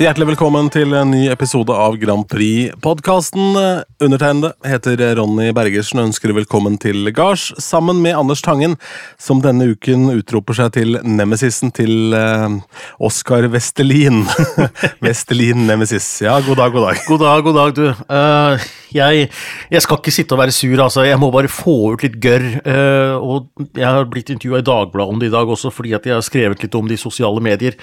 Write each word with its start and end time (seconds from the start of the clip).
Hjertelig 0.00 0.30
velkommen 0.30 0.70
til 0.72 0.94
en 0.96 1.10
ny 1.12 1.26
episode 1.28 1.74
av 1.76 1.98
Grand 2.00 2.24
Prix-podkasten. 2.24 3.58
Undertegnede 4.02 4.54
heter 4.64 5.02
Ronny 5.18 5.50
Bergersen 5.54 6.00
og 6.00 6.08
ønsker 6.08 6.32
velkommen 6.32 6.78
til 6.80 7.10
gards, 7.14 7.50
sammen 7.60 8.00
med 8.00 8.16
Anders 8.16 8.40
Tangen, 8.42 8.78
som 9.20 9.42
denne 9.44 9.68
uken 9.74 10.08
utroper 10.14 10.56
seg 10.56 10.72
til 10.78 10.96
nemesisen 11.04 11.74
til 11.76 12.16
eh, 12.16 12.56
Oskar 13.04 13.50
Vestelin. 13.52 14.24
Vestelin 15.04 15.68
Nemesis. 15.68 16.08
Ja, 16.24 16.38
god 16.40 16.62
dag, 16.62 16.72
god 16.72 16.88
dag. 16.88 17.04
God 17.10 17.26
dag, 17.26 17.44
god 17.44 17.60
dag, 17.60 17.76
du. 17.76 17.84
Uh, 18.08 18.72
jeg, 18.96 19.28
jeg 19.72 19.84
skal 19.84 20.00
ikke 20.00 20.16
sitte 20.16 20.36
og 20.36 20.42
være 20.42 20.56
sur, 20.56 20.74
altså. 20.82 21.04
Jeg 21.06 21.20
må 21.20 21.30
bare 21.36 21.52
få 21.52 21.76
ut 21.94 22.04
litt 22.04 22.18
gørr. 22.22 22.48
Uh, 22.64 23.14
og 23.20 23.68
jeg 23.76 23.86
har 23.86 24.08
blitt 24.10 24.32
intervjua 24.32 24.64
i 24.64 24.66
Dagbladet 24.66 25.14
om 25.14 25.20
det 25.20 25.30
i 25.30 25.36
dag 25.36 25.52
også, 25.52 25.70
fordi 25.72 25.94
at 26.00 26.08
jeg 26.08 26.16
har 26.16 26.26
skrevet 26.26 26.64
litt 26.64 26.80
om 26.80 26.88
det 26.88 26.98
i 26.98 27.04
sosiale 27.04 27.44
medier. 27.44 27.78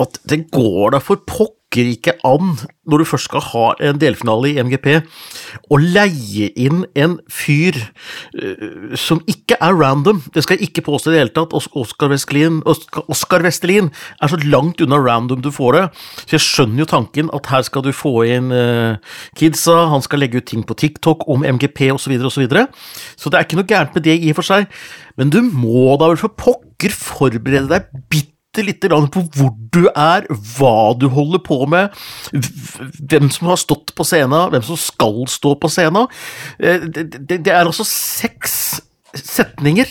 At 0.00 0.22
det 0.30 0.46
går 0.54 0.96
da 0.96 1.02
for 1.04 1.20
pokker 1.70 1.86
ikke 1.86 2.12
an, 2.26 2.56
når 2.90 2.98
du 2.98 3.04
først 3.06 3.28
skal 3.28 3.42
ha 3.52 3.64
en 3.86 3.98
delfinale 4.02 4.48
i 4.50 4.56
MGP, 4.58 4.88
å 5.70 5.78
leie 5.78 6.48
inn 6.58 6.80
en 6.98 7.12
fyr 7.30 7.76
uh, 7.78 8.96
som 8.98 9.20
ikke 9.30 9.54
er 9.62 9.76
random. 9.78 10.18
Det 10.34 10.42
skal 10.42 10.58
jeg 10.58 10.70
ikke 10.72 10.82
påstå 10.88 11.10
i 11.10 11.14
det 11.14 11.20
hele 11.22 11.34
tatt. 11.36 11.54
Os- 11.54 11.68
Oskar 11.78 12.10
Vestelin, 12.10 12.58
Oskar 12.66 13.44
Vestelin 13.46 13.92
er 14.18 14.32
så 14.32 14.40
langt 14.50 14.82
unna 14.82 14.98
random 14.98 15.44
du 15.44 15.50
får 15.54 15.78
det. 15.78 15.84
Så 16.24 16.34
jeg 16.40 16.44
skjønner 16.48 16.82
jo 16.82 16.88
tanken 16.90 17.30
at 17.38 17.46
her 17.52 17.62
skal 17.68 17.86
du 17.86 17.92
få 17.94 18.16
inn 18.26 18.50
uh, 18.50 18.98
kidsa, 19.38 19.84
han 19.94 20.02
skal 20.02 20.24
legge 20.24 20.42
ut 20.42 20.50
ting 20.50 20.66
på 20.66 20.74
TikTok 20.74 21.28
om 21.30 21.46
MGP 21.46 21.86
osv. 21.94 22.16
Så, 22.30 22.42
videre, 22.42 22.66
og 22.66 22.74
så, 22.74 23.28
så 23.28 23.30
det 23.30 23.38
er 23.38 23.46
ikke 23.46 23.60
noe 23.62 23.70
gærent 23.70 23.94
med 23.94 24.08
det 24.08 24.18
i 24.18 24.34
og 24.34 24.40
for 24.40 24.50
seg, 24.50 24.66
men 25.20 25.30
du 25.30 25.38
må 25.46 25.94
da 26.02 26.10
vel 26.10 26.18
for 26.18 26.34
pokker 26.34 26.90
forberede 26.98 27.70
deg 27.70 27.86
bitte 28.10 28.29
lite 28.58 28.88
grann 28.90 29.06
på 29.12 29.22
hvor 29.36 29.52
du 29.70 29.84
er, 29.94 30.26
hva 30.56 30.92
du 30.98 31.06
holder 31.12 31.38
på 31.46 31.62
med, 31.70 31.94
hvem 32.32 33.30
som 33.30 33.50
har 33.52 33.60
stått 33.62 33.94
på 33.94 34.06
scenen, 34.06 34.50
hvem 34.50 34.64
som 34.66 34.76
skal 34.80 35.22
stå 35.30 35.54
på 35.62 35.70
scenen. 35.70 36.08
Eh, 36.58 36.80
Det, 36.90 37.46
er 37.46 37.62
altså 37.64 37.86
seks 37.86 38.80
setninger 39.14 39.86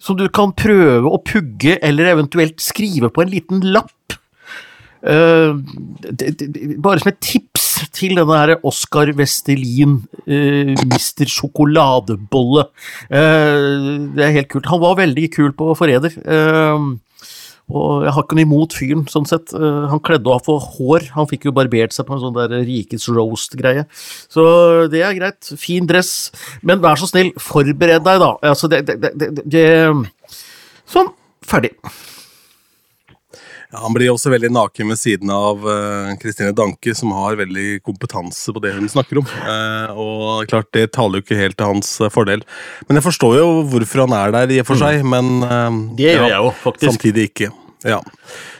som 0.00 0.16
du 0.16 0.28
kan 0.32 0.52
prøve 0.56 1.08
å 1.12 1.20
pugge 1.20 1.76
eller 1.84 2.14
eventuelt 2.14 2.60
skrive 2.64 3.10
på 3.12 3.22
en 3.22 3.32
liten 3.34 3.60
lapp. 3.60 4.16
Eh, 5.00 5.52
bare 6.80 7.00
som 7.00 7.08
et 7.12 7.20
tips 7.24 7.68
til 7.96 8.16
denne 8.18 8.36
her 8.36 8.56
Oskar 8.68 9.12
Vestelin, 9.16 10.02
mister 10.26 11.24
Mr. 11.24 11.30
Sjokoladebolle. 11.32 12.66
Eh, 13.08 14.08
det 14.16 14.24
er 14.26 14.34
helt 14.36 14.50
kult. 14.52 14.68
Han 14.72 14.80
var 14.80 14.98
veldig 15.00 15.30
kul 15.32 15.52
på 15.56 15.72
Forræder. 15.76 16.16
eh, 16.24 16.88
og 17.70 18.04
jeg 18.04 18.14
har 18.16 18.24
ikke 18.26 18.38
noe 18.38 18.46
imot 18.46 18.74
fyren, 18.76 19.04
sånn 19.10 19.28
sett. 19.30 19.54
Eh, 19.54 19.80
han 19.92 20.02
kledde 20.04 20.32
av 20.32 20.42
for 20.46 20.62
hår. 20.76 21.10
Han 21.16 21.28
fikk 21.30 21.48
jo 21.48 21.54
barbert 21.56 21.94
seg 21.94 22.08
på 22.08 22.16
en 22.16 22.22
sånn 22.24 22.36
der 22.36 22.56
Rikets 22.66 23.08
roast-greie. 23.10 23.86
Så 24.30 24.44
det 24.92 25.04
er 25.06 25.16
greit. 25.18 25.52
Fin 25.60 25.86
dress. 25.90 26.30
Men 26.66 26.82
vær 26.82 27.00
så 27.00 27.08
snill, 27.10 27.32
forbered 27.40 28.06
deg, 28.06 28.22
da. 28.22 28.32
Altså, 28.52 28.70
det, 28.70 28.84
det, 28.90 29.14
det, 29.14 29.32
det, 29.44 29.66
Sånn. 30.90 31.12
Ferdig. 31.46 31.72
Ja, 33.70 33.84
han 33.84 33.94
blir 33.94 34.10
også 34.10 34.32
veldig 34.32 34.50
naken 34.50 34.90
ved 34.90 34.98
siden 34.98 35.30
av 35.30 35.62
Kristine 36.18 36.40
Kristine 36.40 36.54
Danke, 36.56 36.94
som 36.94 37.12
har 37.12 37.36
veldig 37.36 37.82
kompetanse 37.82 38.52
på 38.54 38.62
det 38.62 38.74
hun 38.76 38.88
snakker 38.88 39.20
om. 39.20 39.26
Uh, 39.44 39.98
og 39.98 40.50
klart, 40.50 40.70
det 40.72 40.92
taler 40.94 41.20
jo 41.20 41.26
ikke 41.26 41.38
helt 41.38 41.58
til 41.58 41.66
hans 41.66 41.92
eh, 42.00 42.10
fordel. 42.12 42.44
Men 42.88 43.00
jeg 43.00 43.06
forstår 43.06 43.38
jo 43.40 43.48
hvorfor 43.70 44.06
han 44.06 44.16
er 44.16 44.34
der, 44.36 44.54
i 44.54 44.60
og 44.62 44.68
for 44.70 44.80
seg, 44.80 45.02
men 45.06 45.42
uh, 45.44 45.70
Det 45.98 46.14
gjør 46.14 46.28
jeg 46.28 46.38
jo, 46.38 46.54
faktisk. 46.62 46.86
Samtidig 46.92 47.28
ikke. 47.30 47.50
Ja. 47.86 48.00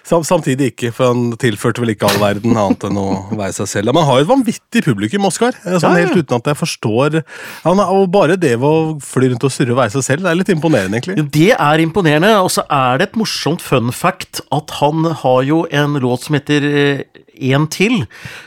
Sam, 0.06 0.24
samtidig 0.26 0.72
ikke, 0.72 0.90
for 0.96 1.12
han 1.12 1.34
tilførte 1.40 1.82
vel 1.82 1.92
ikke 1.94 2.08
all 2.08 2.20
verden 2.22 2.56
annet 2.56 2.86
enn 2.88 2.98
å 3.00 3.06
være 3.30 3.52
seg 3.60 3.70
selv. 3.70 3.92
Men 3.92 4.02
han 4.02 4.10
har 4.10 4.20
jo 4.20 4.26
et 4.26 4.32
vanvittig 4.32 4.84
publikum, 4.86 5.26
Oskar. 5.28 5.56
Sånn, 5.62 5.78
Ja, 5.80 5.92
ja. 6.00 6.06
Helt 6.06 6.22
uten 6.22 6.38
at 6.38 6.50
jeg 6.50 6.56
forstår 6.56 7.20
han, 7.64 7.80
Og 7.80 8.10
bare 8.10 8.36
det 8.40 8.56
ved 8.58 8.66
å 8.68 8.98
fly 9.04 9.30
rundt 9.30 9.44
og 9.44 9.52
surre 9.52 9.74
og 9.74 9.80
være 9.82 9.94
seg 9.98 10.06
selv, 10.06 10.24
det 10.24 10.30
er 10.32 10.40
litt 10.40 10.52
imponerende, 10.52 10.98
egentlig. 11.00 11.30
Det 11.30 11.50
er 11.56 11.84
imponerende, 11.84 12.34
og 12.40 12.50
så 12.50 12.64
er 12.70 12.98
det 12.98 13.10
et 13.10 13.18
morsomt 13.20 13.62
fun 13.62 13.92
fact 13.92 14.40
at 14.50 14.70
han 14.80 15.04
har 15.22 15.42
jo 15.46 15.64
en 15.70 15.98
låt 16.00 16.26
som 16.28 16.38
heter 16.38 16.70
eh, 16.70 17.04
En 17.40 17.64
til, 17.72 18.02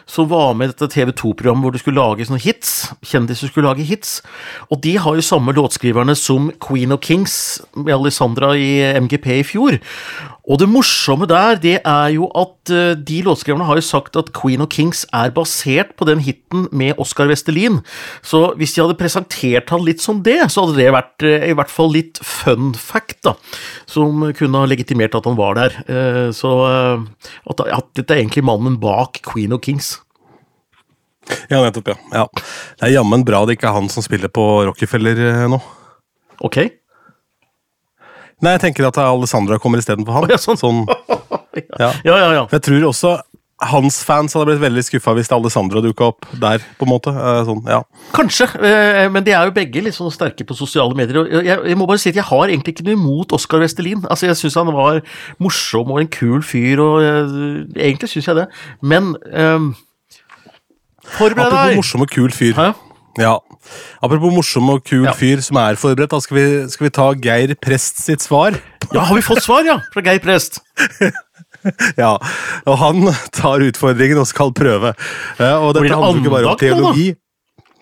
som 0.05 0.27
var 0.29 0.51
med 0.53 0.69
i 0.69 0.71
dette 0.71 0.85
TV 0.93 1.09
2-programmet 1.17 1.65
hvor 1.65 1.73
du 1.73 1.79
skulle 1.81 1.97
lage 1.97 2.27
sånne 2.27 2.43
hits. 2.43 2.91
Kjendiser 3.01 3.49
skulle 3.49 3.71
lage 3.71 3.81
hits. 3.89 4.19
Og 4.69 4.83
de 4.83 4.91
har 5.01 5.17
jo 5.17 5.23
samme 5.25 5.49
låtskriverne 5.57 6.13
som 6.13 6.51
Queen 6.61 6.93
of 6.93 7.01
Kings 7.01 7.33
med 7.73 7.89
Alessandra 7.95 8.51
i 8.53 8.83
MGP 9.01 9.25
i 9.39 9.47
fjor. 9.49 9.79
Og 10.45 10.59
det 10.61 10.67
morsomme 10.69 11.25
der, 11.25 11.52
det 11.61 11.75
er 11.81 12.09
jo 12.15 12.27
at 12.37 12.71
eh, 12.73 12.93
de 12.97 13.19
låtskriverne 13.25 13.65
har 13.67 13.77
jo 13.79 13.85
sagt 13.85 14.17
at 14.19 14.31
Queen 14.35 14.61
of 14.63 14.69
Kings 14.73 15.03
er 15.15 15.33
basert 15.35 15.93
på 15.99 16.07
den 16.09 16.21
hiten 16.23 16.67
med 16.71 16.99
Oscar 17.01 17.29
Vestelin. 17.29 17.81
Så 18.25 18.53
hvis 18.59 18.75
de 18.75 18.83
hadde 18.83 18.97
presentert 18.99 19.73
han 19.73 19.83
litt 19.85 20.03
som 20.03 20.21
det, 20.25 20.39
så 20.53 20.63
hadde 20.65 20.77
det 20.79 20.89
vært 20.95 21.25
eh, 21.27 21.47
i 21.51 21.55
hvert 21.57 21.73
fall 21.73 21.91
litt 21.95 22.21
fun 22.25 22.71
fact, 22.77 23.19
da. 23.27 23.35
Som 23.89 24.23
kunne 24.37 24.63
ha 24.63 24.69
legitimert 24.69 25.15
at 25.19 25.29
han 25.29 25.39
var 25.39 25.59
der. 25.59 25.79
Eh, 25.87 26.29
Så 26.33 26.49
at, 26.53 27.63
dette 27.97 28.13
er 28.13 28.21
egentlig 28.23 28.43
mannen 28.47 28.79
bak 28.81 29.19
Queen 29.25 29.53
of 29.53 29.61
Kings. 29.65 29.97
Ja, 31.49 31.61
nettopp, 31.63 31.93
ja. 31.93 31.97
ja. 32.11 32.27
Det 32.79 32.87
er 32.89 32.97
jammen 32.97 33.23
bra 33.27 33.43
det 33.47 33.57
ikke 33.57 33.69
er 33.71 33.77
han 33.77 33.91
som 33.91 34.03
spiller 34.03 34.31
på 34.33 34.43
Rockefeller 34.67 35.47
nå. 35.51 35.59
Ok? 36.43 36.57
Nei, 38.43 38.57
jeg 38.57 38.63
tenker 38.65 38.89
at 38.89 38.97
Alessandra 38.99 39.55
kommer 39.61 39.79
istedenfor 39.79 40.17
han. 40.17 40.25
Å, 40.27 40.33
ja, 40.33 40.39
sånn. 40.41 40.83
ja. 41.79 41.91
Ja, 42.05 42.17
ja, 42.17 42.31
ja. 42.39 42.47
Jeg 42.51 42.61
tror 42.69 42.89
også 42.89 43.19
hans 43.63 44.01
fans 44.03 44.33
hadde 44.35 44.49
blitt 44.49 44.59
veldig 44.59 44.81
skuffa 44.83 45.13
hvis 45.15 45.29
Alessandra 45.31 45.79
dukka 45.85 46.09
opp 46.09 46.25
der. 46.41 46.59
på 46.79 46.83
en 46.83 46.89
måte. 46.91 47.13
Eh, 47.13 47.43
Sånn, 47.47 47.61
ja. 47.69 47.77
Kanskje, 48.11 48.47
eh, 48.59 49.05
men 49.13 49.23
de 49.23 49.31
er 49.31 49.45
jo 49.47 49.53
begge 49.55 49.83
litt 49.85 49.95
sånn 49.95 50.11
sterke 50.11 50.43
på 50.49 50.57
sosiale 50.57 50.91
medier. 50.97 51.29
Jeg, 51.31 51.61
jeg 51.69 51.77
må 51.79 51.87
bare 51.87 52.01
si 52.01 52.09
at 52.11 52.17
jeg 52.19 52.25
har 52.27 52.49
egentlig 52.51 52.73
ikke 52.75 52.87
noe 52.89 52.97
imot 52.97 53.31
Oskar 53.37 53.63
Vestelin. 53.63 54.03
Altså, 54.09 54.27
Jeg 54.27 54.35
syns 54.41 54.57
han 54.59 54.73
var 54.75 54.99
morsom 55.39 55.93
og 55.95 56.01
en 56.01 56.11
kul 56.11 56.41
fyr, 56.43 56.81
og 56.83 56.99
eh, 57.05 57.87
egentlig 57.87 58.09
syns 58.11 58.27
jeg 58.33 58.41
det. 58.41 58.47
Men 58.81 59.13
um, 59.31 59.71
Forbered 61.13 61.47
Apropos 61.53 61.75
morsom 61.79 62.03
og 62.05 62.11
kul 62.11 62.31
fyr. 62.35 62.53
Hæ? 62.57 62.67
Ja. 63.21 63.37
Apropos 64.03 64.33
morsom 64.33 64.69
og 64.73 64.83
kul 64.87 65.05
Ja. 65.05 65.13
fyr 65.15 65.39
som 65.45 65.57
er 65.61 65.75
forberedt, 65.79 66.11
da 66.11 66.19
skal 66.19 66.35
vi, 66.39 66.45
skal 66.73 66.87
vi 66.89 66.93
ta 66.99 67.11
Geir 67.13 67.53
Prest 67.61 68.01
sitt 68.03 68.23
svar. 68.25 68.57
Ja, 68.91 69.05
har 69.07 69.15
vi 69.15 69.21
fått 69.23 69.43
svar, 69.45 69.63
ja? 69.67 69.79
Fra 69.93 70.01
Geir 70.03 70.19
Prest. 70.19 70.59
Ja, 72.03 72.13
og 72.67 72.77
han 72.81 73.09
tar 73.35 73.63
utfordringen 73.65 74.19
og 74.21 74.27
skal 74.29 74.53
prøve. 74.55 74.93
Eh, 75.39 75.55
Og 75.57 75.73
Blir 75.77 75.89
dette 75.89 75.93
det 75.93 75.99
handler 75.99 76.23
ikke 76.23 76.33
bare 76.35 76.53
om 76.53 76.59
teologi. 76.61 77.09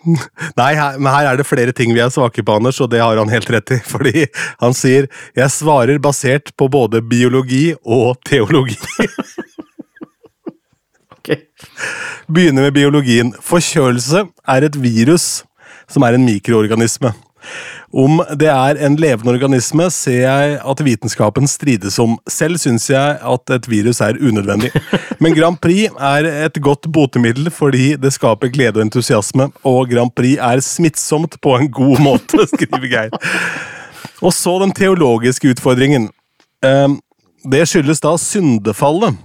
Nei, 0.58 0.72
her, 0.74 0.96
men 0.98 1.14
her 1.14 1.28
er 1.30 1.38
det 1.38 1.46
flere 1.46 1.74
ting 1.78 1.94
vi 1.94 2.02
er 2.02 2.10
svake 2.14 2.42
på, 2.42 2.56
Anders, 2.58 2.80
og 2.82 2.90
det 2.90 3.04
har 3.04 3.20
han 3.22 3.30
helt 3.30 3.50
rett 3.54 3.76
i. 3.76 3.80
Fordi 3.94 4.26
han 4.64 4.74
sier 4.78 5.08
'jeg 5.38 5.50
svarer 5.54 6.02
basert 6.02 6.54
på 6.58 6.70
både 6.72 7.02
biologi 7.02 7.76
og 7.86 8.18
teologi'. 8.28 8.80
Ok. 11.22 11.36
Begynner 12.26 12.66
med 12.66 12.74
biologien. 12.74 13.30
Forkjølelse 13.46 14.26
er 14.50 14.66
et 14.66 14.76
virus 14.82 15.44
som 15.92 16.02
er 16.04 16.18
en 16.18 16.26
mikroorganisme. 16.26 17.14
Om 17.94 18.22
det 18.40 18.48
er 18.52 18.80
en 18.86 18.96
levende 19.02 19.34
organisme, 19.34 19.90
ser 19.92 20.22
jeg 20.24 20.60
at 20.72 20.84
vitenskapen 20.86 21.48
strides 21.50 22.00
om. 22.00 22.18
Selv 22.30 22.60
syns 22.62 22.90
jeg 22.90 23.18
at 23.20 23.56
et 23.58 23.70
virus 23.70 24.02
er 24.02 24.20
unødvendig. 24.22 24.72
Men 25.20 25.36
Grand 25.36 25.60
Prix 25.62 25.92
er 26.00 26.30
et 26.46 26.62
godt 26.64 26.88
botemiddel 26.94 27.52
fordi 27.52 27.96
det 28.02 28.14
skaper 28.16 28.52
glede 28.54 28.80
og 28.80 28.86
entusiasme, 28.88 29.50
og 29.68 29.90
Grand 29.92 30.12
Prix 30.16 30.38
er 30.40 30.64
smittsomt 30.66 31.40
på 31.42 31.58
en 31.58 31.72
god 31.72 32.00
måte, 32.00 32.46
skriver 32.54 32.88
Geir. 32.88 33.10
Og 34.22 34.34
så 34.34 34.60
den 34.62 34.72
teologiske 34.78 35.50
utfordringen. 35.56 36.10
Ehm, 36.66 37.00
Det 37.52 37.64
skyldes 37.66 38.00
da 38.04 38.12
syndefallet. 38.22 39.16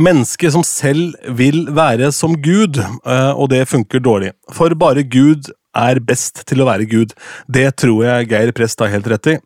Mennesket 0.00 0.54
som 0.54 0.62
selv 0.64 1.12
vil 1.36 1.66
være 1.76 2.08
som 2.12 2.32
Gud, 2.42 2.78
eh, 2.80 3.32
og 3.36 3.50
det 3.52 3.68
funker 3.68 4.00
dårlig. 4.00 4.30
For 4.52 4.72
bare 4.74 5.04
Gud 5.04 5.50
er 5.76 6.00
best 6.04 6.44
til 6.48 6.62
å 6.62 6.68
være 6.68 6.86
Gud. 6.90 7.14
Det 7.50 7.68
tror 7.82 8.04
jeg 8.06 8.30
Geir 8.32 8.52
Prest 8.56 8.80
har 8.84 8.92
helt 8.94 9.08
rett 9.10 9.34
i. 9.34 9.38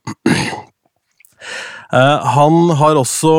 Eh, 1.93 2.27
Han 2.35 2.71
har 2.77 2.99
også 3.01 3.31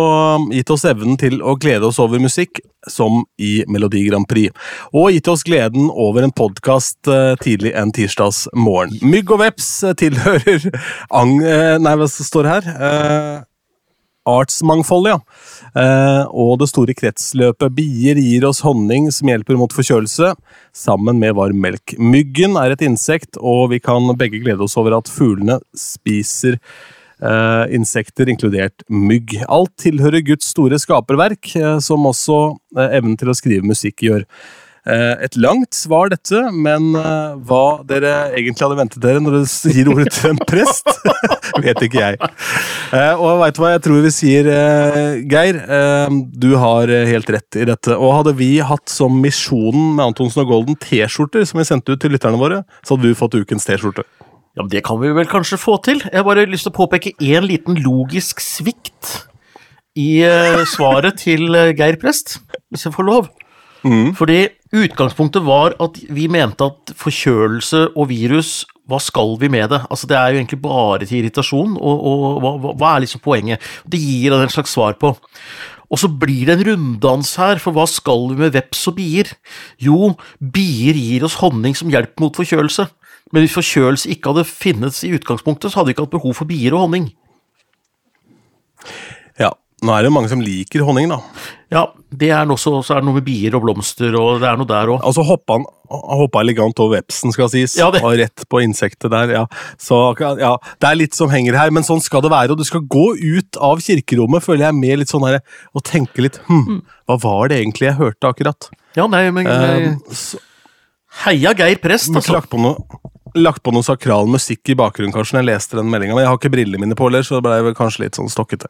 gitt 0.55 0.71
oss 0.73 0.85
evnen 0.89 1.17
til 1.21 1.41
å 1.45 1.53
glede 1.61 1.85
oss 1.85 1.99
over 2.01 2.21
musikk, 2.23 2.61
som 2.89 3.23
i 3.37 3.59
Melodi 3.69 4.05
Grand 4.07 4.25
Prix, 4.25 4.55
og 4.95 5.11
gitt 5.13 5.27
oss 5.29 5.43
gleden 5.45 5.89
over 5.91 6.23
en 6.25 6.31
podkast 6.33 7.09
tidlig 7.43 7.75
en 7.77 7.91
tirsdags 7.93 8.47
morgen. 8.55 8.95
Mygg 9.03 9.29
og 9.35 9.43
veps 9.43 9.67
eh, 9.83 9.93
tilhører 9.99 10.69
ang... 11.11 11.35
eh, 11.43 11.75
Nei, 11.77 11.95
hva 11.99 12.07
står 12.09 12.47
det 12.47 12.55
her? 12.57 13.45
Artsmangfoldet, 14.29 15.13
ja. 15.15 15.19
Eh, 15.77 16.23
og 16.29 16.59
det 16.61 16.69
store 16.71 16.95
kretsløpet 16.97 17.73
bier 17.75 18.19
gir 18.19 18.45
oss 18.49 18.61
honning 18.65 19.09
som 19.13 19.29
hjelper 19.29 19.59
mot 19.59 19.73
forkjølelse, 19.75 20.33
sammen 20.75 21.19
med 21.21 21.35
varm 21.37 21.59
melk. 21.61 21.95
Myggen 21.99 22.57
er 22.61 22.73
et 22.73 22.85
insekt, 22.85 23.37
og 23.37 23.69
vi 23.73 23.81
kan 23.83 24.09
begge 24.19 24.41
glede 24.43 24.65
oss 24.65 24.77
over 24.79 24.97
at 24.97 25.11
fuglene 25.11 25.59
spiser 25.77 26.57
eh, 26.57 27.65
insekter, 27.75 28.31
inkludert 28.31 28.85
mygg. 28.89 29.37
Alt 29.47 29.75
tilhører 29.85 30.25
Guds 30.25 30.49
store 30.55 30.79
skaperverk, 30.81 31.53
eh, 31.59 31.77
som 31.83 32.07
også 32.09 32.41
evnen 32.89 33.19
til 33.19 33.31
å 33.31 33.37
skrive 33.37 33.69
musikk 33.69 34.07
gjør. 34.07 34.25
Eh, 34.87 35.15
et 35.25 35.35
langt 35.35 35.75
svar, 35.75 36.07
dette, 36.13 36.39
men 36.55 36.93
eh, 36.95 37.33
hva 37.47 37.81
dere 37.87 38.31
egentlig 38.37 38.63
hadde 38.63 38.77
ventet 38.79 39.03
dere 39.03 39.21
når 39.21 39.35
dere 39.35 39.73
gir 39.75 39.89
ordet 39.91 40.13
til 40.15 40.31
en 40.31 40.39
prest, 40.47 40.87
vet 41.65 41.81
ikke 41.83 41.99
jeg. 41.99 42.19
Eh, 42.95 43.19
og 43.19 43.41
veit 43.43 43.57
du 43.57 43.61
hva 43.63 43.73
jeg 43.73 43.83
tror 43.85 44.05
vi 44.05 44.13
sier, 44.15 44.49
Geir? 45.29 45.59
Du 46.31 46.53
har 46.61 46.91
helt 47.09 47.29
rett 47.35 47.59
i 47.59 47.67
dette. 47.67 47.97
Og 47.97 48.15
hadde 48.21 48.35
vi 48.39 48.53
hatt 48.63 48.87
som 48.91 49.19
misjonen 49.21 49.97
med 49.97 50.05
Antonsen 50.07 50.45
og 50.45 50.53
Golden 50.53 50.79
T-skjorter 50.79 51.43
som 51.47 51.59
vi 51.59 51.67
sendte 51.67 51.93
ut 51.93 52.01
til 52.01 52.15
lytterne 52.15 52.39
våre, 52.39 52.63
så 52.85 52.95
hadde 52.95 53.11
du 53.11 53.19
fått 53.19 53.35
ukens 53.37 53.67
T-skjorte. 53.67 54.05
Ja, 54.55 54.63
men 54.63 54.71
Det 54.71 54.83
kan 54.87 54.99
vi 55.01 55.11
vel 55.13 55.27
kanskje 55.29 55.59
få 55.59 55.77
til. 55.85 55.99
Jeg 56.07 56.21
har 56.21 56.27
bare 56.27 56.47
lyst 56.49 56.65
til 56.65 56.73
å 56.73 56.79
påpeke 56.79 57.13
én 57.19 57.45
liten 57.47 57.77
logisk 57.83 58.41
svikt 58.43 59.27
i 59.99 60.23
svaret 60.71 61.19
til 61.25 61.51
Geir 61.75 61.99
Prest, 61.99 62.39
hvis 62.71 62.87
jeg 62.87 62.95
får 62.95 63.07
lov. 63.07 63.29
Fordi 64.17 64.47
utgangspunktet 64.75 65.45
var 65.45 65.73
at 65.81 65.97
vi 66.13 66.27
mente 66.31 66.67
at 66.67 66.93
forkjølelse 66.97 67.89
og 67.95 68.09
virus 68.11 68.63
hva 68.89 68.97
skal 69.01 69.35
vi 69.37 69.49
med 69.53 69.69
det? 69.69 69.83
Altså 69.89 70.07
Det 70.09 70.17
er 70.17 70.31
jo 70.33 70.39
egentlig 70.39 70.61
bare 70.63 71.05
til 71.05 71.19
irritasjon, 71.19 71.75
og, 71.77 72.05
og 72.09 72.39
hva, 72.41 72.53
hva, 72.73 72.93
er 72.95 73.03
liksom 73.03 73.21
poenget? 73.21 73.61
Det 73.85 73.99
gir 74.01 74.33
han 74.33 74.41
en 74.41 74.53
slags 74.53 74.73
svar 74.73 74.97
på. 74.97 75.13
Og 75.89 76.01
så 76.01 76.09
blir 76.09 76.49
det 76.49 76.55
en 76.55 76.65
runddans 76.71 77.35
her, 77.41 77.61
for 77.61 77.73
hva 77.73 77.85
skal 77.89 78.31
vi 78.31 78.39
med 78.41 78.53
veps 78.53 78.87
og 78.89 78.97
bier? 78.97 79.29
Jo, 79.81 80.15
bier 80.41 80.97
gir 80.97 81.25
oss 81.25 81.37
honning 81.41 81.77
som 81.77 81.89
hjelp 81.93 82.17
mot 82.21 82.37
forkjølelse. 82.37 82.87
Men 83.33 83.45
hvis 83.45 83.57
forkjølelse 83.57 84.09
ikke 84.13 84.33
hadde 84.33 84.49
finnes 84.49 85.03
i 85.05 85.13
utgangspunktet, 85.17 85.69
så 85.69 85.79
hadde 85.79 85.91
vi 85.91 85.97
ikke 85.97 86.07
hatt 86.07 86.17
behov 86.17 86.37
for 86.37 86.49
bier 86.49 86.73
og 86.73 86.87
honning. 86.87 87.09
Nå 89.81 89.93
er 89.95 90.03
det 90.03 90.09
jo 90.09 90.13
mange 90.15 90.29
som 90.31 90.41
liker 90.43 90.81
honning, 90.83 91.07
da. 91.11 91.17
Ja, 91.71 91.83
det 92.11 92.31
er 92.33 92.47
noe 92.49 92.57
så, 92.59 92.73
er 92.81 92.99
det 92.99 93.05
noe 93.07 93.15
med 93.19 93.23
bier 93.27 93.53
og 93.55 93.61
blomster, 93.63 94.15
og 94.19 94.41
det 94.41 94.47
er 94.49 94.57
noe 94.59 94.67
der 94.67 94.89
òg. 94.91 95.03
Altså 95.05 95.23
hoppa 95.23 95.55
han 95.59 95.65
hoppa 95.89 96.41
elegant 96.43 96.77
over 96.83 96.97
vepsen, 96.97 97.31
skal 97.33 97.47
sies. 97.53 97.77
Ja, 97.79 97.87
det- 97.93 98.01
Og 98.03 98.17
rett 98.19 98.43
på 98.49 98.59
insektet 98.65 99.09
der. 99.11 99.29
ja. 99.31 99.45
Så 99.77 100.15
ja, 100.19 100.57
Det 100.79 100.89
er 100.89 100.95
litt 100.95 101.13
som 101.15 101.29
henger 101.29 101.55
her, 101.57 101.71
men 101.71 101.83
sånn 101.83 102.01
skal 102.01 102.21
det 102.21 102.31
være. 102.31 102.51
Og 102.51 102.57
du 102.57 102.63
skal 102.63 102.81
gå 102.81 103.15
ut 103.15 103.57
av 103.61 103.77
kirkerommet, 103.79 104.43
føler 104.43 104.65
jeg, 104.67 104.75
med 104.75 104.99
litt 104.99 105.09
sånn 105.09 105.25
her, 105.27 105.39
og 105.73 105.83
tenke 105.83 106.17
litt 106.21 106.39
hm, 106.47 106.81
Hva 107.07 107.19
var 107.21 107.47
det 107.49 107.61
egentlig 107.63 107.87
jeg 107.89 107.97
hørte 107.97 108.27
akkurat? 108.33 108.69
Ja, 108.95 109.07
nei, 109.07 109.29
men 109.31 109.47
Eh, 109.47 109.95
så, 110.11 110.37
Heia 111.25 111.53
Geir 111.53 111.77
Prest, 111.81 112.09
altså. 112.13 112.33
lagt 112.33 112.49
på 112.51 112.59
noe 112.59 112.77
Lagt 113.37 113.61
på 113.61 113.69
noe 113.75 113.83
sakral 113.85 114.25
musikk 114.31 114.65
i 114.71 114.75
bakgrunnen, 114.79 115.13
kanskje, 115.13 115.35
når 115.37 115.43
jeg 115.43 115.49
leste 115.51 115.77
den 115.77 115.89
meldinga. 115.91 116.15
Men 116.15 116.23
jeg 116.23 116.29
har 116.31 116.37
ikke 116.39 116.49
brillene 116.53 116.79
mine 116.81 116.95
på, 116.97 117.05
heller, 117.09 117.21
så 117.21 117.35
det 117.37 117.43
ble 117.45 117.57
vel 117.67 117.75
kanskje 117.77 118.01
litt 118.05 118.15
sånn 118.17 118.31
stokkete. 118.31 118.65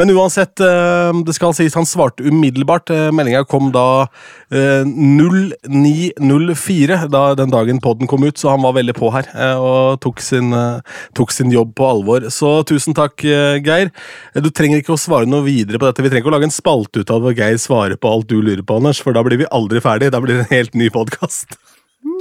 Men 0.00 0.08
uansett, 0.14 0.56
eh, 0.64 1.12
det 1.26 1.34
skal 1.36 1.52
sies 1.52 1.74
han 1.76 1.84
svarte 1.88 2.24
umiddelbart. 2.24 2.88
Eh, 2.94 3.10
Meldinga 3.12 3.42
kom 3.48 3.68
da 3.74 4.06
eh, 4.50 4.84
0904, 4.88 7.02
da 7.12 7.22
den 7.38 7.50
dagen 7.52 7.80
podden 7.84 8.08
kom 8.08 8.24
ut, 8.24 8.38
så 8.40 8.48
han 8.54 8.62
var 8.64 8.72
veldig 8.78 8.94
på 8.96 9.10
her. 9.12 9.26
eh, 9.34 9.56
Og 9.58 10.00
tok 10.00 10.20
sin, 10.24 10.52
eh, 10.54 10.80
tok 11.14 11.30
sin 11.34 11.50
jobb 11.52 11.74
på 11.74 11.84
alvor. 11.90 12.20
Så 12.32 12.62
tusen 12.64 12.94
takk, 12.94 13.22
eh, 13.24 13.58
Geir. 13.60 13.90
Eh, 14.34 14.40
Du 14.40 14.50
trenger 14.50 14.78
ikke 14.80 14.94
å 14.96 14.98
svare 14.98 15.26
noe 15.26 15.42
videre 15.44 15.78
på 15.78 15.84
dette. 15.86 16.02
Vi 16.02 16.08
trenger 16.08 16.22
ikke 16.24 16.32
å 16.32 16.36
lage 16.38 16.44
en 16.48 16.50
spalte 16.50 17.00
ut 17.00 17.10
av 17.10 17.20
hvor 17.20 17.34
Geir 17.36 17.56
svarer 17.58 17.96
på 17.96 18.08
alt 18.10 18.26
du 18.28 18.40
lurer 18.40 18.62
på, 18.62 18.76
Anders, 18.76 19.00
for 19.02 19.12
da 19.12 19.22
blir 19.22 19.36
vi 19.38 19.44
aldri 19.52 19.80
ferdig. 19.80 20.10
Da 20.10 20.20
blir 20.20 20.36
det 20.38 20.46
en 20.48 20.56
helt 20.56 20.74
ny 20.74 20.88
podkast. 20.88 21.46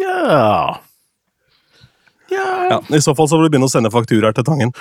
Ja. 0.02 0.28
ja. 0.28 0.74
Ja, 2.32 2.82
I 2.90 3.00
så 3.04 3.14
fall 3.16 3.30
så 3.30 3.38
får 3.38 3.48
du 3.48 3.54
begynne 3.54 3.70
å 3.70 3.72
sende 3.72 3.94
fakturaer 3.94 4.36
til 4.36 4.48
Tangen. 4.48 4.74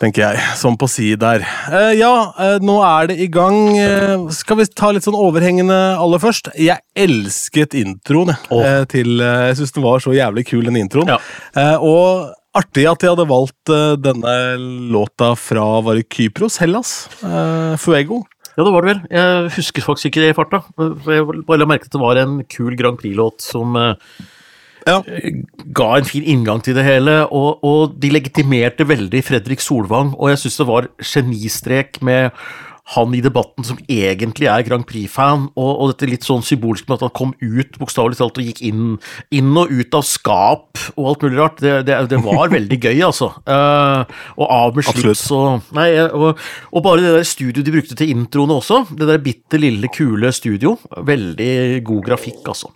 Tenker 0.00 0.22
jeg. 0.24 0.40
Som 0.56 0.78
på 0.80 0.88
si 0.88 1.10
der. 1.20 1.42
Eh, 1.68 1.92
ja, 1.98 2.32
eh, 2.40 2.58
nå 2.64 2.78
er 2.86 3.10
det 3.10 3.18
i 3.20 3.28
gang. 3.28 3.76
Eh, 3.76 4.14
skal 4.32 4.62
vi 4.62 4.64
ta 4.72 4.88
litt 4.94 5.04
sånn 5.04 5.18
overhengende 5.18 5.76
aller 6.00 6.22
først? 6.22 6.48
Jeg 6.56 6.80
elsket 6.96 7.76
introen 7.76 8.32
jeg, 8.32 8.62
eh, 8.62 8.84
til 8.88 9.20
eh, 9.20 9.50
Jeg 9.50 9.58
syns 9.60 9.76
den 9.76 9.84
var 9.84 10.00
så 10.00 10.14
jævlig 10.16 10.46
kul, 10.48 10.64
den 10.64 10.80
introen. 10.80 11.12
Ja. 11.12 11.18
Eh, 11.52 11.76
og 11.76 12.32
artig 12.56 12.86
at 12.88 13.04
de 13.04 13.12
hadde 13.12 13.28
valgt 13.28 13.72
denne 14.04 14.34
låta 14.92 15.34
fra 15.36 15.82
Var 15.84 16.00
det 16.00 16.08
Kypros? 16.08 16.56
Hellas? 16.60 17.08
Fuego. 17.80 18.24
Ja, 18.56 18.64
det 18.64 18.72
var 18.72 18.84
det 18.84 18.94
vel. 18.94 19.06
Jeg 19.12 19.56
husker 19.58 19.84
faktisk 19.84 20.10
ikke 20.10 20.24
det 20.24 20.32
i 20.32 20.36
farta. 20.36 20.64
Jeg 21.08 21.44
bare 21.48 21.60
la 21.60 21.68
merke 21.68 21.84
til 21.84 21.92
at 21.92 21.96
det 21.96 22.04
var 22.04 22.20
en 22.20 22.40
kul 22.48 22.76
Grand 22.80 23.00
Prix-låt 23.00 23.44
som 23.44 23.76
Ja. 24.88 24.98
ga 25.76 25.88
en 25.96 26.08
fin 26.08 26.26
inngang 26.26 26.62
til 26.64 26.74
det 26.78 26.84
hele, 26.86 27.22
og, 27.30 27.62
og 27.62 27.94
de 28.02 28.10
legitimerte 28.10 28.86
veldig 28.88 29.22
Fredrik 29.24 29.62
Solvang, 29.62 30.12
og 30.18 30.32
jeg 30.32 30.42
syns 30.42 30.60
det 30.60 30.68
var 30.68 30.90
genistrek 31.12 32.02
med 32.02 32.30
han 32.92 33.14
i 33.14 33.20
debatten 33.22 33.64
som 33.64 33.78
egentlig 33.90 34.48
er 34.50 34.64
Grand 34.66 34.84
Prix-fan, 34.88 35.46
og, 35.54 35.70
og 35.70 35.92
dette 35.92 36.08
litt 36.10 36.26
sånn 36.26 36.42
symbolsk 36.44 36.88
med 36.88 36.98
at 36.98 37.06
han 37.06 37.14
kom 37.14 37.32
ut 37.38 37.78
bokstavelig 37.80 38.18
talt 38.18 38.40
og 38.42 38.48
gikk 38.48 38.62
inn, 38.66 38.96
inn 39.34 39.52
og 39.58 39.70
ut 39.70 39.96
av 39.96 40.04
skap 40.06 40.82
og 40.96 41.08
alt 41.12 41.24
mulig 41.24 41.38
rart. 41.38 41.62
Det, 41.62 41.76
det, 41.86 42.00
det 42.10 42.20
var 42.24 42.50
veldig 42.56 42.80
gøy, 42.82 42.98
altså. 43.06 43.30
Uh, 43.46 44.02
og 44.34 44.46
av 44.48 44.76
med 44.76 44.88
slips 44.88 45.28
og 45.36 45.72
Nei, 45.76 45.88
og, 46.10 46.42
og 46.72 46.84
bare 46.84 47.04
det 47.04 47.16
der 47.20 47.28
studioet 47.28 47.64
de 47.68 47.76
brukte 47.78 47.98
til 47.98 48.12
introene 48.12 48.58
også, 48.58 48.82
det 48.98 49.08
der 49.08 49.22
bitte 49.22 49.62
lille, 49.62 49.90
kule 49.94 50.34
studio, 50.34 50.76
veldig 51.06 51.52
god 51.86 52.06
grafikk, 52.10 52.42
altså. 52.50 52.74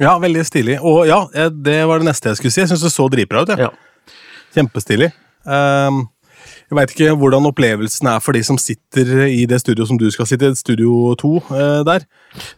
Ja, 0.00 0.16
veldig 0.22 0.46
stilig. 0.46 0.78
Og 0.80 1.04
ja, 1.08 1.24
eh, 1.34 1.50
det 1.52 1.82
var 1.88 2.00
det 2.00 2.08
neste 2.08 2.32
jeg 2.32 2.40
skulle 2.40 2.54
si. 2.54 2.62
Jeg 2.64 2.72
syns 2.72 2.86
det 2.86 2.94
så 2.94 3.08
dritbra 3.12 3.44
ut. 3.44 3.52
Ja. 3.56 3.68
Ja. 3.68 4.16
Kjempestilig. 4.56 5.12
Um, 5.44 6.06
jeg 6.72 6.76
veit 6.78 6.92
ikke 6.94 7.14
hvordan 7.20 7.46
opplevelsen 7.50 8.08
er 8.08 8.20
for 8.24 8.32
de 8.36 8.40
som 8.46 8.56
sitter 8.60 9.26
i 9.26 9.42
det 9.48 9.58
studio 9.60 9.84
som 9.88 9.98
du 10.00 10.06
skal 10.12 10.26
sitte 10.28 10.48
i, 10.48 10.56
studio 10.56 11.12
2 11.20 11.30
uh, 11.50 11.82
der. 11.86 12.06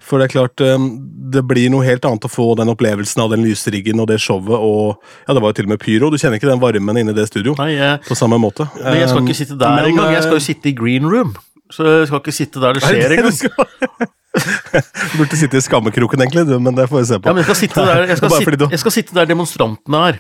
For 0.03 0.21
det 0.23 0.29
er 0.29 0.35
klart, 0.35 0.63
um, 0.63 0.87
det 1.35 1.43
blir 1.49 1.71
noe 1.73 1.87
helt 1.87 2.05
annet 2.07 2.27
å 2.27 2.31
få 2.31 2.53
den 2.59 2.71
opplevelsen 2.71 3.25
av 3.25 3.33
den 3.35 3.43
lysriggen 3.47 4.03
og 4.03 4.09
det 4.13 4.21
showet 4.23 4.55
og 4.55 5.01
Ja, 5.27 5.35
det 5.35 5.43
var 5.43 5.51
jo 5.51 5.59
til 5.59 5.69
og 5.69 5.75
med 5.75 5.83
pyro. 5.83 6.13
Du 6.13 6.19
kjenner 6.21 6.39
ikke 6.39 6.51
den 6.51 6.63
varmen 6.63 7.01
inne 7.03 7.15
i 7.15 7.19
det 7.19 7.27
studio 7.31 7.57
Nei, 7.59 7.73
jeg, 7.75 8.03
på 8.07 8.19
samme 8.19 8.39
måte. 8.39 8.69
men 8.79 9.01
jeg 9.03 9.11
skal 9.11 9.23
Ehm, 9.25 9.29
ikke 9.29 9.41
sitte 9.43 9.59
der 9.59 9.91
engang. 9.91 10.13
Jeg 10.15 10.23
skal 10.23 10.37
eh, 10.37 10.41
jo 10.41 10.47
sitte 10.47 10.71
i 10.71 10.77
green 10.79 11.11
room. 11.11 11.35
Så 11.73 11.87
jeg 11.89 12.11
skal 12.11 12.23
ikke 12.23 12.39
sitte 12.39 12.63
der 12.63 12.77
det 12.79 12.85
er 12.85 12.95
skjer 12.95 13.19
engang. 13.19 14.13
Du 14.35 15.19
burde 15.21 15.39
sitte 15.39 15.59
i 15.61 15.63
skammekroken, 15.63 16.23
egentlig, 16.25 16.47
du, 16.49 16.57
men 16.63 16.75
det 16.75 16.89
får 16.91 17.01
vi 17.01 17.07
se 17.13 17.19
på. 17.21 17.29
Ja, 17.31 17.35
men 17.37 17.45
jeg 17.45 17.49
skal 17.51 17.61
sitte 17.61 17.85
der, 17.87 18.07
jeg 18.11 18.19
skal 18.21 18.35
sitte, 18.35 18.69
jeg 18.75 18.83
skal 18.83 18.95
sitte 18.97 19.17
der 19.21 19.29
demonstrantene 19.31 20.01
er. 20.11 20.19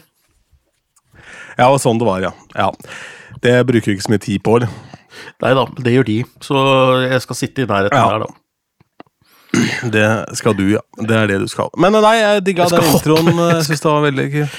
Ja, 1.59 1.67
og 1.71 1.81
sånn 1.83 1.99
det 2.01 2.07
var, 2.07 2.23
ja. 2.23 2.31
ja. 2.55 2.71
Det 3.43 3.57
bruker 3.67 3.91
vi 3.91 3.97
ikke 3.99 4.07
så 4.07 4.15
mye 4.15 4.23
tid 4.23 4.43
på. 4.47 4.57
Nei 5.43 5.53
da, 5.59 5.67
det 5.87 5.93
gjør 5.97 6.07
de. 6.09 6.17
Så 6.43 6.63
jeg 7.05 7.21
skal 7.27 7.39
sitte 7.39 7.65
i 7.65 7.69
nærheten 7.71 7.99
Ja. 7.99 8.07
der, 8.15 8.25
da. 8.25 8.41
Det 9.95 10.07
skal 10.39 10.57
du, 10.59 10.65
ja. 10.73 10.81
Det 10.99 11.15
er 11.15 11.29
det 11.31 11.41
du 11.45 11.49
skal. 11.51 11.71
Men 11.79 11.95
nei, 12.03 12.17
jeg 12.19 12.43
digga 12.49 12.67
den 12.73 12.89
introen. 12.91 13.31
Jeg 13.53 13.67
syns 13.69 13.85
det 13.85 13.91
var 13.93 14.03
veldig 14.09 14.27
kult. 14.33 14.57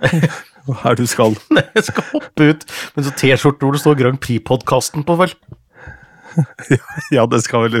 Hva 0.68 0.76
er 0.90 0.98
det 0.98 1.06
du 1.06 1.10
skal? 1.10 1.34
Jeg 1.76 1.86
skal 1.86 2.04
hoppe 2.12 2.46
ut 2.52 2.62
en 2.96 3.04
sånn 3.06 3.16
T-skjorte 3.16 3.64
hvor 3.64 3.74
det 3.74 3.80
står 3.82 3.96
Grand 3.98 4.20
Prix-podkasten 4.20 5.04
på, 5.08 5.16
vel. 5.20 5.32
Ja, 7.12 7.24
det 7.26 7.40
skal 7.44 7.64
vel 7.64 7.78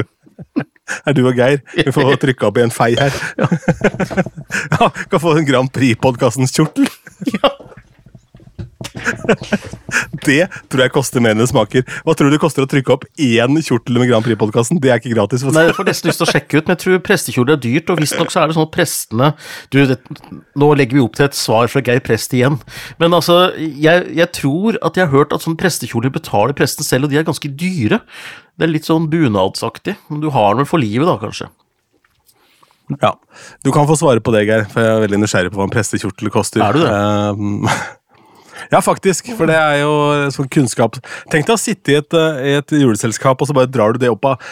Er 1.06 1.14
du 1.14 1.22
og 1.28 1.36
Geir? 1.38 1.60
Vi 1.76 1.92
får 1.94 2.16
trykka 2.24 2.48
opp 2.50 2.58
i 2.58 2.64
en 2.66 2.72
fei 2.74 2.92
her. 2.98 3.14
Ja, 4.74 4.88
Kan 5.10 5.22
få 5.22 5.36
en 5.38 5.46
Grand 5.46 5.70
Prix-podkastens 5.72 6.54
kjortel. 6.56 6.88
Ja. 7.30 7.52
Det 10.26 10.42
tror 10.70 10.82
jeg 10.84 10.92
koster 10.94 11.22
mer 11.24 11.34
enn 11.34 11.40
det 11.42 11.48
smaker. 11.50 11.84
Hva 12.04 12.14
tror 12.16 12.28
du 12.28 12.34
det 12.34 12.40
koster 12.42 12.64
å 12.64 12.68
trykke 12.70 12.92
opp 12.94 13.06
én 13.20 13.56
kjortel 13.64 13.98
med 14.00 14.10
Grand 14.10 14.26
Prix-podkasten? 14.26 14.80
Det 14.82 14.92
er 14.92 15.00
ikke 15.00 15.14
gratis. 15.14 15.44
Nei, 15.48 15.66
Jeg 15.68 15.76
får 15.78 15.88
nesten 15.88 16.10
lyst 16.10 16.20
til 16.20 16.28
å 16.28 16.32
sjekke 16.34 16.58
ut, 16.58 16.66
men 16.68 16.76
jeg 16.76 16.82
tror 16.84 17.00
prestekjoler 17.06 17.56
er 17.56 17.62
dyrt. 17.64 17.92
Og 17.92 18.02
visstnok 18.02 18.32
så 18.32 18.42
er 18.42 18.50
det 18.50 18.58
sånn 18.58 18.68
at 18.68 18.74
prestene 18.74 19.30
du, 19.72 19.80
det, 19.90 19.98
Nå 20.60 20.70
legger 20.78 20.98
vi 20.98 21.04
opp 21.04 21.16
til 21.18 21.28
et 21.28 21.38
svar 21.38 21.70
fra 21.72 21.82
Geir 21.86 22.02
Prest 22.04 22.36
igjen. 22.36 22.60
Men 23.02 23.16
altså, 23.16 23.38
jeg, 23.56 24.10
jeg 24.18 24.32
tror 24.36 24.78
at 24.84 25.00
jeg 25.00 25.08
har 25.08 25.14
hørt 25.14 25.34
at 25.36 25.46
sånne 25.46 25.60
prestekjoler 25.60 26.12
betaler 26.14 26.56
presten 26.56 26.86
selv, 26.86 27.08
og 27.08 27.14
de 27.14 27.20
er 27.20 27.26
ganske 27.28 27.52
dyre. 27.60 28.02
Det 28.60 28.68
er 28.68 28.74
litt 28.74 28.88
sånn 28.88 29.08
bunadsaktig. 29.12 29.96
Men 30.12 30.22
du 30.22 30.28
har 30.34 30.52
den 30.52 30.64
vel 30.64 30.70
for 30.70 30.82
livet, 30.82 31.08
da, 31.08 31.16
kanskje. 31.22 31.48
Ja, 32.98 33.14
Du 33.62 33.70
kan 33.72 33.86
få 33.86 33.94
svare 33.96 34.20
på 34.20 34.32
det, 34.34 34.46
Geir, 34.48 34.64
for 34.70 34.82
jeg 34.82 34.96
er 34.96 35.04
veldig 35.04 35.20
nysgjerrig 35.22 35.52
på 35.54 35.60
hva 35.60 35.68
en 35.68 35.72
prestekjortel 35.74 36.32
koster. 36.34 36.62
Er 36.64 36.74
du 36.74 36.82
det? 36.82 36.90
Ehm, 36.90 37.68
ja, 38.72 38.80
faktisk, 38.84 39.32
for 39.38 39.50
det 39.50 39.56
er 39.56 39.80
jo 39.82 39.92
sånn 40.34 40.48
kunnskap 40.52 40.98
Tenk 41.32 41.48
deg 41.48 41.54
å 41.54 41.60
sitte 41.60 41.92
i 41.92 41.98
et, 42.00 42.16
eh, 42.16 42.40
i 42.50 42.54
et 42.58 42.74
juleselskap, 42.74 43.40
og 43.40 43.48
så 43.48 43.56
bare 43.56 43.70
drar 43.70 43.94
du 43.94 44.00
det 44.02 44.12
opp 44.12 44.28
av 44.32 44.46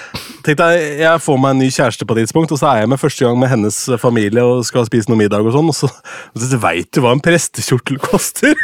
Tenk 0.46 0.60
deg, 0.60 0.84
Jeg 1.02 1.24
får 1.24 1.40
meg 1.42 1.56
en 1.56 1.62
ny 1.64 1.70
kjæreste 1.74 2.08
på 2.08 2.16
et 2.16 2.24
tidspunkt, 2.24 2.54
og 2.54 2.60
så 2.60 2.72
er 2.72 2.82
jeg 2.82 2.92
med 2.92 3.02
første 3.02 3.26
gang 3.26 3.38
med 3.40 3.52
hennes 3.52 3.80
familie 4.00 4.44
og 4.44 4.66
skal 4.68 4.86
spise 4.88 5.10
noe 5.10 5.20
middag, 5.20 5.46
og 5.46 5.56
sånn, 5.56 5.72
og 5.72 5.76
så, 5.76 5.90
og 5.90 6.44
så 6.44 6.60
veit 6.62 6.90
du 6.94 7.02
hva 7.04 7.14
en 7.16 7.24
prestekjortel 7.24 8.00
koster! 8.02 8.54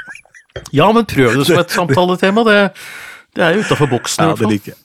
Ja, 0.75 0.91
men 0.95 1.07
prøv 1.07 1.41
det 1.41 1.49
som 1.49 1.59
et 1.59 1.75
samtaletema. 1.79 2.45
Det, 2.47 2.59
det 3.35 3.45
er 3.45 3.57
jo 3.57 3.65
utafor 3.67 3.91
boksen. 3.91 4.31
Ja, 4.31 4.39
det 4.39 4.51
liker 4.51 4.75
jeg. 4.75 4.81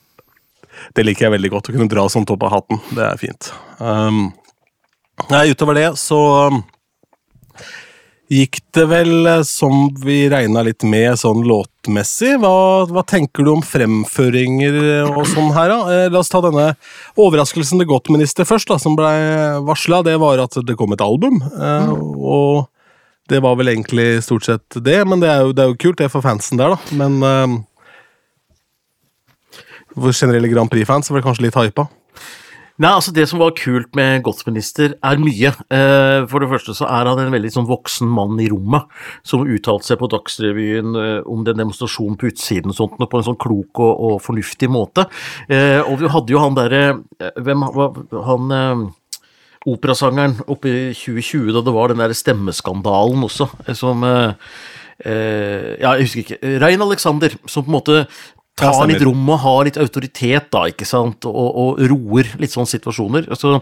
Det 0.96 1.06
liker 1.06 1.28
jeg 1.28 1.36
veldig 1.36 1.52
godt, 1.54 1.70
å 1.70 1.76
kunne 1.76 1.90
dra 1.92 2.08
sånt 2.10 2.32
opp 2.34 2.44
av 2.48 2.56
hatten. 2.56 2.82
Det 2.96 3.06
er 3.06 3.20
fint. 3.22 3.52
Um, 3.78 4.30
nei, 5.30 5.44
utover 5.52 5.78
det, 5.78 5.90
så 6.02 6.20
um, 6.50 6.64
gikk 8.30 8.60
det 8.78 8.86
vel 8.90 9.28
eh, 9.28 9.42
som 9.48 9.88
vi 10.04 10.22
regna 10.30 10.62
litt 10.66 10.86
med 10.88 11.18
sånn 11.20 11.42
låtmessig. 11.50 12.36
Hva, 12.42 12.86
hva, 12.92 13.04
tenker 13.08 13.46
du 13.46 13.54
om 13.56 13.64
fremføringer 13.66 14.80
og 15.10 15.24
sånn 15.32 15.54
her, 15.56 15.74
da? 15.74 15.80
Eh, 15.96 16.10
la 16.14 16.22
oss 16.22 16.32
ta 16.32 16.42
denne 16.46 16.72
overraskelsen 17.20 17.82
til 17.82 17.90
Godt-minister 17.90 18.48
først, 18.48 18.70
da, 18.70 18.78
som 18.82 18.98
ble 19.00 19.10
varsla. 19.68 20.04
Det 20.06 20.18
var 20.22 20.44
at 20.46 20.60
det 20.66 20.78
kom 20.80 20.94
et 20.94 21.06
album. 21.06 21.42
Mm. 21.42 21.96
Og 22.20 22.70
det 23.30 23.42
var 23.46 23.58
vel 23.60 23.74
egentlig 23.74 24.24
stort 24.26 24.46
sett 24.48 24.78
det, 24.82 25.00
men 25.06 25.22
det 25.22 25.30
er 25.30 25.44
jo, 25.46 25.54
det 25.54 25.66
er 25.66 25.74
jo 25.74 25.82
kult, 25.82 26.00
det 26.00 26.08
er 26.08 26.14
for 26.14 26.26
fansen 26.26 26.58
der, 26.58 26.74
da. 26.74 26.98
Men 26.98 27.20
uh, 27.22 27.60
for 29.94 30.16
generelle 30.16 30.50
Grand 30.50 30.72
Prix-fans 30.72 31.12
ble 31.12 31.22
det 31.22 31.28
kanskje 31.28 31.46
litt 31.46 31.58
hypa. 31.60 31.86
Nei, 32.80 32.94
altså 32.96 33.12
Det 33.12 33.26
som 33.28 33.42
var 33.42 33.52
kult 33.60 33.92
med 33.98 34.22
Godsminister, 34.24 34.94
er 35.04 35.20
mye. 35.20 35.52
Eh, 35.52 36.22
for 36.32 36.40
det 36.40 36.48
første 36.48 36.76
så 36.78 36.88
er 36.88 37.10
han 37.10 37.20
en 37.20 37.34
veldig 37.34 37.52
sånn 37.52 37.68
voksen 37.68 38.08
mann 38.08 38.40
i 38.40 38.48
rommet, 38.52 38.88
som 39.28 39.44
uttalte 39.44 39.90
seg 39.90 40.00
på 40.00 40.08
Dagsrevyen 40.14 40.96
eh, 40.96 41.18
om 41.28 41.44
den 41.44 41.60
demonstrasjonen 41.60 42.16
på 42.20 42.30
utsiden 42.32 42.72
og 42.72 42.78
sånt, 42.78 42.96
på 43.04 43.20
en 43.20 43.28
sånn 43.28 43.40
klok 43.42 43.84
og, 43.84 43.92
og 43.92 44.16
fornuftig 44.24 44.72
måte. 44.72 45.10
Eh, 45.52 45.82
og 45.84 46.00
vi 46.00 46.14
hadde 46.14 46.36
jo 46.36 46.40
han 46.46 46.56
derre 46.56 46.82
Hvem 47.20 47.68
var 47.76 48.00
han 48.30 48.88
Operasangeren 49.68 50.38
oppe 50.48 50.72
i 50.72 50.84
2020, 50.96 51.52
da 51.52 51.62
det 51.66 51.74
var 51.76 51.92
den 51.92 52.00
der 52.00 52.16
stemmeskandalen 52.16 53.26
også, 53.28 53.50
som 53.76 54.06
ja, 54.08 54.32
jeg 55.04 56.06
husker 56.06 56.24
ikke. 56.24 56.38
Rein 56.64 56.84
Alexander, 56.84 57.36
som 57.44 57.66
på 57.66 57.72
en 57.72 57.76
måte 57.76 57.98
tar 58.60 58.90
litt 58.90 59.06
rom 59.08 59.32
og 59.32 59.42
har 59.44 59.64
litt 59.68 59.80
autoritet, 59.82 60.50
da, 60.54 60.66
ikke 60.72 60.88
sant, 60.88 61.28
og, 61.30 61.48
og 61.64 61.82
roer 61.92 62.34
litt 62.42 62.54
sånne 62.54 62.72
situasjoner. 62.72 63.30
Altså, 63.32 63.58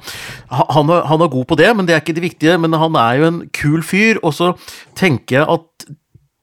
han, 0.49 0.91
er, 0.91 1.05
han, 1.09 1.23
er, 1.23 1.31
god 1.33 1.47
på 1.49 1.59
det, 1.59 1.69
men 1.77 1.87
det 1.87 1.95
er 1.95 2.03
ikke 2.03 2.17
det 2.17 2.25
viktige. 2.25 2.57
Men 2.61 2.77
han 2.77 2.97
er 2.99 3.21
jo 3.21 3.29
en 3.31 3.39
kul 3.55 3.85
fyr, 3.85 4.21
og 4.23 4.35
så 4.37 4.53
tenker 4.97 5.41
jeg 5.41 5.47
at 5.57 5.89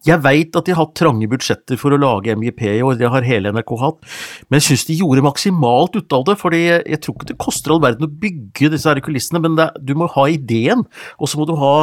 jeg 0.04 0.20
veit 0.20 0.56
at 0.56 0.66
de 0.66 0.74
har 0.74 0.82
hatt 0.82 0.96
trange 0.98 1.28
budsjetter 1.32 1.78
for 1.80 1.94
å 1.94 1.98
lage 2.00 2.34
MGP 2.36 2.60
i 2.74 2.82
år, 2.84 2.98
det 3.00 3.08
har 3.08 3.24
hele 3.24 3.54
NRK 3.56 3.70
hatt, 3.80 4.02
men 4.50 4.60
jeg 4.60 4.66
syns 4.66 4.84
de 4.90 4.98
gjorde 4.98 5.24
maksimalt 5.24 5.96
ut 5.96 6.16
av 6.16 6.26
det. 6.28 6.34
fordi 6.40 6.60
jeg 6.66 7.00
tror 7.00 7.16
ikke 7.16 7.30
det 7.30 7.40
koster 7.40 7.72
all 7.72 7.80
verden 7.80 8.04
å 8.04 8.12
bygge 8.24 8.72
disse 8.74 8.90
her 8.90 9.00
kulissene, 9.04 9.40
men 9.40 9.56
det, 9.56 9.70
du 9.80 9.94
må 9.96 10.10
ha 10.12 10.26
ideen, 10.28 10.84
og 11.16 11.30
så 11.30 11.40
må 11.40 11.48
du 11.48 11.54
ha 11.60 11.74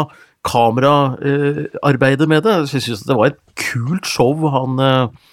kameraarbeidet 0.47 2.27
med 2.29 2.45
det. 2.45 2.55
Så 2.67 2.77
jeg 2.77 2.87
syns 2.87 3.05
det 3.05 3.17
var 3.17 3.31
et 3.31 3.41
kult 3.57 4.07
show 4.09 4.33
han 4.53 4.81
eh, 4.81 5.30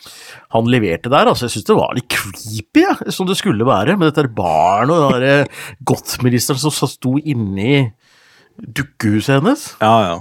han 0.55 0.71
leverte 0.71 1.11
der. 1.13 1.29
altså 1.29 1.47
Jeg 1.47 1.57
syns 1.57 1.69
det 1.69 1.77
var 1.77 1.95
litt 1.97 2.09
creepy, 2.13 2.85
ja, 2.85 2.95
som 3.13 3.29
det 3.29 3.37
skulle 3.41 3.67
være, 3.69 3.99
med 3.99 4.11
dette 4.11 4.31
barnet 4.33 4.95
og 4.97 5.13
den 5.13 5.21
derre 5.21 5.85
godtministeren 5.89 6.61
som 6.63 6.73
sto 6.89 7.17
inni 7.21 7.89
dukkehuset 8.59 9.39
hennes. 9.39 9.69
Ja, 9.83 9.95
ja. 10.07 10.19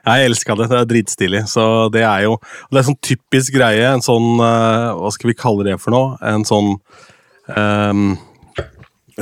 Jeg 0.00 0.30
elska 0.30 0.56
det. 0.56 0.70
Det 0.70 0.78
er 0.78 0.88
dritstilig. 0.88 1.42
Så 1.52 1.62
det 1.92 2.02
er 2.08 2.24
jo 2.24 2.38
Det 2.70 2.80
er 2.80 2.86
sånn 2.88 3.02
typisk 3.04 3.52
greie. 3.52 3.84
En 3.84 4.04
sånn 4.04 4.40
uh, 4.40 4.96
Hva 4.96 5.10
skal 5.12 5.28
vi 5.32 5.36
kalle 5.38 5.66
det 5.68 5.76
for 5.82 5.92
noe? 5.92 6.14
En 6.24 6.46
sånn 6.48 6.72
um, 7.52 8.14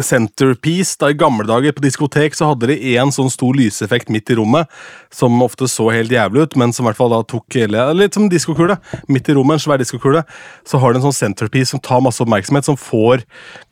centerpiece. 0.05 0.97
Da 1.01 1.11
I 1.11 1.17
gamle 1.19 1.47
dager 1.49 1.75
på 1.77 1.85
diskotek 1.85 2.37
så 2.37 2.51
hadde 2.53 2.71
de 2.71 2.77
én 2.95 3.13
sånn 3.15 3.31
stor 3.33 3.57
lyseffekt 3.57 4.13
midt 4.13 4.31
i 4.33 4.39
rommet, 4.39 4.69
som 5.15 5.37
ofte 5.45 5.69
så 5.71 5.89
helt 5.93 6.13
jævlig 6.13 6.47
ut, 6.47 6.57
men 6.61 6.75
som 6.75 6.85
i 6.85 6.91
hvert 6.91 7.01
fall 7.01 7.13
da 7.15 7.23
tok 7.27 7.59
hele 7.59 7.87
Litt 7.99 8.15
som 8.15 8.29
diskokule. 8.31 8.77
Midt 9.09 9.31
i 9.31 9.37
rommet, 9.37 9.59
en 9.59 9.65
svær 9.65 9.81
diskokule. 9.81 10.25
Så 10.69 10.81
har 10.81 10.93
de 10.93 11.01
en 11.01 11.09
sånn 11.09 11.17
centerpiece 11.17 11.73
som 11.73 11.83
tar 11.83 12.03
masse 12.05 12.23
oppmerksomhet, 12.25 12.69
som 12.69 12.79
får 12.79 13.25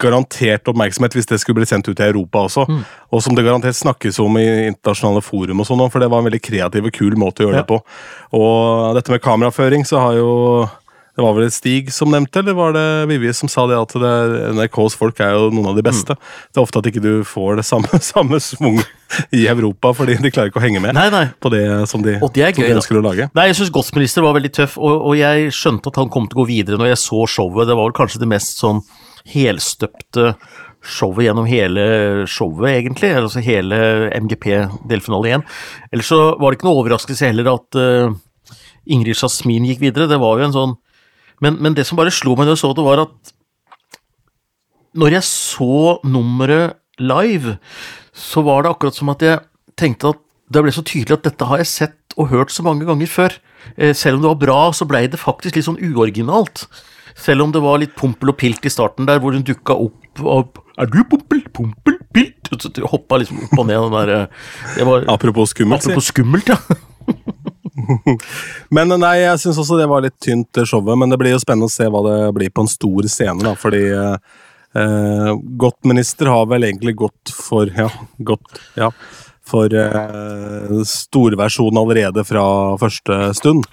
garantert 0.02 0.68
oppmerksomhet 0.70 1.16
hvis 1.16 1.28
det 1.30 1.40
skulle 1.42 1.60
bli 1.60 1.68
sendt 1.68 1.90
ut 1.90 2.00
i 2.00 2.08
Europa 2.08 2.46
også. 2.46 2.66
Mm. 2.70 2.82
Og 3.12 3.22
som 3.24 3.36
det 3.36 3.44
garantert 3.46 3.78
snakkes 3.78 4.18
om 4.22 4.40
i 4.40 4.46
internasjonale 4.70 5.22
forum 5.24 5.62
og 5.62 5.68
sånn, 5.68 5.84
for 5.92 6.02
det 6.02 6.10
var 6.12 6.22
en 6.22 6.30
veldig 6.30 6.42
kreativ 6.42 6.88
og 6.88 6.96
kul 6.96 7.18
måte 7.20 7.44
å 7.44 7.48
gjøre 7.48 7.60
ja. 7.60 7.64
det 7.64 7.70
på. 7.70 7.80
Og 8.40 8.96
dette 8.98 9.14
med 9.14 9.24
kameraføring 9.24 9.86
så 9.88 10.02
har 10.02 10.18
jo 10.18 10.32
det 11.16 11.24
var 11.24 11.32
vel 11.32 11.48
Stig 11.52 11.88
som 11.94 12.10
nevnte, 12.12 12.42
eller 12.42 12.56
var 12.58 12.74
det 12.76 12.84
Vivi 13.08 13.30
som 13.32 13.48
sa 13.48 13.64
det 13.70 13.78
at 13.78 13.94
det, 13.96 14.12
NRKs 14.52 14.98
folk 15.00 15.20
er 15.24 15.32
jo 15.32 15.46
noen 15.48 15.70
av 15.70 15.78
de 15.78 15.84
beste? 15.86 16.12
Mm. 16.12 16.26
Det 16.52 16.60
er 16.60 16.64
ofte 16.66 16.82
at 16.82 16.88
ikke 16.90 17.02
du 17.04 17.12
får 17.24 17.56
det 17.62 17.64
samme, 17.64 18.00
samme 18.12 18.40
svung 18.44 18.82
i 19.32 19.46
Europa, 19.48 19.94
fordi 19.96 20.18
de 20.20 20.32
klarer 20.34 20.52
ikke 20.52 20.60
å 20.60 20.66
henge 20.66 20.82
med 20.84 20.92
nei, 20.98 21.06
nei. 21.14 21.24
på 21.40 21.52
det 21.54 21.64
som 21.88 22.04
de, 22.04 22.18
og 22.20 22.34
det 22.36 22.44
er 22.44 22.52
gøy, 22.52 22.66
de 22.68 22.76
ønsker 22.76 23.00
å 23.00 23.04
lage. 23.06 23.30
Nei, 23.38 23.48
jeg 23.48 23.60
syns 23.62 23.72
Godsminister 23.72 24.26
var 24.26 24.36
veldig 24.36 24.52
tøff, 24.60 24.76
og, 24.76 24.92
og, 24.98 25.16
jeg 25.16 25.48
skjønte 25.56 25.88
at 25.92 26.02
han 26.02 26.12
kom 26.12 26.28
til 26.28 26.36
å 26.36 26.44
gå 26.44 26.50
videre 26.52 26.80
når 26.80 26.92
jeg 26.92 27.02
så 27.06 27.24
showet. 27.38 27.70
Det 27.70 27.78
var 27.78 27.88
vel 27.88 27.96
kanskje 27.96 28.20
det 28.20 28.30
mest 28.36 28.60
sånn 28.60 28.84
helstøpte 29.32 30.34
showet 30.86 31.26
gjennom 31.26 31.48
hele 31.48 31.86
showet, 32.30 32.68
egentlig. 32.74 33.14
Altså 33.16 33.42
hele 33.44 33.78
MGP 34.20 34.50
delfinale 34.90 35.38
1. 35.40 35.46
Ellers 35.92 36.12
så 36.12 36.20
var 36.36 36.52
det 36.52 36.60
ikke 36.60 36.68
noe 36.68 36.82
overraskelse 36.82 37.30
heller 37.30 37.54
at 37.56 37.78
uh, 37.80 38.12
Ingrid 38.86 39.18
Jasmin 39.18 39.66
gikk 39.66 39.82
videre. 39.82 40.10
Det 40.10 40.20
var 40.22 40.38
jo 40.38 40.46
en 40.46 40.54
sånn 40.54 40.76
men, 41.44 41.58
men, 41.60 41.74
det 41.76 41.86
som 41.88 41.98
bare 41.98 42.14
slo 42.14 42.36
meg 42.36 42.48
da 42.48 42.54
jeg 42.54 42.62
så 42.62 42.72
det, 42.76 42.84
var 42.86 43.04
at 43.04 43.32
når 44.96 45.18
jeg 45.18 45.28
så 45.28 45.98
nummeret 46.08 46.78
live, 46.96 47.58
så 48.16 48.40
var 48.46 48.64
det 48.64 48.72
akkurat 48.72 48.96
som 48.96 49.12
at 49.12 49.24
jeg 49.24 49.42
tenkte 49.76 50.14
at 50.14 50.22
det 50.52 50.62
ble 50.64 50.72
så 50.72 50.84
tydelig 50.86 51.18
at 51.18 51.26
dette 51.26 51.48
har 51.48 51.60
jeg 51.60 51.68
sett 51.68 52.16
og 52.16 52.30
hørt 52.30 52.54
så 52.54 52.64
mange 52.64 52.86
ganger 52.88 53.10
før. 53.10 53.34
Eh, 53.76 53.92
selv 53.92 54.16
om 54.16 54.24
det 54.24 54.30
var 54.30 54.40
bra, 54.40 54.60
så 54.72 54.86
blei 54.88 55.04
det 55.10 55.20
faktisk 55.20 55.58
litt 55.58 55.66
sånn 55.66 55.80
uoriginalt. 55.82 56.64
Selv 57.16 57.44
om 57.44 57.52
det 57.52 57.60
var 57.64 57.80
litt 57.82 57.96
pompel 57.98 58.32
og 58.32 58.38
pilt 58.40 58.64
i 58.68 58.72
starten 58.72 59.08
der, 59.08 59.20
hvor 59.20 59.36
hun 59.36 59.44
dukka 59.44 59.76
opp 59.76 60.24
og 60.24 60.62
Er 60.76 60.88
du 60.92 60.98
pompel, 61.08 61.40
pompel, 61.56 61.94
pilt? 62.12 62.50
Hoppa 62.84 63.16
liksom 63.16 63.38
opp 63.46 63.58
og 63.58 63.66
ned 63.68 63.80
den 63.80 63.94
der 63.96 64.84
var, 64.84 65.06
Apropos 65.08 65.54
skummelt, 65.54 65.80
Apropos 65.80 66.10
skummelt, 66.12 66.48
ja. 66.52 66.56
men 68.76 68.96
nei, 69.00 69.18
jeg 69.22 69.42
syns 69.42 69.60
også 69.62 69.78
det 69.80 69.88
var 69.90 70.04
litt 70.04 70.16
tynt, 70.22 70.50
eh, 70.56 70.66
showet. 70.68 70.96
Men 70.98 71.12
det 71.12 71.20
blir 71.20 71.34
jo 71.34 71.42
spennende 71.42 71.70
å 71.70 71.76
se 71.76 71.88
hva 71.92 72.02
det 72.06 72.18
blir 72.38 72.52
på 72.54 72.64
en 72.64 72.72
stor 72.72 73.08
scene, 73.12 73.42
da, 73.44 73.54
fordi 73.58 73.84
eh, 73.92 74.42
eh 74.76 75.30
Godt 75.60 75.88
minister 75.88 76.28
har 76.32 76.48
vel 76.50 76.66
egentlig 76.68 76.96
gått 77.00 77.32
for 77.32 77.70
Ja, 77.72 77.90
godt, 78.18 78.60
ja 78.76 78.90
for 79.46 79.70
uh, 79.70 80.82
storversjonen 80.86 81.78
allerede 81.80 82.24
fra 82.26 82.44
første 82.80 83.18
stund, 83.38 83.66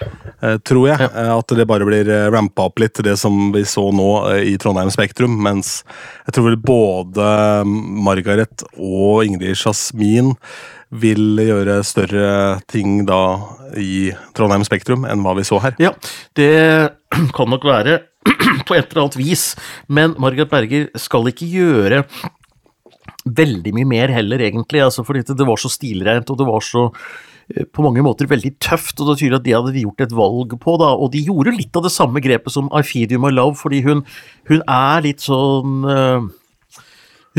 uh, 0.43 0.57
tror 0.65 0.87
jeg. 0.91 1.07
Ja. 1.07 1.37
At 1.37 1.55
det 1.57 1.67
bare 1.69 1.87
blir 1.87 2.09
eh, 2.09 2.29
rampa 2.33 2.67
opp 2.69 2.81
litt, 2.83 3.01
det 3.05 3.15
som 3.19 3.51
vi 3.55 3.65
så 3.67 3.87
nå 3.95 4.09
uh, 4.27 4.37
i 4.43 4.55
Trondheim 4.61 4.91
Spektrum. 4.93 5.35
Mens 5.45 5.81
jeg 6.27 6.37
tror 6.37 6.51
vel 6.51 6.61
både 6.61 7.27
Margaret 7.65 8.65
og 8.77 9.25
Ingrid 9.25 9.57
Jasmin 9.57 10.33
vil 10.93 11.41
gjøre 11.41 11.79
større 11.87 12.59
ting 12.69 13.01
da 13.09 13.23
i 13.81 14.11
Trondheim 14.37 14.65
Spektrum 14.67 15.07
enn 15.09 15.25
hva 15.25 15.33
vi 15.39 15.47
så 15.47 15.57
her. 15.63 15.73
Ja, 15.81 15.95
det 16.37 16.53
kan 17.33 17.49
nok 17.49 17.65
være 17.65 18.03
på 18.67 18.77
et 18.77 18.91
eller 18.91 19.07
annet 19.07 19.17
vis, 19.17 19.47
men 19.89 20.13
Margaret 20.21 20.51
Berger 20.53 20.87
skal 21.01 21.33
ikke 21.33 21.49
gjøre 21.49 22.03
veldig 23.23 23.73
mye 23.75 23.87
mer 23.87 24.13
heller, 24.13 24.41
egentlig, 24.43 24.83
altså 24.83 25.05
fordi 25.07 25.23
det 25.29 25.47
var 25.47 25.61
så 25.61 25.71
stilrent 25.71 26.29
og 26.31 26.39
det 26.39 26.47
var 26.47 26.65
så 26.65 26.85
eh, 27.53 27.65
på 27.65 27.85
mange 27.85 28.03
måter 28.05 28.29
veldig 28.29 28.55
tøft, 28.63 28.99
og 28.99 29.11
det 29.11 29.19
tyder 29.21 29.39
at 29.39 29.47
de 29.47 29.55
hadde 29.55 29.83
gjort 29.83 30.05
et 30.05 30.15
valg 30.17 30.55
på, 30.59 30.77
da, 30.81 30.93
og 30.93 31.13
de 31.15 31.23
gjorde 31.23 31.55
litt 31.55 31.75
av 31.79 31.87
det 31.87 31.93
samme 31.95 32.23
grepet 32.23 32.53
som 32.53 32.71
You 32.73 33.19
My 33.21 33.31
Love, 33.31 33.57
fordi 33.61 33.83
hun, 33.87 34.05
hun 34.51 34.63
er 34.67 35.05
litt 35.07 35.23
sånn 35.23 35.87
uh, 35.87 36.31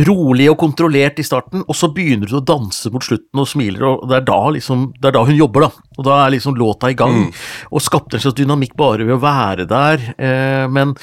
rolig 0.08 0.48
og 0.50 0.58
kontrollert 0.58 1.20
i 1.22 1.26
starten, 1.26 1.62
og 1.68 1.76
så 1.78 1.90
begynner 1.94 2.32
hun 2.32 2.40
å 2.40 2.46
danse 2.48 2.90
mot 2.90 3.04
slutten 3.04 3.42
og 3.44 3.46
smiler, 3.46 3.84
og 3.86 4.08
det 4.10 4.18
er 4.18 4.26
da, 4.26 4.40
liksom, 4.56 4.88
det 4.98 5.10
er 5.10 5.16
da 5.18 5.22
hun 5.28 5.38
jobber, 5.38 5.68
da. 5.68 5.86
Og 5.94 6.08
da 6.08 6.16
er 6.24 6.34
liksom 6.34 6.58
låta 6.58 6.90
i 6.90 6.98
gang, 6.98 7.28
mm. 7.28 7.44
og 7.70 7.84
skapte 7.84 8.18
en 8.18 8.24
slags 8.24 8.40
dynamikk 8.40 8.74
bare 8.78 9.06
ved 9.06 9.14
å 9.14 9.22
være 9.22 9.68
der. 9.70 10.08
Eh, 10.18 10.64
men 10.72 10.96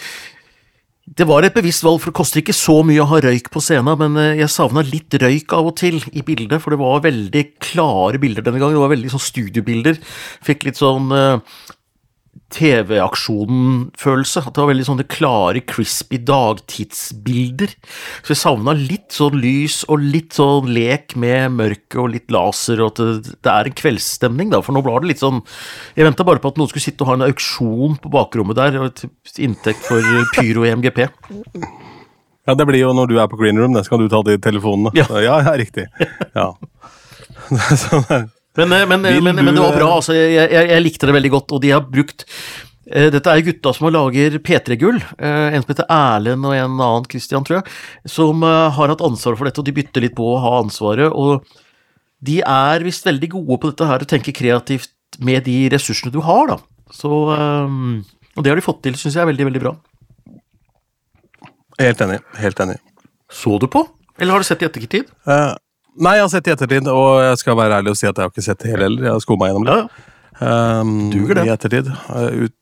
det 1.10 1.26
var 1.26 1.42
et 1.44 1.56
bevisst 1.56 1.84
valg, 1.84 1.98
for 2.00 2.12
det 2.12 2.18
koster 2.20 2.42
ikke 2.42 2.54
så 2.56 2.76
mye 2.86 3.02
å 3.02 3.10
ha 3.10 3.20
røyk 3.26 3.50
på 3.52 3.62
scenen, 3.64 3.98
men 3.98 4.18
eh, 4.22 4.38
jeg 4.44 4.54
savna 4.54 4.84
litt 4.86 5.16
røyk 5.18 5.56
av 5.58 5.72
og 5.72 5.76
til 5.82 5.98
i 6.14 6.22
bildet, 6.26 6.62
for 6.62 6.74
det 6.74 6.82
var 6.82 7.02
veldig 7.04 7.44
klare 7.64 8.22
bilder 8.22 8.46
denne 8.46 8.62
gangen. 8.62 8.78
Det 8.78 8.84
var 8.84 8.94
veldig 8.94 9.14
sånn 9.16 9.26
studiobilder. 9.26 9.98
Fikk 10.46 10.68
litt 10.68 10.78
sånn 10.78 11.10
uh, 11.10 11.42
TV-aksjonen-følelse. 12.56 14.44
At 14.44 14.56
det 14.56 14.64
var 14.64 14.72
veldig 14.72 14.88
sånne 14.88 15.06
klare, 15.12 15.64
crispy 15.68 16.20
dagtidsbilder. 16.28 17.76
Så 18.22 18.34
jeg 18.34 18.42
savna 18.42 18.76
litt 18.78 19.16
sånn 19.16 19.38
lys 19.42 19.82
og 19.88 20.04
litt 20.04 20.38
sånn 20.38 20.72
lek 20.74 21.16
med 21.20 21.56
mørke 21.58 22.02
og 22.02 22.12
litt 22.16 22.32
laser, 22.34 22.82
og 22.84 22.94
at 22.94 23.02
det, 23.02 23.38
det 23.40 23.54
er 23.54 23.70
en 23.70 23.78
kveldsstemning, 23.84 24.52
da. 24.54 24.64
For 24.66 24.76
nå 24.76 24.84
var 24.86 25.02
det 25.02 25.14
litt 25.14 25.24
sånn 25.24 25.42
Jeg 25.96 26.08
venta 26.08 26.26
bare 26.28 26.42
på 26.44 26.52
at 26.52 26.60
noen 26.60 26.70
skulle 26.72 26.84
sitte 26.84 27.06
og 27.06 27.12
ha 27.12 27.20
en 27.20 27.28
auksjon 27.30 27.98
på 28.02 28.12
bakrommet 28.14 28.60
der, 28.60 28.80
og 28.82 28.92
et 28.92 29.40
inntekt 29.42 29.86
for 29.88 30.04
pyro 30.36 30.68
i 30.68 30.74
MGP. 30.76 31.06
Ja, 32.48 32.56
det 32.58 32.66
blir 32.68 32.82
jo 32.82 32.92
når 32.98 33.12
du 33.12 33.18
er 33.22 33.30
på 33.32 33.40
green 33.40 33.60
room, 33.62 33.76
det 33.78 33.86
skal 33.86 34.02
du 34.02 34.10
ta 34.12 34.24
de 34.26 34.38
telefonene. 34.42 34.94
Ja, 34.98 35.08
ja, 35.22 35.40
ja 35.46 35.56
riktig. 35.62 35.88
Ja. 36.34 36.52
men, 38.60 38.74
eh, 38.76 38.88
men, 38.88 39.06
eh, 39.06 39.22
men, 39.24 39.36
men, 39.40 39.56
det 39.56 39.64
var 39.64 39.78
bra. 39.78 39.94
Altså, 40.00 40.16
jeg, 40.18 40.50
jeg, 40.52 40.68
jeg, 40.74 40.84
likte 40.84 41.08
det 41.08 41.16
veldig 41.16 41.32
godt, 41.38 41.56
og 41.56 41.64
de 41.64 41.72
har 41.72 41.86
brukt 41.88 42.26
eh, 42.92 43.08
dette 43.14 43.34
er 43.34 43.44
gutta 43.48 43.74
som 43.76 43.90
lager 43.94 44.38
P3-gull. 44.44 45.00
En 45.22 45.64
som 45.64 45.72
heter 45.72 45.88
Erlend 45.88 46.48
og 46.48 46.56
en 46.58 46.76
annen, 46.76 47.08
Christian, 47.12 47.46
tror 47.48 47.62
jeg, 47.62 47.76
som 48.12 48.44
har 48.44 48.94
hatt 48.94 49.06
ansvar 49.06 49.38
for 49.40 49.48
dette, 49.48 49.64
og 49.64 49.70
de 49.70 49.76
bytter 49.80 50.08
litt 50.08 50.18
på 50.18 50.34
å 50.34 50.40
ha 50.44 50.58
ansvaret. 50.62 51.12
og 51.12 51.46
de 52.22 52.36
er 52.46 52.84
visst 52.86 53.08
veldig 53.08 53.32
gode 53.34 53.56
på 53.58 53.70
dette 53.72 53.86
her, 53.90 54.04
å 54.04 54.06
tenke 54.06 54.34
kreativt 54.36 55.18
med 55.26 55.42
de 55.48 55.56
ressursene 55.74 56.14
du 56.14 56.20
har, 56.22 56.52
da. 56.52 56.60
Så, 56.94 57.10
og 57.10 58.44
det 58.46 58.52
har 58.52 58.60
de 58.60 58.62
fått 58.62 58.84
til, 58.86 58.94
syns 59.00 59.16
jeg 59.18 59.24
er 59.24 59.30
veldig, 59.32 59.48
veldig 59.48 59.62
bra. 59.64 59.72
Helt 61.82 62.04
enig. 62.06 62.20
Helt 62.38 62.62
enig. 62.62 62.78
Så 63.32 63.56
du 63.58 63.66
på, 63.72 63.82
eller 64.22 64.36
har 64.36 64.44
du 64.44 64.46
sett 64.46 64.62
i 64.62 64.68
ettertid? 64.68 65.10
Eh, 65.26 65.54
nei, 66.00 66.16
jeg 66.18 66.26
har 66.26 66.32
sett 66.32 66.48
i 66.48 66.54
ettertid, 66.54 66.88
og 66.92 67.20
jeg 67.26 67.42
skal 67.42 67.58
være 67.60 67.82
ærlig 67.82 67.94
og 67.94 68.00
si 68.00 68.08
at 68.08 68.16
jeg 68.16 68.24
har 68.24 68.32
ikke 68.32 68.46
sett 68.46 68.64
det 68.64 68.72
hele 68.72 68.88
heller. 68.88 69.06
Jeg 69.08 69.16
har 69.16 69.24
skumma 69.24 69.52
gjennom 69.52 69.70
ja. 69.70 69.78
Um, 70.42 70.96
Duger 71.14 71.38
det. 71.38 71.46
I 71.46 71.54
ettertid. 71.54 71.92
Eh, 71.92 72.48
ut, 72.48 72.56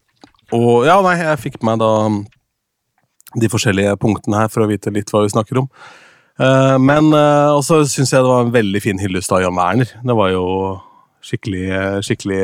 og 0.57 0.85
ja, 0.87 0.97
nei, 1.05 1.15
jeg 1.21 1.41
fikk 1.45 1.59
med 1.61 1.69
meg 1.69 1.81
da 1.83 1.89
um, 2.09 2.19
de 3.39 3.49
forskjellige 3.51 3.95
punktene 4.01 4.41
her 4.41 4.51
for 4.51 4.65
å 4.65 4.69
vite 4.71 4.91
litt 4.93 5.11
hva 5.13 5.23
vi 5.23 5.31
snakker 5.31 5.61
om. 5.61 5.69
Uh, 6.39 6.75
men 6.81 7.11
uh, 7.13 7.55
også 7.55 7.83
syns 7.91 8.13
jeg 8.15 8.23
det 8.25 8.31
var 8.31 8.45
en 8.45 8.55
veldig 8.55 8.81
fin 8.83 8.99
hyllest 8.99 9.31
av 9.35 9.43
Jan 9.43 9.59
Werner. 9.59 9.91
Det 10.01 10.17
var 10.17 10.33
jo 10.33 10.45
skikkelig, 11.29 11.65
skikkelig 12.07 12.43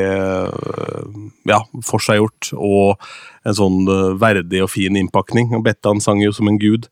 ja, 1.48 1.62
forseggjort 1.88 2.50
og 2.60 3.06
en 3.48 3.56
sånn 3.56 3.78
verdig 4.20 4.60
og 4.66 4.68
fin 4.68 4.98
innpakning. 5.00 5.48
Og 5.56 5.64
Bettan 5.64 6.02
sang 6.04 6.20
jo 6.20 6.34
som 6.36 6.50
en 6.50 6.60
gud. 6.60 6.84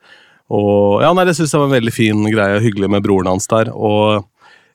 Og 0.53 1.01
ja, 1.05 1.13
nei, 1.17 1.25
det 1.29 1.37
syns 1.39 1.55
jeg 1.55 1.63
var 1.63 1.71
en 1.71 1.79
veldig 1.79 1.95
fin 1.95 2.29
greie. 2.29 2.63
Hyggelig 2.65 2.91
med 2.93 3.05
broren 3.07 3.31
hans 3.33 3.49
der. 3.51 3.71
Og 3.73 4.25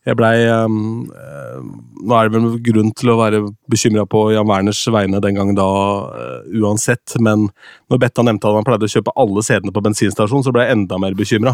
jeg 0.08 0.16
blei 0.18 0.36
um, 0.48 1.10
eh, 1.12 1.58
Nå 2.00 2.16
er 2.16 2.30
det 2.30 2.38
vel 2.38 2.54
grunn 2.64 2.94
til 2.96 3.12
å 3.12 3.18
være 3.20 3.42
bekymra 3.70 4.06
på 4.10 4.22
Jan 4.32 4.48
Werners 4.48 4.80
vegne 4.96 5.20
den 5.22 5.36
gangen 5.36 5.58
da, 5.58 5.66
uh, 6.08 6.46
uansett, 6.56 7.18
men 7.20 7.50
når 7.92 8.00
Betta 8.00 8.24
nevnte 8.24 8.48
at 8.48 8.56
han 8.56 8.66
pleide 8.66 8.88
å 8.88 8.94
kjøpe 8.94 9.12
alle 9.20 9.44
CD-ene 9.44 9.74
på 9.76 9.84
bensinstasjonen, 9.84 10.46
så 10.48 10.54
ble 10.56 10.64
jeg 10.64 10.78
enda 10.78 11.00
mer 11.04 11.18
bekymra. 11.20 11.52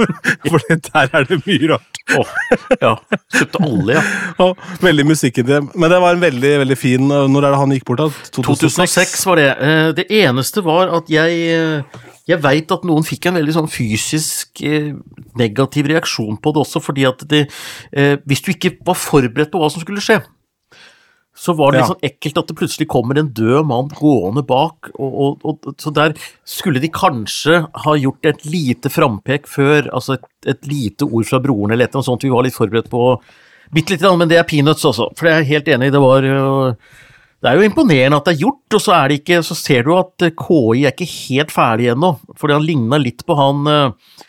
For 0.46 0.62
der 0.70 1.10
er 1.18 1.26
det 1.26 1.40
mye 1.42 1.72
rart. 1.72 2.00
Åh, 2.14 2.30
ja. 2.78 2.92
Kjøpte 3.34 3.64
alle, 3.66 3.98
ja. 3.98 4.04
Og, 4.46 4.62
veldig 4.86 5.08
musikk 5.10 5.42
i 5.42 5.46
det. 5.50 5.58
Men 5.74 5.90
det 5.90 5.98
var 6.06 6.14
en 6.14 6.22
veldig 6.22 6.52
veldig 6.62 6.76
fin 6.78 7.10
Når 7.10 7.42
er 7.42 7.50
det 7.50 7.58
han 7.64 7.74
gikk 7.74 7.88
bort? 7.90 8.04
da? 8.06 8.30
2006 8.38 9.26
var 9.28 9.42
det. 9.42 9.48
Eh, 9.58 9.88
Det 9.98 10.06
eneste 10.22 10.62
var 10.64 10.94
at 10.94 11.10
jeg 11.10 11.42
eh, 11.58 12.06
Jeg 12.28 12.42
veit 12.44 12.72
at 12.74 12.82
noen 12.88 13.06
fikk 13.06 13.28
en 13.28 13.38
veldig 13.38 13.54
sånn 13.56 13.70
fysisk 13.72 14.60
eh, 14.66 14.92
negativ 15.40 15.88
reaksjon 15.88 16.36
på 16.42 16.52
det 16.52 16.64
også, 16.64 16.82
fordi 16.84 17.06
at 17.08 17.24
det 17.30 17.46
eh, 17.92 18.18
Hvis 18.28 18.44
du 18.44 18.52
ikke 18.52 18.76
var 18.84 18.98
forberedt 19.00 19.52
på 19.52 19.62
hva 19.62 19.70
som 19.72 19.84
skulle 19.84 20.04
skje, 20.04 20.20
så 21.38 21.54
var 21.54 21.70
det 21.70 21.80
litt 21.80 21.90
sånn 21.92 22.06
ekkelt 22.08 22.38
at 22.40 22.48
det 22.50 22.56
plutselig 22.58 22.88
kommer 22.90 23.18
en 23.20 23.30
død 23.30 23.66
mann 23.70 23.90
gående 23.94 24.42
bak, 24.46 24.90
og, 24.98 25.18
og, 25.22 25.44
og 25.46 25.68
så 25.78 25.92
der 25.94 26.16
skulle 26.48 26.82
de 26.82 26.90
kanskje 26.90 27.60
ha 27.84 27.94
gjort 27.94 28.26
et 28.26 28.42
lite 28.48 28.90
frampek 28.90 29.46
før, 29.46 29.86
altså 29.94 30.16
et, 30.18 30.26
et 30.50 30.66
lite 30.66 31.06
ord 31.06 31.28
fra 31.28 31.38
broren 31.44 31.70
eller 31.70 31.86
et 31.86 31.92
eller 31.92 32.02
annet 32.02 32.10
sånt 32.10 32.26
vi 32.26 32.32
var 32.34 32.46
litt 32.46 32.58
forberedt 32.58 32.90
på. 32.90 33.04
Bitte 33.70 33.94
lite 33.94 34.02
grann, 34.02 34.18
men 34.18 34.32
det 34.32 34.40
er 34.40 34.48
peanuts 34.50 34.86
også, 34.88 35.12
for 35.14 35.30
jeg 35.30 35.44
er 35.44 35.52
helt 35.52 35.70
enig, 35.76 35.92
det 35.94 36.02
var 36.02 36.26
jo 36.26 36.48
det 37.38 37.50
er 37.50 37.58
jo 37.58 37.66
imponerende 37.68 38.18
at 38.18 38.26
det 38.26 38.34
er 38.34 38.44
gjort, 38.46 38.74
og 38.74 38.82
så, 38.82 38.94
er 38.96 39.10
det 39.10 39.20
ikke, 39.20 39.42
så 39.46 39.54
ser 39.54 39.84
du 39.86 39.92
at 39.94 40.26
eh, 40.26 40.34
KI 40.34 40.86
er 40.88 40.94
ikke 40.94 41.06
helt 41.06 41.54
ferdig 41.54 41.92
ennå. 41.92 42.16
Fordi 42.38 42.56
han 42.56 42.66
ligna 42.66 42.98
litt 42.98 43.22
på 43.28 43.36
han, 43.38 43.60
eh, 43.70 44.24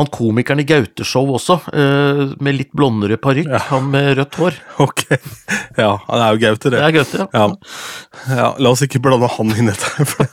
han 0.00 0.08
komikeren 0.12 0.62
i 0.62 0.66
Gaute-show 0.68 1.34
også, 1.36 1.58
eh, 1.76 2.22
med 2.40 2.56
litt 2.56 2.72
blondere 2.76 3.18
parykk, 3.20 3.52
han 3.68 3.90
med 3.92 4.14
rødt 4.16 4.40
hår. 4.40 4.56
Ok. 4.86 5.04
Ja, 5.76 5.98
han 6.06 6.22
er 6.24 6.32
jo 6.32 6.40
Gaute, 6.46 6.72
det. 6.72 6.80
Det 6.80 6.86
er 6.86 6.96
Gaute, 6.96 7.20
ja. 7.20 7.28
Ja. 7.36 8.38
ja, 8.40 8.48
La 8.64 8.72
oss 8.72 8.84
ikke 8.88 9.02
blande 9.04 9.28
han 9.36 9.52
inn 9.52 9.68
i 9.68 9.74
dette. 9.74 10.08
for 10.14 10.32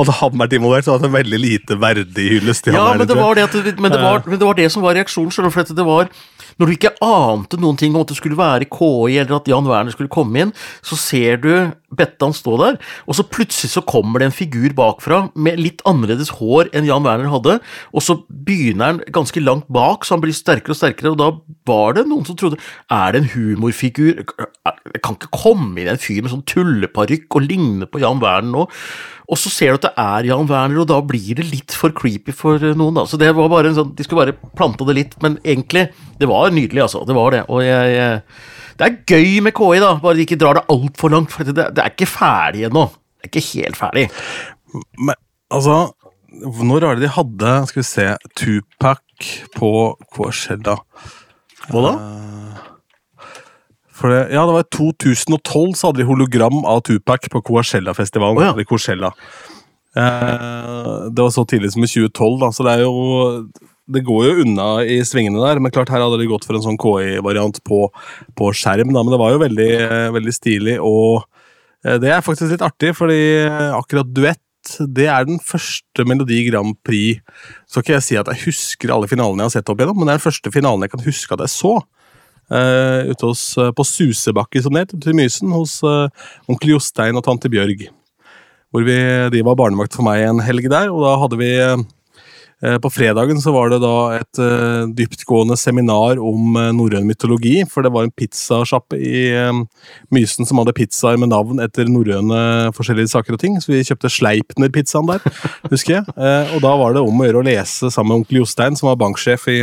Hadde 0.00 0.18
han 0.18 0.42
vært 0.42 0.58
involvert, 0.58 0.88
så 0.88 0.96
hadde 0.96 1.06
det 1.06 1.12
en 1.12 1.18
veldig 1.20 1.40
lite 1.44 1.78
verdig 1.82 2.26
hyllest. 2.34 2.72
Ja, 2.74 2.88
men 2.98 3.06
det, 3.06 3.18
var 3.18 3.38
det, 3.38 3.46
men, 3.78 3.94
det 3.94 4.02
var, 4.02 4.26
men 4.26 4.42
det 4.42 4.50
var 4.50 4.58
det 4.58 4.66
som 4.74 4.82
var 4.82 4.98
reaksjonen. 4.98 5.30
du, 5.30 5.54
For 5.54 5.76
det 5.78 5.86
var, 5.86 6.10
når 6.56 6.66
du 6.66 6.74
ikke 6.76 6.94
ante 7.04 7.58
noen 7.60 7.78
ting 7.80 7.94
om 7.94 8.04
at 8.04 8.12
det 8.12 8.18
skulle 8.18 8.38
være 8.38 8.68
KI, 8.70 9.18
eller 9.20 9.38
at 9.38 9.50
Jan 9.50 9.68
Werner 9.68 9.94
skulle 9.94 10.12
komme 10.12 10.46
inn, 10.46 10.54
så 10.84 10.98
ser 11.00 11.42
du 11.42 11.50
Bettan 11.96 12.34
stå 12.34 12.56
der, 12.60 12.78
og 13.06 13.16
så 13.16 13.24
plutselig 13.24 13.70
så 13.72 13.82
kommer 13.86 14.20
det 14.20 14.28
en 14.28 14.34
figur 14.34 14.72
bakfra 14.76 15.20
med 15.38 15.60
litt 15.62 15.84
annerledes 15.88 16.32
hår 16.40 16.72
enn 16.76 16.88
Jan 16.88 17.06
Werner 17.06 17.30
hadde, 17.32 17.58
og 17.94 18.04
så 18.04 18.18
begynner 18.28 18.90
han 18.90 19.02
ganske 19.14 19.40
langt 19.42 19.68
bak, 19.72 20.04
så 20.04 20.16
han 20.16 20.24
blir 20.24 20.34
sterkere 20.36 20.74
og 20.74 20.80
sterkere, 20.80 21.14
og 21.14 21.20
da 21.22 21.30
var 21.68 21.96
det 21.96 22.06
noen 22.10 22.26
som 22.26 22.38
trodde 22.38 22.58
Er 22.92 23.14
det 23.14 23.22
en 23.22 23.30
humorfigur? 23.32 24.22
Jeg 24.22 25.02
kan 25.02 25.16
ikke 25.16 25.32
komme 25.34 25.80
inn 25.80 25.90
en 25.90 26.00
fyr 26.00 26.22
med 26.22 26.32
sånn 26.32 26.46
tulleparykk 26.48 27.38
og 27.38 27.46
ligne 27.46 27.88
på 27.88 28.02
Jan 28.02 28.22
Werner 28.22 28.52
nå. 28.52 28.66
Og 29.26 29.38
så 29.40 29.50
ser 29.50 29.72
du 29.74 29.80
at 29.80 29.86
det 29.88 29.92
er 29.98 30.28
Jan 30.28 30.46
Werner, 30.46 30.82
og 30.82 30.88
da 30.90 31.00
blir 31.02 31.38
det 31.38 31.48
litt 31.50 31.74
for 31.74 31.94
creepy 31.96 32.34
for 32.36 32.62
eh, 32.62 32.76
noen. 32.78 32.94
da. 32.98 33.06
Så 33.10 33.18
det 33.20 33.32
var 33.34 33.50
bare 33.50 33.72
en 33.72 33.78
sånn, 33.78 33.94
De 33.98 34.06
skulle 34.06 34.22
bare 34.22 34.52
plante 34.58 34.86
det 34.86 34.94
litt, 34.98 35.16
men 35.24 35.40
egentlig 35.42 35.88
Det 36.20 36.28
var 36.30 36.54
nydelig, 36.54 36.84
altså. 36.86 37.02
Det 37.08 37.16
var 37.16 37.34
det. 37.34 37.42
Og 37.50 37.64
jeg, 37.66 37.96
jeg 37.96 38.78
Det 38.78 38.86
er 38.86 38.98
gøy 39.16 39.42
med 39.42 39.56
KI, 39.56 39.82
da, 39.82 39.92
bare 40.02 40.18
de 40.18 40.26
ikke 40.26 40.38
drar 40.40 40.60
det 40.60 40.66
altfor 40.72 41.12
langt. 41.12 41.34
For 41.34 41.48
det, 41.48 41.56
det 41.74 41.82
er 41.82 41.94
ikke 41.94 42.10
ferdig 42.10 42.68
ennå. 42.70 42.86
Det 43.18 43.26
er 43.26 43.32
ikke 43.32 43.46
helt 43.50 43.80
ferdig. 43.80 44.08
Men 44.98 45.16
altså 45.50 45.76
Når 46.36 46.84
var 46.84 46.98
det 46.98 47.06
de 47.06 47.14
hadde 47.14 47.52
Skal 47.70 47.80
vi 47.80 47.86
se 47.88 48.06
Tupac 48.36 49.30
på 49.56 49.70
Coachella? 50.12 50.76
Hva 51.70 51.82
da? 51.82 51.92
For 53.96 54.12
det, 54.12 54.20
ja, 54.34 54.44
det 54.44 54.54
var 54.56 54.66
i 54.66 54.72
2012 54.76 55.76
så 55.78 55.88
hadde 55.88 56.02
de 56.02 56.08
hologram 56.08 56.64
av 56.68 56.82
Tupac 56.84 57.30
på 57.32 57.42
Coachella-festivalen. 57.48 58.42
Oh, 58.42 58.44
ja. 58.44 58.52
eller 58.52 58.68
Coachella. 58.68 59.12
Eh, 59.96 61.06
det 61.08 61.24
var 61.24 61.32
så 61.32 61.46
tidlig 61.48 61.72
som 61.72 61.84
i 61.86 61.88
2012, 61.88 62.36
da, 62.42 62.52
så 62.52 62.66
det 62.66 62.74
er 62.74 62.84
jo 62.84 63.46
Det 63.86 64.02
går 64.02 64.24
jo 64.26 64.42
unna 64.42 64.66
i 64.82 64.98
svingene 65.06 65.38
der, 65.38 65.60
men 65.62 65.70
klart 65.70 65.92
her 65.94 66.02
hadde 66.02 66.18
de 66.18 66.26
gått 66.26 66.44
for 66.44 66.58
en 66.58 66.64
sånn 66.64 66.78
KI-variant 66.82 67.60
på, 67.64 67.84
på 68.34 68.48
skjerm, 68.50 68.90
da, 68.90 69.04
men 69.04 69.14
det 69.14 69.20
var 69.22 69.30
jo 69.30 69.42
veldig, 69.44 69.68
eh, 69.84 70.08
veldig 70.16 70.34
stilig, 70.34 70.74
og 70.82 71.22
eh, 71.86 71.94
det 72.02 72.10
er 72.10 72.24
faktisk 72.26 72.50
litt 72.50 72.64
artig, 72.66 72.90
fordi 72.98 73.20
eh, 73.44 73.70
akkurat 73.78 74.10
duett 74.10 74.42
det 74.90 75.06
er 75.06 75.28
den 75.28 75.38
første 75.38 76.02
Melodi 76.02 76.40
Grand 76.48 76.74
Prix 76.82 77.20
Så 77.70 77.84
kan 77.86 78.00
jeg 78.00 78.02
si 78.02 78.16
at 78.18 78.26
jeg 78.32 78.48
husker 78.48 78.90
alle 78.90 79.06
finalene 79.06 79.44
jeg 79.44 79.52
har 79.52 79.54
sett 79.60 79.70
opp 79.70 79.78
igjennom, 79.78 80.00
men 80.00 80.10
det 80.10 80.16
er 80.16 80.18
den 80.18 80.26
første 80.26 80.50
finalen 80.50 80.82
jeg 80.82 80.96
kan 80.96 81.04
huske 81.06 81.36
at 81.36 81.44
jeg 81.44 81.52
så. 81.54 81.74
Eh, 82.46 83.10
ute 83.10 83.26
hos, 83.26 83.42
uh, 83.58 83.72
på 83.74 83.82
Susebakke, 83.82 84.60
som 84.62 84.76
det 84.76 84.84
het, 84.84 84.92
til 85.02 85.16
Mysen, 85.18 85.50
hos 85.50 85.80
uh, 85.82 86.06
onkel 86.46 86.76
Jostein 86.76 87.18
og 87.18 87.24
tante 87.26 87.50
Bjørg. 87.50 87.88
Hvor 88.70 88.86
vi, 88.86 88.98
de 89.34 89.42
var 89.46 89.58
barnevakt 89.58 89.96
for 89.98 90.06
meg 90.06 90.22
en 90.28 90.42
helg 90.46 90.68
der, 90.70 90.92
og 90.94 91.02
da 91.02 91.18
hadde 91.22 91.42
vi 91.42 91.52
På 92.80 92.88
fredagen 92.88 93.36
så 93.36 93.52
var 93.52 93.68
det 93.68 93.82
da 93.82 94.16
et 94.16 94.38
dyptgående 94.96 95.58
seminar 95.60 96.16
om 96.16 96.56
norrøn 96.72 97.04
mytologi, 97.04 97.58
for 97.68 97.84
det 97.84 97.90
var 97.92 98.06
en 98.06 98.14
pizzasjappe 98.16 98.96
i 98.96 99.26
Mysen 100.08 100.48
som 100.48 100.62
hadde 100.62 100.72
pizzaer 100.78 101.20
med 101.20 101.34
navn 101.34 101.60
etter 101.60 101.84
norrøne 101.84 102.72
forskjellige 102.74 103.12
saker 103.12 103.36
og 103.36 103.42
ting, 103.42 103.60
så 103.60 103.74
vi 103.74 103.84
kjøpte 103.84 104.08
Sleipner-pizzaen 104.08 105.12
der, 105.12 105.28
husker 105.68 105.98
jeg. 105.98 106.16
Og 106.56 106.64
da 106.64 106.72
var 106.80 106.96
det 106.96 107.04
om 107.04 107.20
å 107.20 107.28
gjøre 107.28 107.44
å 107.44 107.46
lese 107.50 107.92
sammen 107.92 108.14
med 108.14 108.22
onkel 108.22 108.40
Jostein, 108.40 108.80
som 108.80 108.88
var 108.88 108.98
banksjef 109.04 109.46
i 109.52 109.60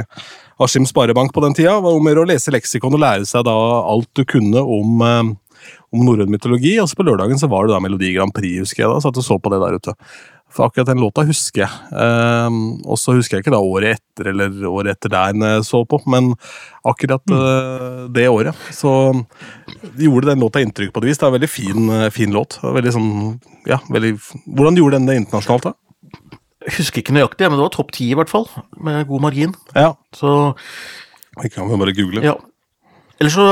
Askim 0.61 0.85
Sparebank 0.85 1.33
på 1.33 1.41
den 1.45 1.55
tida, 1.57 1.79
var 1.81 1.97
om 1.97 2.11
å 2.11 2.27
lese 2.29 2.53
leksikon 2.53 2.93
og 2.93 3.01
lære 3.01 3.25
seg 3.29 3.45
da 3.47 3.55
alt 3.89 4.09
du 4.13 4.23
kunne 4.25 4.61
om, 4.61 5.01
eh, 5.01 5.33
om 5.93 6.05
norrøn 6.05 6.29
mytologi. 6.29 6.79
Og 6.81 6.89
så 6.89 6.99
på 6.99 7.07
lørdagen 7.07 7.39
så 7.39 7.49
var 7.49 7.65
det 7.65 7.73
da 7.73 7.81
Melodi 7.83 8.13
Grand 8.13 8.33
Prix, 8.33 8.59
husker 8.59 8.83
jeg 8.83 8.93
da. 8.93 9.01
Satt 9.01 9.17
og 9.17 9.25
så 9.25 9.39
på 9.41 9.53
det 9.53 9.61
der 9.63 9.79
ute. 9.79 9.97
For 10.53 10.67
akkurat 10.67 10.91
den 10.91 11.01
låta 11.01 11.23
husker 11.25 11.63
jeg. 11.63 11.71
Um, 11.89 12.77
og 12.85 12.99
så 13.01 13.15
husker 13.17 13.37
jeg 13.37 13.45
ikke 13.45 13.55
da 13.55 13.61
året 13.63 13.97
etter 13.97 14.29
eller 14.29 14.67
året 14.69 14.93
etter 14.93 15.09
der 15.09 15.33
jeg 15.33 15.65
så 15.65 15.81
på, 15.89 15.97
men 16.05 16.35
akkurat 16.85 17.33
eh, 17.33 18.03
det 18.13 18.27
året 18.29 18.53
så 18.75 18.91
gjorde 19.97 20.29
den 20.29 20.43
låta 20.43 20.61
inntrykk 20.61 20.93
på 20.93 21.01
et 21.01 21.07
vis. 21.09 21.17
Det 21.17 21.25
er 21.25 21.31
en 21.31 21.37
veldig 21.39 21.49
fin, 21.49 21.89
eh, 21.97 22.09
fin 22.13 22.35
låt. 22.35 22.59
Veldig 22.61 22.93
sånn, 22.93 23.09
ja, 23.65 23.79
veldig, 23.89 24.13
hvordan 24.45 24.77
gjorde 24.77 24.99
den 24.99 25.09
det 25.09 25.17
internasjonalt, 25.23 25.71
da? 25.71 25.73
Jeg 26.63 26.77
husker 26.79 27.01
ikke 27.03 27.13
nøyaktig, 27.17 27.47
men 27.49 27.57
det 27.59 27.65
var 27.65 27.73
topp 27.75 27.91
ti 27.91 28.09
i 28.11 28.15
hvert 28.15 28.29
fall, 28.31 28.47
med 28.79 29.07
god 29.09 29.21
margin. 29.25 29.53
Ja, 29.75 29.93
Så 30.15 30.55
det 31.41 31.51
kan 31.53 31.67
vi 31.67 31.77
bare 31.81 31.93
google. 31.97 32.21
Ja. 32.23 32.35
Eller 33.19 33.29
så 33.31 33.43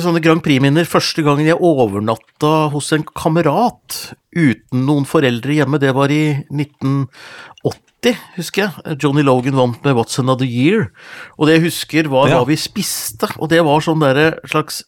sånne 0.00 0.20
Grand 0.22 0.40
Prix-minner. 0.44 0.86
Første 0.88 1.22
gangen 1.26 1.46
jeg 1.48 1.58
overnatta 1.60 2.68
hos 2.72 2.92
en 2.92 3.02
kamerat 3.04 4.14
uten 4.36 4.84
noen 4.86 5.04
foreldre 5.08 5.56
hjemme, 5.58 5.80
det 5.82 5.90
var 5.96 6.12
i 6.14 6.44
1980, 6.52 8.14
husker 8.36 8.62
jeg. 8.68 8.96
Johnny 9.02 9.24
Logan 9.26 9.56
vant 9.58 9.82
med 9.84 9.96
What's 9.98 10.18
Another 10.22 10.46
Year. 10.48 10.90
Og 11.38 11.48
det 11.48 11.58
jeg 11.58 11.66
husker, 11.70 12.08
var 12.08 12.28
Ja. 12.28 12.38
hva 12.38 12.46
vi 12.46 12.56
spiste. 12.56 13.28
Og 13.40 13.48
det 13.50 13.64
var 13.64 13.80
sånn 13.80 14.00
derre 14.00 14.38
slags 14.46 14.82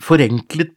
forenklet 0.00 0.74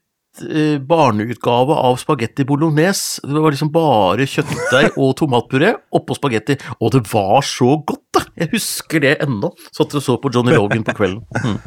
barneutgave 0.88 1.76
av 1.76 1.98
spagetti 2.02 2.46
bolognese. 2.48 3.20
Det 3.28 3.42
var 3.44 3.52
liksom 3.52 3.72
bare 3.74 4.26
kjøttdeig 4.30 4.96
og 4.96 5.16
tomatpuré 5.20 5.74
oppå 5.98 6.16
spagetti. 6.18 6.56
Og 6.80 6.94
det 6.96 7.04
var 7.12 7.44
så 7.46 7.76
godt, 7.84 8.04
da! 8.16 8.24
Jeg 8.40 8.52
husker 8.54 9.04
det 9.04 9.18
ennå. 9.26 9.52
Satt 9.76 9.94
og 9.98 10.06
så 10.06 10.16
på 10.22 10.32
Johnny 10.34 10.56
Logan 10.56 10.86
på 10.88 10.98
kvelden. 11.02 11.26
Mm. 11.42 11.60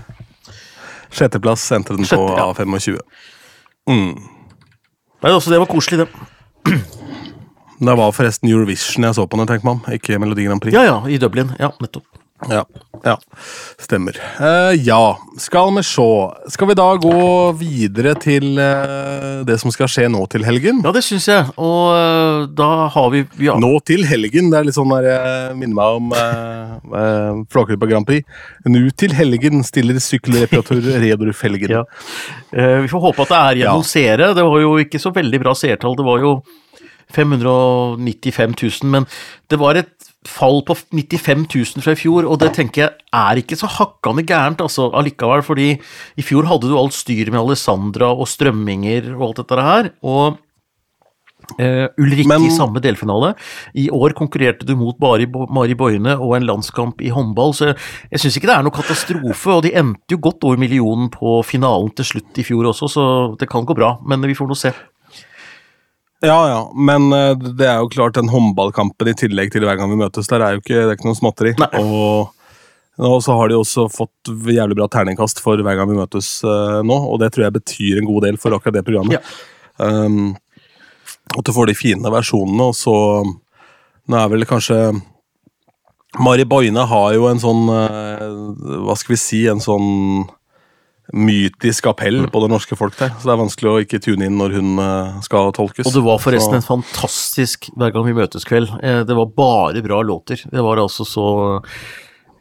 Sjetteplass 1.14 1.62
endte 1.76 1.94
den 1.94 2.02
på 2.02 2.10
Sjette, 2.10 2.34
ja. 2.34 2.46
A25. 2.50 2.96
Mm. 3.86 4.16
Nei, 5.22 5.30
også 5.30 5.52
det 5.52 5.60
var 5.62 5.70
koselig, 5.70 6.04
det. 6.06 6.74
Det 7.84 7.94
var 7.98 8.12
forresten 8.14 8.48
Eurovision 8.48 9.04
jeg 9.04 9.16
så 9.18 9.24
på 9.28 9.36
den, 9.38 9.48
tenker 9.50 9.66
man. 9.66 9.80
ikke 9.92 10.16
Melodi 10.22 10.46
Grand 10.46 10.62
Prix. 10.62 10.74
Ja, 10.74 10.84
ja, 10.86 10.96
i 11.10 11.18
Dublin. 11.20 11.50
Ja, 11.58 11.72
nettopp. 11.82 12.06
Ja, 12.50 12.64
ja. 13.06 13.14
Stemmer. 13.80 14.16
Uh, 14.40 14.74
ja, 14.84 15.16
skal 15.40 15.70
vi 15.76 15.82
se. 15.86 16.06
Skal 16.50 16.68
vi 16.68 16.74
da 16.76 16.86
gå 17.00 17.12
videre 17.56 18.12
til 18.20 18.58
uh, 18.58 19.44
det 19.46 19.54
som 19.62 19.72
skal 19.72 19.88
skje 19.88 20.08
nå 20.12 20.24
til 20.32 20.44
helgen? 20.44 20.82
Ja, 20.84 20.92
det 20.92 21.04
syns 21.06 21.28
jeg. 21.30 21.46
Og 21.56 21.94
uh, 21.94 22.44
da 22.58 22.88
har 22.92 23.08
vi, 23.14 23.22
ja. 23.46 23.54
Nå 23.62 23.70
til 23.86 24.04
helgen. 24.08 24.50
Det 24.52 24.58
er 24.60 24.68
litt 24.68 24.76
sånn 24.76 24.92
der 24.92 25.08
jeg 25.08 25.54
minner 25.60 25.78
meg 25.78 26.00
om 26.00 26.12
uh, 26.90 27.44
Flåklypa 27.54 27.88
Grand 27.88 28.08
Prix. 28.08 28.26
Nå 28.66 28.82
til 28.98 29.14
helgen 29.16 29.62
stiller 29.64 30.02
sykkelreparatør 30.02 30.82
Reodor 31.04 31.32
Felgen. 31.38 31.78
Ja. 31.78 31.84
Vi 32.52 32.90
får 32.90 33.06
håpe 33.08 33.24
at 33.24 33.32
det 33.32 33.40
er 33.40 33.62
gjennom 33.62 33.86
Ja. 33.86 33.90
seere. 33.94 34.32
Det 34.36 34.44
var 34.44 34.60
jo 34.66 34.74
ikke 34.82 35.00
så 35.00 35.14
veldig 35.14 35.40
bra 35.46 35.54
seertall. 35.56 35.96
Det 35.96 36.06
var 36.06 36.26
jo 36.26 36.34
595 37.14 38.58
000, 38.82 38.90
men 38.90 39.06
det 39.48 39.58
var 39.60 39.78
et 39.78 39.92
fall 40.28 40.62
på 40.66 40.76
95 40.76 41.44
000 41.52 41.84
fra 41.84 41.92
i 41.92 41.98
fjor, 42.00 42.24
og 42.28 42.38
det 42.40 42.52
tenker 42.56 42.84
jeg 42.84 42.92
er 43.14 43.40
ikke 43.42 43.58
så 43.60 43.68
hakkande 43.70 44.24
gærent 44.26 44.62
altså, 44.64 44.88
allikevel, 44.96 45.44
fordi 45.44 45.68
i 46.16 46.24
fjor 46.24 46.48
hadde 46.48 46.70
du 46.70 46.78
alt 46.80 46.96
styr 46.96 47.30
med 47.30 47.42
Alessandra 47.42 48.12
og 48.14 48.28
strømminger 48.30 49.12
og 49.14 49.28
alt 49.28 49.44
dette 49.44 49.68
her, 49.68 49.92
og 50.02 50.40
Uh, 51.60 51.90
Ulrikke 52.00 52.24
Men- 52.24 52.46
i 52.46 52.50
samme 52.50 52.80
delfinale. 52.80 53.34
I 53.76 53.90
år 53.92 54.14
konkurrerte 54.16 54.64
du 54.64 54.74
mot 54.80 54.96
Mari, 54.98 55.26
Mari 55.28 55.74
Boine 55.74 56.14
og 56.16 56.36
en 56.38 56.46
landskamp 56.48 57.02
i 57.04 57.10
håndball, 57.12 57.52
så 57.52 57.66
jeg, 57.66 57.76
jeg 58.10 58.22
syns 58.22 58.38
ikke 58.38 58.48
det 58.48 58.54
er 58.56 58.64
noe 58.64 58.72
katastrofe, 58.72 59.52
og 59.52 59.62
de 59.66 59.74
endte 59.76 60.16
jo 60.16 60.22
godt 60.24 60.42
over 60.48 60.56
millionen 60.56 61.10
på 61.12 61.42
finalen 61.44 61.92
til 61.94 62.08
slutt 62.14 62.40
i 62.40 62.46
fjor 62.48 62.70
også, 62.72 62.88
så 62.88 63.04
det 63.36 63.50
kan 63.52 63.66
gå 63.68 63.76
bra, 63.76 63.98
men 64.08 64.24
vi 64.24 64.32
får 64.38 64.48
nå 64.48 64.56
se. 64.56 64.72
Ja, 66.24 66.38
ja, 66.48 66.60
men 66.74 67.12
eh, 67.12 67.34
det 67.36 67.66
er 67.68 67.82
jo 67.82 67.90
klart 67.92 68.16
den 68.16 68.30
håndballkampen 68.32 69.10
i 69.10 69.16
tillegg 69.18 69.52
til 69.52 69.66
hver 69.66 69.76
gang 69.80 69.92
vi 69.92 70.00
møtes, 70.00 70.30
der 70.30 70.44
er 70.44 70.54
jo 70.54 70.62
ikke, 70.62 70.78
det 70.78 70.86
er 70.92 70.96
ikke 70.96 71.08
noe 71.10 71.18
småtteri. 71.18 71.52
Og, 71.80 72.30
og 73.04 73.18
så 73.24 73.36
har 73.36 73.50
de 73.50 73.58
også 73.58 73.88
fått 73.92 74.30
jævlig 74.30 74.78
bra 74.78 74.88
terningkast 74.92 75.42
for 75.44 75.60
hver 75.60 75.78
gang 75.78 75.90
vi 75.90 75.98
møtes 75.98 76.36
uh, 76.46 76.80
nå, 76.86 76.96
og 77.10 77.20
det 77.22 77.32
tror 77.34 77.48
jeg 77.48 77.56
betyr 77.58 78.00
en 78.00 78.08
god 78.08 78.28
del 78.28 78.40
for 78.40 78.56
akkurat 78.56 78.78
det 78.78 78.86
programmet. 78.86 79.18
Ja. 79.18 79.90
Um, 80.06 80.36
at 81.34 81.44
du 81.44 81.52
får 81.56 81.68
de 81.70 81.76
fine 81.76 82.12
versjonene, 82.14 82.70
og 82.70 82.76
så 82.78 82.94
Nå 84.04 84.18
er 84.20 84.28
vel 84.28 84.44
kanskje 84.44 84.76
Mari 86.20 86.44
Boine 86.44 86.82
har 86.86 87.14
jo 87.16 87.24
en 87.30 87.40
sånn 87.40 87.62
uh, 87.72 88.82
Hva 88.84 88.94
skal 89.00 89.14
vi 89.14 89.18
si 89.18 89.40
En 89.48 89.62
sånn 89.64 90.26
mytisk 91.12 91.86
appell 91.90 92.22
Mm. 92.24 92.30
på 92.32 92.40
det 92.40 92.50
norske 92.50 92.76
folk 92.76 92.96
der. 92.96 93.10
Så 93.20 93.28
det 93.28 93.32
er 93.34 93.42
vanskelig 93.44 93.70
å 93.70 93.80
ikke 93.84 94.00
tune 94.00 94.24
inn 94.24 94.38
når 94.38 94.54
hun 94.56 94.78
eh, 94.78 95.20
skal 95.20 95.52
tolkes. 95.52 95.86
Og 95.86 95.92
det 95.92 96.02
var 96.02 96.18
forresten 96.18 96.56
Så- 96.56 96.56
en 96.56 96.82
fantastisk 96.82 97.68
hver 97.76 97.92
gang 97.92 98.04
vi 98.06 98.12
møtes-kveld. 98.16 98.70
Eh, 98.82 99.02
Det 99.04 99.14
var 99.14 99.26
bare 99.26 99.82
bra 99.82 100.00
låter. 100.02 100.36
Det 100.50 100.62
var 100.62 100.76
altså 100.78 101.04
så 101.04 101.62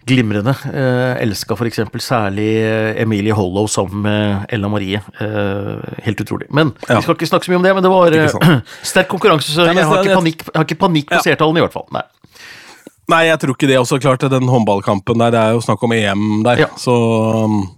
glimrende. 0.05 0.51
Eh, 0.73 1.21
elska 1.23 1.55
f.eks. 1.55 1.79
særlig 2.03 2.47
eh, 2.63 3.01
Emilie 3.01 3.33
Hollow 3.33 3.67
sammen 3.67 4.01
med 4.01 4.45
Ella 4.49 4.67
Marie. 4.69 4.97
Eh, 5.19 6.01
helt 6.03 6.19
utrolig. 6.19 6.47
Men 6.51 6.73
Ja. 6.89 6.97
vi 6.97 7.01
skal 7.03 7.15
ikke 7.15 7.27
snakke 7.29 7.45
så 7.45 7.51
mye 7.51 7.55
om 7.57 7.63
det, 7.63 7.73
men 7.73 7.83
det 7.83 7.91
var 7.91 8.11
eh, 8.11 8.61
sterk 8.83 9.07
konkurranse, 9.07 9.51
så 9.55 9.65
jeg 9.73 9.75
har 9.85 10.03
ikke 10.03 10.15
panikk, 10.19 10.43
har 10.55 10.65
ikke 10.65 10.79
panikk 10.79 11.07
på 11.09 11.19
Ja. 11.19 11.21
seertallene, 11.23 11.57
i 11.57 11.61
hvert 11.67 11.73
fall. 11.73 11.87
Nei. 11.91 12.03
Nei, 13.09 13.25
jeg 13.27 13.39
tror 13.39 13.55
ikke 13.55 13.67
det. 13.67 13.77
Også 13.79 13.99
klart 13.99 14.19
Den 14.31 14.47
håndballkampen 14.47 15.17
der, 15.19 15.31
det 15.31 15.39
er 15.39 15.51
jo 15.53 15.59
snakk 15.61 15.83
om 15.83 15.91
EM 15.91 16.43
der. 16.43 16.57
Ja. 16.63 16.67
Så 16.79 16.93
um, 17.43 17.69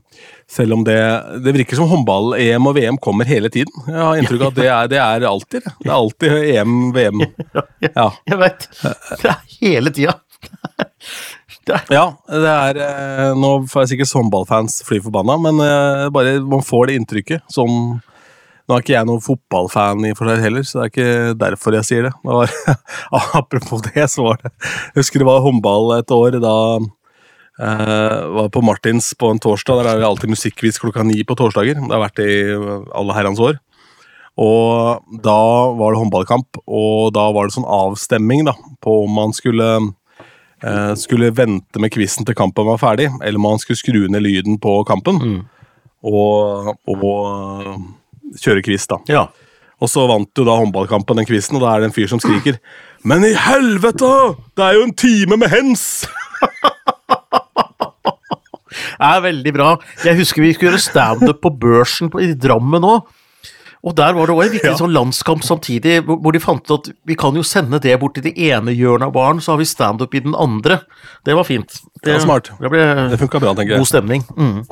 selv 0.52 0.74
om 0.78 0.84
det 0.86 0.96
Det 1.44 1.54
virker 1.56 1.76
som 1.80 1.90
håndball, 1.90 2.36
EM 2.40 2.68
og 2.70 2.76
VM 2.78 2.98
kommer 3.02 3.26
hele 3.26 3.50
tiden. 3.50 3.72
Jeg 3.88 3.98
har 3.98 4.20
inntrykk 4.22 4.42
av 4.46 4.52
at 4.54 4.60
det 4.60 4.68
er, 4.70 4.88
det 4.94 5.00
er 5.02 5.26
alltid 5.30 5.64
det. 5.66 5.74
Det 5.82 5.90
er 5.90 5.96
alltid 5.96 6.38
EM, 6.56 6.76
VM. 6.96 7.24
Ja. 7.96 8.10
Jeg 8.30 8.38
veit. 8.42 8.68
Det 9.22 9.32
er 9.32 9.42
hele 9.60 9.92
tida. 9.96 10.18
Det 11.66 11.74
er- 11.74 11.88
Ja, 11.90 12.04
det 12.30 12.50
er 12.52 12.78
eh, 12.78 13.32
Nå 13.42 13.50
får 13.66 13.82
jeg 13.86 13.90
sikkert 13.96 14.12
håndballfans 14.20 14.84
fly 14.86 15.00
forbanna, 15.02 15.34
men 15.42 15.58
eh, 15.66 16.10
bare 16.14 16.36
man 16.46 16.62
får 16.62 16.92
det 16.92 16.98
inntrykket. 17.00 17.42
Sånn 17.50 17.96
Nå 18.66 18.74
er 18.76 18.82
ikke 18.84 18.94
jeg 18.96 19.06
noen 19.10 19.22
fotballfan 19.22 20.06
i 20.10 20.12
for 20.18 20.30
seg 20.30 20.42
heller, 20.46 20.64
så 20.66 20.80
det 20.80 20.86
er 20.86 20.92
ikke 20.92 21.34
derfor 21.42 21.76
jeg 21.78 21.86
sier 21.90 22.06
det. 22.08 22.14
det 22.22 22.38
var, 22.38 22.54
apropos 23.42 23.82
det, 23.86 24.06
så 24.10 24.26
var 24.26 24.40
det 24.42 24.52
Jeg 24.62 25.00
husker 25.02 25.22
det 25.22 25.28
var 25.30 25.42
håndball 25.46 25.92
et 26.00 26.14
år 26.14 26.38
da 26.42 26.54
var 27.58 28.50
på 28.52 28.62
Martins 28.66 29.14
på 29.16 29.30
en 29.32 29.40
torsdag. 29.40 29.80
Der 29.80 29.90
er 29.94 30.02
det 30.02 30.08
alltid 30.08 30.34
musikkvis 30.34 30.82
klokka 30.82 31.06
ni 31.08 31.22
på 31.24 31.38
torsdager. 31.40 31.78
Det 31.80 31.94
har 31.94 32.04
vært 32.04 32.20
i 32.24 32.34
alle 32.52 33.16
herrens 33.16 33.40
år. 33.40 33.60
Og 34.36 35.22
da 35.24 35.40
var 35.80 35.94
det 35.94 36.02
håndballkamp, 36.02 36.60
og 36.68 37.14
da 37.16 37.30
var 37.32 37.48
det 37.48 37.56
sånn 37.56 37.68
avstemming 37.68 38.44
da, 38.50 38.56
på 38.84 38.98
om 39.06 39.16
man 39.16 39.32
skulle 39.36 39.70
eh, 39.80 40.94
skulle 41.00 41.32
vente 41.36 41.80
med 41.80 41.94
quizen 41.96 42.28
til 42.28 42.36
kampen 42.36 42.68
var 42.68 42.82
ferdig, 42.82 43.08
eller 43.22 43.40
om 43.40 43.48
man 43.48 43.64
skulle 43.64 43.80
skru 43.80 44.02
ned 44.12 44.26
lyden 44.26 44.60
på 44.60 44.82
kampen 44.88 45.22
og, 46.04 46.76
og 46.84 47.08
eh, 47.08 47.80
kjøre 48.44 48.66
quiz. 48.66 48.90
da. 48.92 49.00
Ja. 49.08 49.26
Og 49.80 49.92
så 49.92 50.04
vant 50.08 50.32
jo 50.36 50.48
da 50.48 50.60
håndballkampen 50.60 51.22
den 51.22 51.28
quizen, 51.28 51.56
og 51.56 51.64
da 51.64 51.72
er 51.72 51.84
det 51.84 51.92
en 51.92 51.96
fyr 51.96 52.12
som 52.12 52.22
skriker 52.24 52.60
Men 53.08 53.24
i 53.28 53.34
helvete! 53.38 54.12
Det 54.56 54.64
er 54.68 54.80
jo 54.80 54.88
en 54.88 54.98
time 55.00 55.40
med 55.40 55.52
hens! 55.52 56.04
Er 59.00 59.22
veldig 59.22 59.54
bra. 59.54 59.78
Jeg 60.04 60.18
husker 60.18 60.42
vi 60.42 60.54
skulle 60.54 60.72
gjøre 60.74 60.82
standup 60.86 61.42
på 61.42 61.52
Børsen 61.60 62.10
på, 62.14 62.22
i 62.24 62.34
Drammen 62.34 62.84
òg. 62.84 63.06
Og 63.86 63.94
der 63.94 64.16
var 64.18 64.26
det 64.26 64.34
òg 64.34 64.44
en 64.48 64.52
viktig 64.56 64.72
Ja. 64.72 64.78
sånn 64.80 64.96
landskamp 64.96 65.44
samtidig, 65.46 66.00
hvor 66.08 66.34
de 66.34 66.40
fant 66.42 66.64
ut 66.72 66.88
at 66.88 66.96
vi 67.06 67.14
kan 67.14 67.36
jo 67.38 67.44
sende 67.46 67.78
det 67.80 68.00
bort 68.02 68.16
til 68.16 68.24
det 68.24 68.34
ene 68.38 68.74
hjørnet 68.74 69.06
av 69.12 69.14
baren, 69.14 69.38
så 69.40 69.52
har 69.54 69.58
vi 69.62 69.66
standup 69.70 70.16
i 70.16 70.22
den 70.26 70.34
andre. 70.34 70.80
Det 71.24 71.36
var 71.38 71.44
fint. 71.46 71.70
Det, 72.04 72.16
Ja, 72.16 72.20
smart. 72.20 72.50
Det 72.60 72.70
ble 72.72 73.10
Det 73.12 73.20
funka 73.20 73.40
bra, 73.40 73.54
tenker 73.54 73.76
jeg. 73.76 73.78
god 73.78 73.88
stemning. 73.92 74.24
Mm. 74.36 74.66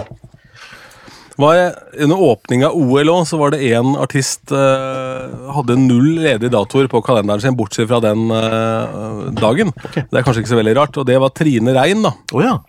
Var 1.38 1.54
jeg, 1.58 1.70
under 2.06 2.18
åpninga 2.22 2.68
av 2.70 2.76
OL 2.78 3.10
òg, 3.10 3.24
så 3.26 3.38
var 3.42 3.50
det 3.56 3.62
én 3.66 3.96
artist 3.98 4.52
eh, 4.54 5.54
hadde 5.56 5.78
null 5.82 6.20
ledige 6.22 6.52
datoer 6.54 6.86
på 6.92 7.02
kalenderen 7.06 7.42
sin, 7.42 7.56
bortsett 7.58 7.88
fra 7.90 7.98
den 8.04 8.30
eh, 8.30 9.32
dagen. 9.42 9.72
Det 9.94 10.14
er 10.14 10.22
kanskje 10.26 10.44
ikke 10.44 10.52
så 10.54 10.60
veldig 10.60 10.76
rart. 10.78 10.98
Og 11.02 11.08
det 11.10 11.18
var 11.20 11.30
Trine 11.34 11.74
Rein, 11.74 12.04
da. 12.06 12.12
Oh, 12.34 12.42
ja. 12.46 12.60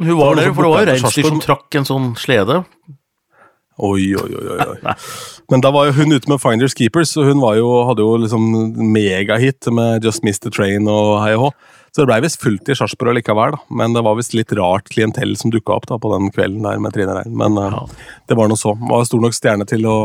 Hun 0.00 0.16
var 0.18 0.38
der, 0.40 0.50
for 0.56 0.64
det 0.66 0.70
var 0.72 0.84
jo 0.84 0.90
reinsdyr 0.94 1.28
som 1.28 1.40
trakk 1.44 1.76
en 1.80 1.88
sånn 1.88 2.10
slede. 2.20 2.62
Oi, 3.80 4.10
oi, 4.12 4.30
oi, 4.36 4.56
oi. 4.60 4.94
Men 5.50 5.62
da 5.64 5.70
var 5.72 5.86
jo 5.88 5.94
hun 5.96 6.12
ute 6.12 6.28
med 6.28 6.40
Finders 6.42 6.74
Keepers, 6.76 7.14
og 7.16 7.30
hun 7.30 7.38
var 7.40 7.54
jo, 7.56 7.68
hadde 7.88 8.04
jo 8.04 8.16
liksom 8.20 8.42
megahit 8.92 9.70
med 9.72 10.04
Just 10.04 10.24
Missed 10.26 10.44
the 10.44 10.52
Train 10.52 10.84
og 10.90 11.14
hei 11.24 11.30
og 11.38 11.46
hå. 11.46 11.50
Så 11.90 12.04
det 12.04 12.10
blei 12.10 12.18
visst 12.22 12.38
fullt 12.38 12.68
i 12.70 12.74
Sarpsborg 12.78 13.16
likevel, 13.16 13.56
da. 13.56 13.62
Men 13.80 13.96
det 13.96 14.02
var 14.06 14.14
visst 14.18 14.34
litt 14.36 14.52
rart 14.54 14.86
klientell 14.92 15.32
som 15.40 15.50
dukka 15.50 15.74
opp 15.74 15.88
da 15.90 15.96
på 15.98 16.12
den 16.12 16.28
kvelden 16.30 16.62
der 16.62 16.78
med 16.78 16.92
Trine 16.94 17.16
Rein. 17.16 17.32
Men 17.40 17.56
eh, 17.58 17.72
Ja. 17.72 17.80
det 18.30 18.36
var 18.38 18.52
noe 18.52 18.60
så. 18.60 18.76
Var 18.78 19.08
stor 19.08 19.24
nok 19.24 19.34
stjerne 19.34 19.66
til 19.66 19.88
å 19.90 19.96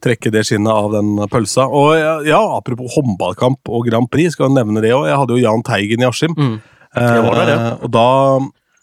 trekke 0.00 0.32
det 0.32 0.46
skinnet 0.48 0.72
av 0.72 0.94
den 0.94 1.10
pølsa. 1.28 1.66
Og 1.68 1.98
ja, 2.24 2.40
apropos 2.56 2.94
håndballkamp 2.96 3.68
og 3.68 3.90
Grand 3.90 4.08
Prix, 4.14 4.32
skal 4.38 4.48
jeg 4.48 4.56
nevne 4.62 4.80
det 4.80 4.94
òg. 4.96 5.04
Jeg 5.10 5.20
hadde 5.20 5.36
jo 5.36 5.42
Jahn 5.42 5.66
Teigen 5.66 6.06
i 6.06 6.08
Askim. 6.08 6.38
Mm. 6.38 6.56
Der, 6.96 7.50
ja. 7.52 7.58
uh, 7.74 7.84
Og 7.84 7.90
da 7.92 8.06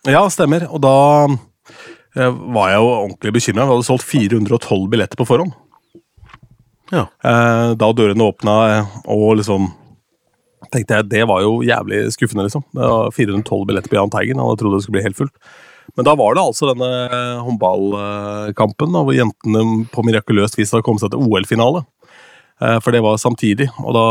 Ja, 0.06 0.26
stemmer. 0.30 0.68
Og 0.70 0.82
da 0.84 0.96
eh, 1.26 2.32
var 2.56 2.72
jeg 2.72 2.82
jo 2.82 2.90
ordentlig 2.92 3.36
bekymra. 3.40 3.66
Vi 3.66 3.76
hadde 3.76 3.88
solgt 3.88 4.08
412 4.08 4.90
billetter 4.92 5.20
på 5.20 5.28
forhånd. 5.28 5.56
Ja. 6.94 7.08
Eh, 7.26 7.72
da 7.80 7.92
dørene 7.98 8.30
åpna, 8.30 8.56
eh, 8.70 8.98
og 9.10 9.40
liksom 9.42 9.72
tenkte 10.74 10.98
jeg, 10.98 11.10
Det 11.10 11.24
var 11.30 11.42
jo 11.42 11.62
jævlig 11.66 12.10
skuffende, 12.14 12.46
liksom. 12.48 12.66
Det 12.74 12.90
var 12.90 13.14
412 13.14 13.66
billetter 13.70 13.90
på 13.90 13.98
Jahn 14.00 14.12
Teigen. 14.14 14.40
og 14.40 14.54
Jeg 14.54 14.62
trodde 14.62 14.78
det 14.78 14.84
skulle 14.86 15.00
bli 15.00 15.08
helt 15.08 15.18
fullt. 15.18 15.36
Men 15.96 16.06
da 16.08 16.16
var 16.18 16.34
det 16.34 16.42
altså 16.42 16.72
denne 16.72 16.90
håndballkampen, 17.46 18.90
da, 18.92 19.04
hvor 19.06 19.14
jentene 19.14 19.86
på 19.94 20.04
mirakuløst 20.04 20.58
vis 20.58 20.74
hadde 20.74 20.84
kommet 20.84 21.04
seg 21.04 21.14
til 21.14 21.22
OL-finale. 21.22 21.86
Eh, 22.62 22.78
For 22.80 22.96
det 22.96 23.02
var 23.04 23.18
samtidig, 23.20 23.68
og 23.84 23.92
da 23.98 24.04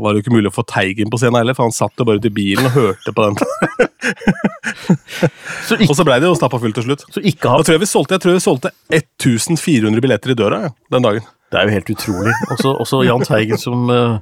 var 0.00 0.12
det 0.12 0.20
jo 0.20 0.24
ikke 0.24 0.36
mulig 0.38 0.48
å 0.48 0.54
få 0.56 0.64
Teigen 0.68 1.10
på 1.12 1.20
scenen 1.20 1.36
heller, 1.42 1.56
for 1.56 1.68
han 1.68 1.74
satt 1.76 2.00
jo 2.00 2.06
bare 2.08 2.22
ute 2.22 2.30
i 2.30 2.34
bilen 2.34 2.68
og 2.70 2.76
hørte 2.78 3.12
på 3.12 3.26
den. 3.26 3.36
Så, 5.64 5.76
Og 5.88 5.94
så 5.96 6.04
blei 6.04 6.18
det 6.20 6.28
jo 6.28 6.36
stappa 6.36 6.58
fullt 6.60 6.76
til 6.76 6.84
slutt. 6.84 7.04
så 7.12 7.20
ikke 7.24 7.48
Da 7.56 7.64
tror 7.64 7.76
jeg 7.76 7.82
vi 7.84 7.88
solgte, 7.88 8.16
jeg 8.16 8.22
tror 8.24 8.34
vi 8.36 8.42
solgte 8.44 8.70
1400 8.92 10.02
billetter 10.04 10.34
i 10.34 10.36
døra 10.36 10.58
ja, 10.66 10.70
den 10.92 11.06
dagen. 11.06 11.24
Det 11.52 11.60
er 11.60 11.68
jo 11.68 11.74
helt 11.76 11.92
utrolig. 11.94 12.34
Også, 12.52 12.74
også 12.84 13.00
Jahn 13.06 13.24
Teigen 13.24 13.60
som 13.60 13.88
uh... 13.88 14.18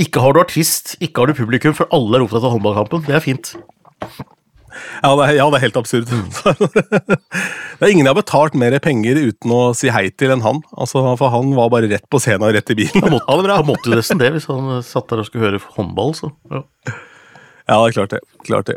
Ikke 0.00 0.22
har 0.24 0.32
du 0.32 0.40
artist, 0.40 0.94
ikke 1.04 1.20
har 1.20 1.28
du 1.28 1.36
publikum, 1.36 1.74
for 1.76 1.90
alle 1.92 2.16
er 2.16 2.24
opptatt 2.24 2.46
av 2.46 2.54
håndballkampen. 2.54 3.04
Det 3.04 3.18
er 3.18 3.24
fint. 3.24 3.52
Ja, 5.02 5.10
det 5.18 5.26
er, 5.28 5.34
ja, 5.38 5.46
det 5.52 5.58
er 5.60 5.64
helt 5.66 5.78
absurd. 5.80 6.10
det 7.78 7.84
er 7.86 7.92
ingen 7.92 8.06
jeg 8.06 8.12
har 8.12 8.18
betalt 8.18 8.56
mer 8.58 8.76
penger 8.84 9.18
uten 9.28 9.52
å 9.54 9.60
si 9.76 9.90
hei 9.92 10.08
til 10.12 10.32
enn 10.34 10.44
han. 10.46 10.62
Altså, 10.76 11.02
For 11.20 11.32
han 11.34 11.52
var 11.56 11.70
bare 11.74 11.90
rett 11.92 12.06
på 12.12 12.20
scenen 12.22 12.48
og 12.48 12.54
rett 12.56 12.72
i 12.74 12.78
bilen. 12.78 13.04
Han 13.04 13.16
måtte, 13.18 13.28
Ha 13.30 13.38
det 13.40 13.46
bra. 13.48 13.60
han 13.62 13.70
måtte 13.70 13.94
nesten 13.94 14.20
det 14.22 14.32
hvis 14.36 14.48
han 14.50 14.76
satt 14.86 15.08
der 15.12 15.22
og 15.22 15.28
skulle 15.30 15.48
høre 15.50 15.62
håndball. 15.78 16.14
Så. 16.18 16.32
Ja. 16.52 16.64
Ja, 17.66 17.80
det 17.82 17.88
er 17.90 17.96
klart 18.00 18.14
det. 18.14 18.20
klart 18.46 18.68
det. 18.70 18.76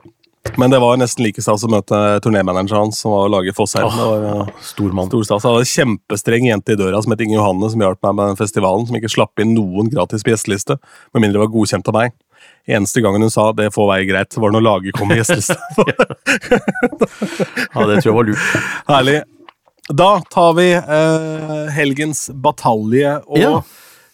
Men 0.57 0.71
det 0.71 0.79
var 0.81 0.95
nesten 0.97 1.21
like 1.25 1.43
stas 1.43 1.61
å 1.67 1.69
møte 1.69 1.97
turnémanageren 2.25 2.87
hans, 2.87 3.01
som 3.03 3.11
var 3.13 3.27
Lage 3.29 3.51
Fossheim. 3.53 3.85
Uh, 3.91 4.47
Stor 4.65 4.93
mann. 4.95 5.09
stor 5.11 5.25
stas. 5.27 5.45
En 5.45 5.67
kjempestreng 5.67 6.47
jente 6.47 6.73
i 6.73 6.79
døra 6.79 7.01
som 7.03 7.13
het 7.13 7.21
Inge 7.21 7.35
Johanne, 7.37 7.69
som 7.69 7.83
hjalp 7.83 7.99
meg 8.07 8.15
med 8.17 8.31
den 8.31 8.39
festivalen, 8.39 8.87
som 8.87 8.97
ikke 8.97 9.11
slapp 9.11 9.43
inn 9.43 9.51
noen 9.53 9.91
gratis 9.93 10.23
gjesteliste, 10.25 10.79
med 11.13 11.21
mindre 11.25 11.37
det 11.37 11.43
var 11.43 11.51
godkjent 11.53 11.91
av 11.91 11.97
meg. 11.99 12.15
Eneste 12.69 13.01
gangen 13.01 13.21
hun 13.25 13.31
sa 13.33 13.51
'det 13.51 13.71
får 13.73 13.87
være 13.89 14.05
greit', 14.11 14.37
var 14.37 14.51
når 14.53 14.61
Lage 14.65 14.91
kom 14.93 15.11
i 15.11 15.17
gjesteliste. 15.17 15.57
Ja, 17.73 17.85
det 17.87 17.99
tror 18.01 18.09
jeg 18.09 18.15
var 18.17 18.27
lurt. 18.29 18.47
Herlig. 18.89 19.19
Da 19.89 20.09
tar 20.29 20.53
vi 20.57 20.67
eh, 20.77 21.69
helgens 21.73 22.27
batalje, 22.29 23.15
og 23.25 23.39
Ja. 23.41 23.53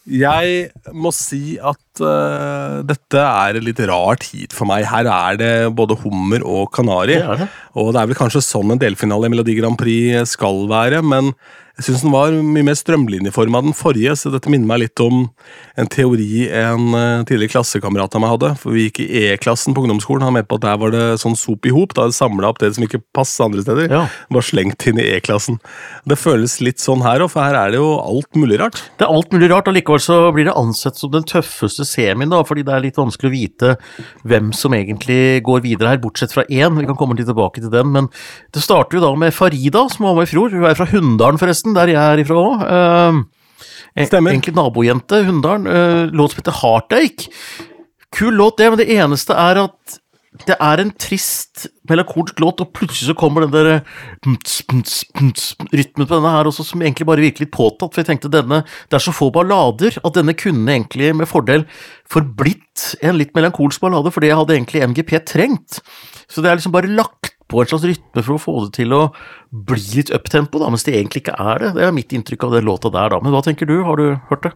jeg 0.07 0.69
må 0.93 1.11
si 1.11 1.57
at 1.59 1.99
eh, 1.99 2.77
dette 2.88 3.19
er 3.19 3.57
en 3.59 3.65
litt 3.65 3.81
rart 3.89 4.23
tid 4.29 4.53
for 4.55 4.69
meg. 4.69 4.85
Her 4.88 5.09
er 5.11 5.35
det 5.41 5.51
både 5.75 5.97
hummer 6.03 6.45
og 6.47 6.71
kanari. 6.71 7.17
Det 7.19 7.39
det. 7.43 7.49
Og 7.75 7.91
det 7.93 8.01
er 8.01 8.07
vel 8.07 8.15
kanskje 8.21 8.43
sånn 8.45 8.71
en 8.71 8.79
delfinale 8.79 9.27
i 9.27 9.33
Melodi 9.35 9.57
Grand 9.59 9.77
Prix 9.77 10.29
skal 10.38 10.63
være, 10.71 11.03
men 11.03 11.33
jeg 11.75 11.89
syns 11.89 12.05
den 12.05 12.13
var 12.13 12.31
mye 12.31 12.63
mer 12.63 12.77
strømlinjeforma 12.79 13.59
den 13.65 13.75
forrige, 13.75 14.13
så 14.15 14.29
dette 14.31 14.47
minner 14.51 14.69
meg 14.69 14.85
litt 14.85 15.01
om 15.03 15.25
en 15.75 15.89
teori 15.91 16.45
en 16.47 16.95
eh, 16.95 17.23
tidligere 17.27 17.51
klassekamerat 17.57 18.15
av 18.15 18.23
meg 18.23 18.31
hadde. 18.31 18.51
For 18.61 18.71
vi 18.71 18.85
gikk 18.85 19.01
i 19.03 19.25
E-klassen 19.33 19.75
på 19.75 19.83
ungdomsskolen, 19.83 20.23
han 20.23 20.38
mente 20.38 20.47
på 20.51 20.59
at 20.61 20.63
der 20.63 20.77
var 20.79 20.93
det 20.95 21.03
sånn 21.19 21.35
sop 21.35 21.67
i 21.67 21.73
hop. 21.75 21.91
Da 21.97 22.07
samla 22.15 22.53
opp 22.53 22.61
det 22.63 22.71
som 22.77 22.85
ikke 22.85 23.01
passet 23.15 23.43
andre 23.43 23.65
steder. 23.65 23.91
Ja. 23.91 24.05
Var 24.31 24.45
slengt 24.47 24.85
inn 24.88 25.01
i 25.03 25.07
E-klassen. 25.17 25.59
Det 26.07 26.15
føles 26.19 26.61
litt 26.63 26.79
sånn 26.79 27.03
her 27.03 27.25
òg, 27.25 27.33
for 27.33 27.43
her 27.43 27.57
er 27.59 27.75
det 27.75 27.81
jo 27.81 27.89
alt 27.99 28.39
mulig 28.39 28.61
rart. 28.61 28.79
Det 28.95 29.07
er 29.07 29.11
alt 29.11 29.35
mulig 29.35 29.51
rart, 29.51 29.67
og 29.67 29.75
likevel 29.75 30.03
så 30.05 30.21
blir 30.35 30.47
det 30.47 30.55
ansett 30.55 31.01
som 31.01 31.11
den 31.11 31.27
tøffeste 31.27 31.83
semien, 31.88 32.31
da, 32.31 32.39
fordi 32.47 32.63
det 32.63 32.75
er 32.77 32.85
litt 32.88 33.01
vanskelig 33.01 33.31
å 33.31 33.35
vite 33.35 33.73
hvem 34.23 34.53
som 34.55 34.77
egentlig 34.77 35.41
går 35.43 35.65
videre 35.67 35.91
her, 35.91 36.01
bortsett 36.03 36.31
fra 36.31 36.47
én. 36.47 36.79
Vi 36.79 36.88
kan 36.88 36.95
komme 36.95 37.19
litt 37.19 37.27
tilbake 37.27 37.59
til 37.59 37.73
den, 37.73 37.91
men 37.91 38.07
det 38.55 38.63
starter 38.63 39.01
jo 39.01 39.03
da 39.09 39.11
med 39.19 39.35
Farida, 39.35 39.83
som 39.91 40.07
var 40.07 40.15
med 40.21 40.29
i 40.29 40.31
fjor. 40.31 40.55
Hun 40.55 40.63
er 40.69 40.79
fra 40.79 40.88
Hunndalen, 40.88 41.41
forresten, 41.41 41.64
der 41.73 41.95
jeg 41.95 42.04
er 42.04 42.21
ifra 42.21 42.43
òg. 42.43 43.25
Stemmer. 43.95 44.36
Egentlig 44.36 44.56
nabojente, 44.58 45.23
Hunndalen. 45.23 45.67
Uh, 45.67 46.12
låt 46.12 46.34
som 46.34 46.41
heter 46.43 46.60
Heartache. 46.62 47.30
Kul 48.15 48.36
låt, 48.36 48.58
det, 48.60 48.69
men 48.69 48.80
det 48.80 48.91
eneste 48.91 49.36
er 49.36 49.65
at 49.65 50.01
det 50.43 50.56
er 50.60 50.82
en 50.82 50.91
trist, 50.99 51.65
melankolsk 51.88 52.41
låt, 52.43 52.60
og 52.60 52.73
plutselig 52.75 53.08
så 53.08 53.15
kommer 53.17 53.45
den 53.45 53.54
der 53.54 53.69
eh, 53.71 53.86
rytmen 55.71 56.08
på 56.08 56.12
denne 56.12 56.34
her 56.34 56.49
også, 56.49 56.65
som 56.67 56.84
egentlig 56.84 57.08
bare 57.08 57.23
virker 57.23 57.45
litt 57.45 57.54
påtatt. 57.56 57.93
For 57.93 58.01
jeg 58.01 58.10
tenkte 58.10 58.32
denne, 58.34 58.63
det 58.91 58.97
er 58.97 59.06
så 59.06 59.15
få 59.15 59.30
ballader 59.36 59.95
at 60.01 60.17
denne 60.17 60.36
kunne 60.36 60.75
egentlig 60.75 61.13
med 61.15 61.32
fordel 61.32 61.63
forblitt 62.12 62.97
en 63.06 63.19
litt 63.19 63.32
melankolsk 63.38 63.84
ballade, 63.84 64.12
for 64.12 64.25
det 64.25 64.36
hadde 64.36 64.58
egentlig 64.58 64.84
MGP 64.91 65.15
trengt. 65.32 65.80
Så 66.28 66.43
det 66.43 66.51
er 66.51 66.60
liksom 66.60 66.75
bare 66.75 66.91
lagt 66.91 67.34
på 67.51 67.62
en 67.62 67.69
slags 67.69 67.86
rytme 67.86 68.23
for 68.25 68.36
å 68.36 68.41
få 68.41 68.53
det 68.65 68.75
til 68.79 68.93
å 68.97 69.01
bli 69.53 69.81
litt 69.99 70.12
uptempo, 70.15 70.60
da, 70.62 70.69
mens 70.73 70.86
det 70.88 70.95
egentlig 70.97 71.25
ikke 71.25 71.38
er 71.38 71.62
det. 71.62 71.73
Det 71.77 71.88
er 71.88 71.95
mitt 71.95 72.13
inntrykk 72.15 72.47
av 72.47 72.55
den 72.58 72.65
låta 72.67 72.89
der, 72.93 73.12
da. 73.13 73.19
Men 73.21 73.36
hva 73.36 73.43
tenker 73.45 73.69
du, 73.69 73.77
har 73.86 74.01
du 74.01 74.08
hørt 74.31 74.47
det? 74.47 74.53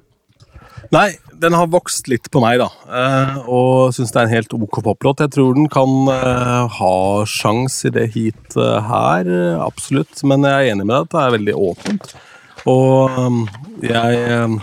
Nei, 0.96 1.10
den 1.38 1.54
har 1.54 1.70
vokst 1.70 2.08
litt 2.10 2.32
på 2.34 2.42
meg, 2.42 2.58
da. 2.62 2.70
eh, 2.90 3.36
Og 3.46 3.94
syns 3.94 4.14
det 4.16 4.22
er 4.22 4.26
en 4.26 4.34
helt 4.34 4.56
ok 4.58 4.80
poplåt. 4.88 5.22
Jeg 5.22 5.36
tror 5.36 5.54
den 5.54 5.70
kan 5.70 5.92
eh, 6.16 6.80
ha 6.80 6.96
sjans 7.30 7.78
i 7.86 7.92
det 7.94 8.08
heatet 8.16 8.88
her, 8.90 9.30
eh, 9.30 9.62
absolutt. 9.62 10.24
Men 10.26 10.48
jeg 10.48 10.56
er 10.56 10.74
enig 10.74 10.88
med 10.90 10.96
deg 10.96 11.06
at 11.06 11.14
det 11.14 11.22
er 11.22 11.36
veldig 11.38 11.58
åpent. 11.70 12.14
Og 12.74 13.20
um, 13.22 13.44
jeg 13.86 14.24
eh, 14.26 14.58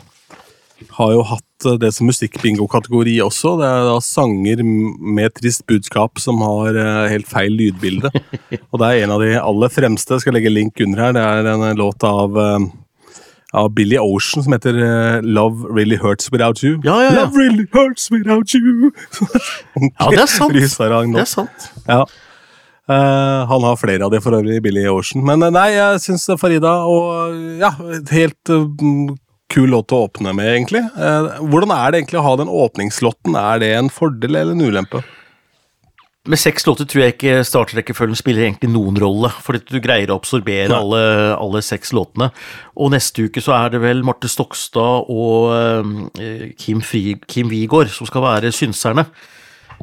har 0.98 1.14
jo 1.14 1.22
hatt 1.30 1.45
eh, 1.64 1.78
det 1.80 1.92
som 1.96 2.08
musikkbingo-kategori 2.10 3.16
også. 3.24 3.54
Det 3.60 3.68
er 3.68 3.86
da 3.88 3.98
sanger 4.04 4.62
med 4.64 5.36
trist 5.38 5.64
budskap 5.70 6.20
som 6.22 6.42
har 6.44 6.76
eh, 6.76 7.06
helt 7.14 7.30
feil 7.30 7.56
lydbilde. 7.56 8.10
Og 8.70 8.82
det 8.82 8.90
er 8.90 9.04
en 9.04 9.14
av 9.16 9.24
de 9.24 9.32
aller 9.40 9.72
fremste. 9.72 10.16
Jeg 10.16 10.26
skal 10.26 10.36
legge 10.36 10.52
link 10.52 10.82
under 10.84 11.06
her. 11.06 11.16
Det 11.16 11.24
er 11.24 11.50
en 11.54 11.64
eh, 11.70 11.78
låt 11.78 12.04
av 12.06 12.36
av 13.56 13.70
Billy 13.72 13.96
Ocean 13.96 14.42
som 14.44 14.52
heter 14.52 14.74
Love 15.24 15.70
Really 15.72 15.96
Hurts 15.96 16.28
Without 16.32 16.60
You. 16.64 16.80
Ja, 16.84 16.98
ja, 17.00 17.12
ja. 17.14 17.22
Love 17.22 17.38
really 17.38 17.64
hurts 17.72 18.10
without 18.10 18.52
you. 18.52 18.90
Ja, 19.96 20.10
det 20.10 20.20
er 20.26 20.28
sant. 20.28 20.52
Det 21.16 21.22
er 21.22 21.30
sant. 21.30 21.70
Ja. 21.86 22.02
Uh, 22.86 23.42
han 23.50 23.64
har 23.66 23.78
flere 23.80 24.06
av 24.06 24.12
de 24.14 24.20
for 24.22 24.36
øvrig, 24.38 24.60
Billy 24.62 24.84
Ocean. 24.86 25.24
Men 25.26 25.42
uh, 25.42 25.50
nei, 25.50 25.72
jeg 25.74 26.02
syns 26.04 26.28
Farida 26.38 26.76
og 26.86 27.34
ja, 27.58 27.72
helt 28.12 28.52
eh, 28.52 28.66
kul 29.52 29.70
låt 29.72 29.94
å 29.94 30.04
åpne 30.06 30.34
med, 30.36 30.48
egentlig. 30.52 30.82
Eh, 30.96 31.36
hvordan 31.46 31.74
er 31.74 31.92
det 31.92 32.02
egentlig 32.02 32.20
å 32.20 32.26
ha 32.26 32.34
den 32.40 32.50
åpningslåten? 32.50 33.38
Er 33.38 33.62
det 33.62 33.70
en 33.76 33.92
fordel 33.92 34.34
eller 34.34 34.56
en 34.56 34.66
ulempe? 34.66 35.04
Med 36.26 36.40
seks 36.42 36.64
låter 36.66 36.88
tror 36.90 37.04
jeg 37.04 37.14
ikke 37.14 37.34
startrekkefølgen 37.46 38.18
spiller 38.18 38.48
egentlig 38.48 38.72
noen 38.72 38.96
rolle, 38.98 39.30
fordi 39.44 39.62
du 39.68 39.78
greier 39.82 40.10
å 40.10 40.16
absorbere 40.18 40.74
alle, 40.74 41.02
alle 41.38 41.62
seks 41.62 41.92
låtene. 41.94 42.32
Og 42.74 42.90
neste 42.96 43.28
uke 43.28 43.42
så 43.44 43.54
er 43.54 43.70
det 43.74 43.82
vel 43.84 44.02
Marte 44.06 44.30
Stokstad 44.30 45.06
og 45.12 45.54
eh, 45.54 46.50
Kim, 46.58 46.82
Fri, 46.82 47.14
Kim 47.30 47.52
Wigård 47.52 47.92
som 47.94 48.10
skal 48.10 48.26
være 48.26 48.50
synserne. 48.54 49.06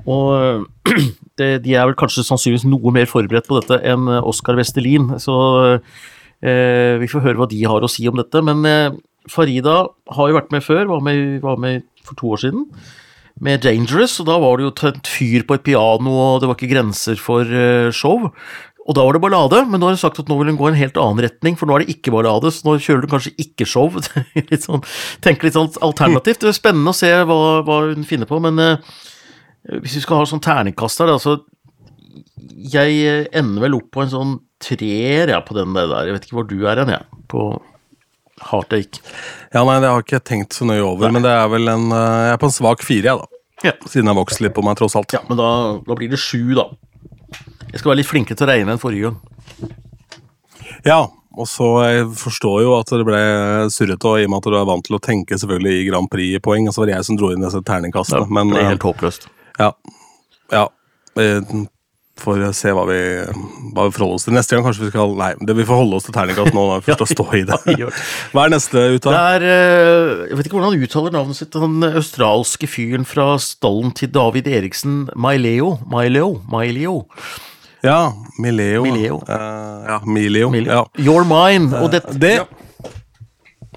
Og 0.03 0.67
det, 1.39 1.49
de 1.63 1.77
er 1.77 1.87
vel 1.87 1.97
kanskje 1.99 2.25
sannsynligvis 2.27 2.67
noe 2.67 2.91
mer 2.95 3.07
forberedt 3.09 3.47
på 3.47 3.61
dette 3.61 3.79
enn 3.93 4.09
eh, 4.11 4.27
Oskar 4.27 4.59
Vestelin, 4.59 5.13
så 5.23 5.37
eh, 6.43 6.99
vi 6.99 7.09
får 7.11 7.23
høre 7.23 7.39
hva 7.39 7.49
de 7.51 7.63
har 7.63 7.83
å 7.83 7.91
si 7.91 8.03
om 8.11 8.19
dette. 8.19 8.43
Men 8.43 8.67
eh, 8.67 8.99
Farida 9.31 9.77
har 10.17 10.29
jo 10.29 10.35
vært 10.37 10.51
med 10.53 10.65
før, 10.65 10.85
var 10.91 11.05
med, 11.05 11.39
var 11.43 11.61
med 11.61 11.87
for 12.03 12.19
to 12.19 12.35
år 12.35 12.43
siden 12.43 12.67
med 13.43 13.63
Dangerous, 13.65 14.19
og 14.21 14.27
da 14.29 14.35
var 14.41 14.59
det 14.59 14.67
jo 14.67 14.75
tent 14.77 15.09
fyr 15.09 15.45
på 15.47 15.57
et 15.57 15.65
piano, 15.65 16.13
og 16.13 16.41
det 16.41 16.49
var 16.49 16.57
ikke 16.57 16.73
grenser 16.73 17.17
for 17.19 17.47
eh, 17.47 17.89
show. 17.95 18.29
Og 18.83 18.97
da 18.97 19.05
var 19.05 19.15
det 19.15 19.23
ballade, 19.23 19.61
men 19.69 19.79
nå 19.79 19.87
har 19.87 19.95
hun 19.95 20.01
sagt 20.01 20.19
at 20.19 20.29
nå 20.29 20.37
vil 20.39 20.51
hun 20.51 20.59
gå 20.59 20.67
i 20.67 20.73
en 20.73 20.79
helt 20.81 20.99
annen 20.99 21.23
retning, 21.23 21.57
for 21.59 21.69
nå 21.69 21.77
er 21.77 21.83
det 21.83 21.95
ikke 21.95 22.13
ballade, 22.13 22.51
så 22.51 22.67
nå 22.67 22.75
kjører 22.83 23.07
hun 23.07 23.13
kanskje 23.15 23.33
ikke 23.41 23.67
show. 23.69 23.89
litt 24.51 24.67
sånn, 24.67 24.83
tenker 25.23 25.47
litt 25.47 25.57
sånn 25.57 25.71
alternativt. 25.85 26.43
Det 26.43 26.51
er 26.51 26.59
spennende 26.59 26.93
å 26.93 26.97
se 26.97 27.09
hva, 27.09 27.39
hva 27.65 27.79
hun 27.89 28.07
finner 28.07 28.29
på, 28.29 28.39
men 28.43 28.59
eh, 28.61 28.93
hvis 29.79 29.97
vi 29.97 30.05
skal 30.05 30.21
ha 30.21 30.29
sånn 30.29 30.43
terningkast 30.43 31.03
her, 31.03 31.15
så 31.23 31.39
jeg 32.73 33.27
ender 33.33 33.65
vel 33.65 33.79
opp 33.79 33.89
på 33.95 34.03
en 34.03 34.11
sånn 34.11 34.33
treer 34.63 35.31
ja, 35.31 35.39
på 35.43 35.55
den 35.57 35.73
der. 35.75 35.91
Jeg 36.07 36.17
vet 36.17 36.27
ikke 36.27 36.37
hvor 36.41 36.47
du 36.47 36.59
er 36.69 36.83
hen, 36.83 36.91
jeg. 36.93 37.23
På 37.31 37.47
Heartache. 38.41 39.01
Ja, 39.53 39.63
nei, 39.63 39.79
Det 39.79 39.89
har 39.89 40.01
jeg 40.01 40.07
ikke 40.07 40.23
tenkt 40.25 40.57
så 40.57 40.65
nøye 40.65 40.83
over, 40.83 41.11
men 41.13 41.25
det 41.25 41.31
er 41.31 41.47
vel 41.51 41.69
en 41.69 41.91
eh, 41.93 42.19
Jeg 42.27 42.35
er 42.35 42.41
på 42.41 42.49
en 42.49 42.55
svak 42.55 42.83
fire, 42.85 43.11
jeg, 43.11 43.21
da. 43.21 43.41
Ja. 43.63 43.73
Siden 43.87 44.09
jeg 44.09 44.17
vokste 44.17 44.43
litt 44.43 44.55
på 44.55 44.63
meg, 44.65 44.75
tross 44.79 44.97
alt. 44.99 45.13
Ja, 45.15 45.21
men 45.29 45.39
da, 45.39 45.49
da 45.85 45.97
blir 45.97 46.11
det 46.11 46.19
sju, 46.19 46.55
da. 46.57 46.67
Jeg 47.71 47.81
skal 47.81 47.93
være 47.93 48.01
litt 48.01 48.09
flinkere 48.09 48.37
til 48.37 48.47
å 48.47 48.51
regne 48.51 48.75
enn 48.75 48.81
forrige 48.81 49.11
gang. 49.11 49.19
Ja, 50.83 50.99
og 51.33 51.47
så 51.49 51.67
jeg 51.87 52.09
forstår 52.19 52.59
jo 52.65 52.73
at 52.77 52.91
det 52.93 53.05
ble 53.07 53.21
surrete, 53.73 54.09
og 54.09 54.19
i 54.21 54.27
og 54.27 54.33
med 54.33 54.41
at 54.41 54.49
du 54.51 54.57
er 54.59 54.67
vant 54.69 54.85
til 54.85 54.97
å 54.97 55.01
tenke 55.01 55.39
selvfølgelig 55.39 55.77
i 55.79 55.85
Grand 55.87 56.09
Prix-poeng, 56.11 56.67
og 56.69 56.75
så 56.75 56.83
var 56.83 56.91
det 56.91 56.97
jeg 56.97 57.07
som 57.09 57.19
dro 57.19 57.31
inn 57.33 57.45
disse 57.45 57.63
terningkastene. 57.65 58.25
Ja, 58.27 58.29
det 58.29 58.49
ble 58.51 58.61
eh, 58.61 58.71
helt 58.73 58.89
håpløst. 58.89 59.29
ja. 59.61 59.71
ja. 60.53 60.67
Eh, 62.15 62.21
Får 62.23 62.53
se 62.53 62.71
hva 62.71 62.83
vi, 62.87 62.97
hva 63.73 63.87
vi 63.87 63.93
forholder 63.95 64.15
oss 64.19 64.25
til. 64.27 64.33
Neste 64.37 64.55
gang 64.55 64.63
kanskje 64.67 64.83
vi 64.85 64.89
skal 64.91 65.15
Nei, 65.17 65.31
det, 65.41 65.55
vi 65.57 65.65
får 65.65 65.79
holde 65.81 65.97
oss 65.97 66.05
til 66.05 66.13
terningkast 66.13 66.53
nå. 66.53 66.65
når 66.69 66.81
vi 66.83 66.85
først 66.91 67.01
å 67.01 67.07
stå 67.09 67.25
i 67.39 67.41
det. 67.49 67.57
Hva 68.33 68.43
er 68.45 68.53
neste 68.53 68.83
ut 68.93 69.01
Det 69.03 69.09
av? 69.09 69.15
er 69.33 69.45
eh, 69.47 70.27
Jeg 70.29 70.37
vet 70.37 70.45
ikke 70.47 70.59
hvordan 70.59 70.69
han 70.75 70.85
uttaler 70.85 71.15
navnet 71.17 71.39
sitt. 71.39 71.51
Den 71.57 71.83
australske 71.89 72.69
fyren 72.69 73.03
fra 73.09 73.31
stallen 73.41 73.91
til 73.97 74.11
David 74.13 74.47
Eriksen, 74.47 75.09
Maileo. 75.15 75.79
Maileo. 75.89 76.35
Maileo. 76.53 76.99
Ja, 77.83 78.13
Mileo. 78.39 78.85
Mileo. 78.85 79.17
Uh, 79.27 79.81
ja, 79.89 79.97
Mileo. 80.07 80.49
Mileo. 80.53 80.71
Ja. 80.71 80.83
You're 81.03 81.25
mine. 81.27 81.73
Og 81.81 81.89
det, 81.91 81.99
Det, 82.15 82.37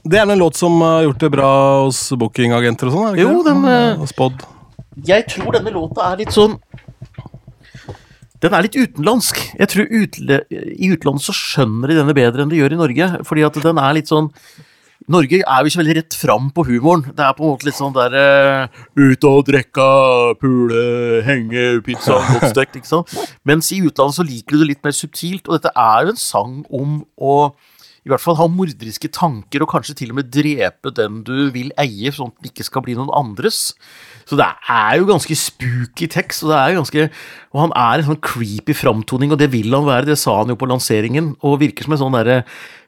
det 0.06 0.20
er 0.20 0.28
en 0.30 0.38
låt 0.38 0.54
som 0.60 0.76
har 0.84 1.02
gjort 1.08 1.24
det 1.24 1.30
bra 1.34 1.48
hos 1.88 2.04
bookingagenter 2.14 2.86
og 2.86 2.94
sånn? 2.94 3.18
Jo, 3.18 3.32
den, 3.42 3.64
eh, 3.66 4.04
Spådd. 4.06 4.44
Jeg 5.08 5.26
tror 5.32 5.56
denne 5.56 5.72
låta 5.74 6.12
er 6.12 6.20
litt 6.22 6.30
sånn 6.36 6.54
Den 8.42 8.54
er 8.54 8.66
litt 8.66 8.76
utenlandsk. 8.76 9.40
Jeg 9.56 9.72
tror 9.72 9.92
utle, 10.02 10.40
I 10.50 10.92
utlandet 10.94 11.24
så 11.24 11.34
skjønner 11.36 11.92
de 11.92 12.00
denne 12.00 12.16
bedre 12.16 12.44
enn 12.44 12.52
de 12.52 12.60
gjør 12.60 12.76
i 12.76 12.80
Norge. 12.80 13.10
Fordi 13.28 13.44
at 13.46 13.60
den 13.64 13.80
er 13.82 13.96
litt 13.96 14.12
sånn 14.12 14.32
Norge 15.12 15.38
er 15.38 15.60
jo 15.62 15.70
ikke 15.70 15.78
veldig 15.78 15.94
rett 16.00 16.16
fram 16.18 16.48
på 16.54 16.64
humoren. 16.66 17.04
Det 17.14 17.22
er 17.22 17.34
på 17.36 17.44
en 17.44 17.52
måte 17.52 17.68
litt 17.68 17.76
sånn 17.78 17.94
der 17.94 18.16
uh, 18.16 18.80
Ut 18.98 19.26
og 19.28 19.44
drikke, 19.46 19.86
pule, 20.40 20.82
henge, 21.26 21.66
pizza, 21.86 22.18
godt 22.32 22.48
stekt. 22.50 22.90
Mens 23.46 23.70
i 23.76 23.82
utlandet 23.86 24.18
så 24.18 24.26
liker 24.26 24.56
du 24.56 24.64
det 24.64 24.70
litt 24.72 24.82
mer 24.86 24.96
subtilt, 24.96 25.46
og 25.46 25.60
dette 25.60 25.70
er 25.78 26.08
jo 26.08 26.14
en 26.14 26.20
sang 26.20 26.58
om 26.74 26.98
å 27.22 27.36
i 28.06 28.10
hvert 28.12 28.22
fall 28.22 28.36
ha 28.38 28.46
morderiske 28.46 29.08
tanker, 29.10 29.64
og 29.64 29.70
kanskje 29.72 29.96
til 29.98 30.12
og 30.12 30.20
med 30.20 30.28
drepe 30.30 30.92
den 30.94 31.24
du 31.26 31.50
vil 31.50 31.72
eie, 31.82 32.12
sånn 32.14 32.30
at 32.30 32.36
den 32.38 32.52
ikke 32.52 32.66
skal 32.68 32.84
bli 32.86 32.94
noen 32.94 33.10
andres. 33.18 33.72
Så 34.30 34.38
det 34.38 34.46
er 34.70 35.00
jo 35.00 35.08
ganske 35.10 35.34
spooky 35.38 36.06
tekst, 36.10 36.44
og 36.46 36.52
det 36.52 36.58
er 36.60 36.70
jo 36.72 36.78
ganske 36.84 37.08
Og 37.56 37.60
han 37.64 37.72
er 37.74 37.98
en 38.02 38.06
sånn 38.12 38.20
creepy 38.22 38.74
framtoning, 38.78 39.32
og 39.34 39.38
det 39.42 39.50
vil 39.50 39.74
han 39.74 39.86
være, 39.88 40.06
det 40.12 40.18
sa 40.22 40.36
han 40.38 40.52
jo 40.54 40.58
på 40.60 40.68
lanseringen, 40.70 41.34
og 41.42 41.58
virker 41.64 41.84
som 41.88 41.96
en 41.96 42.02
sånn 42.04 42.16
derre 42.18 42.38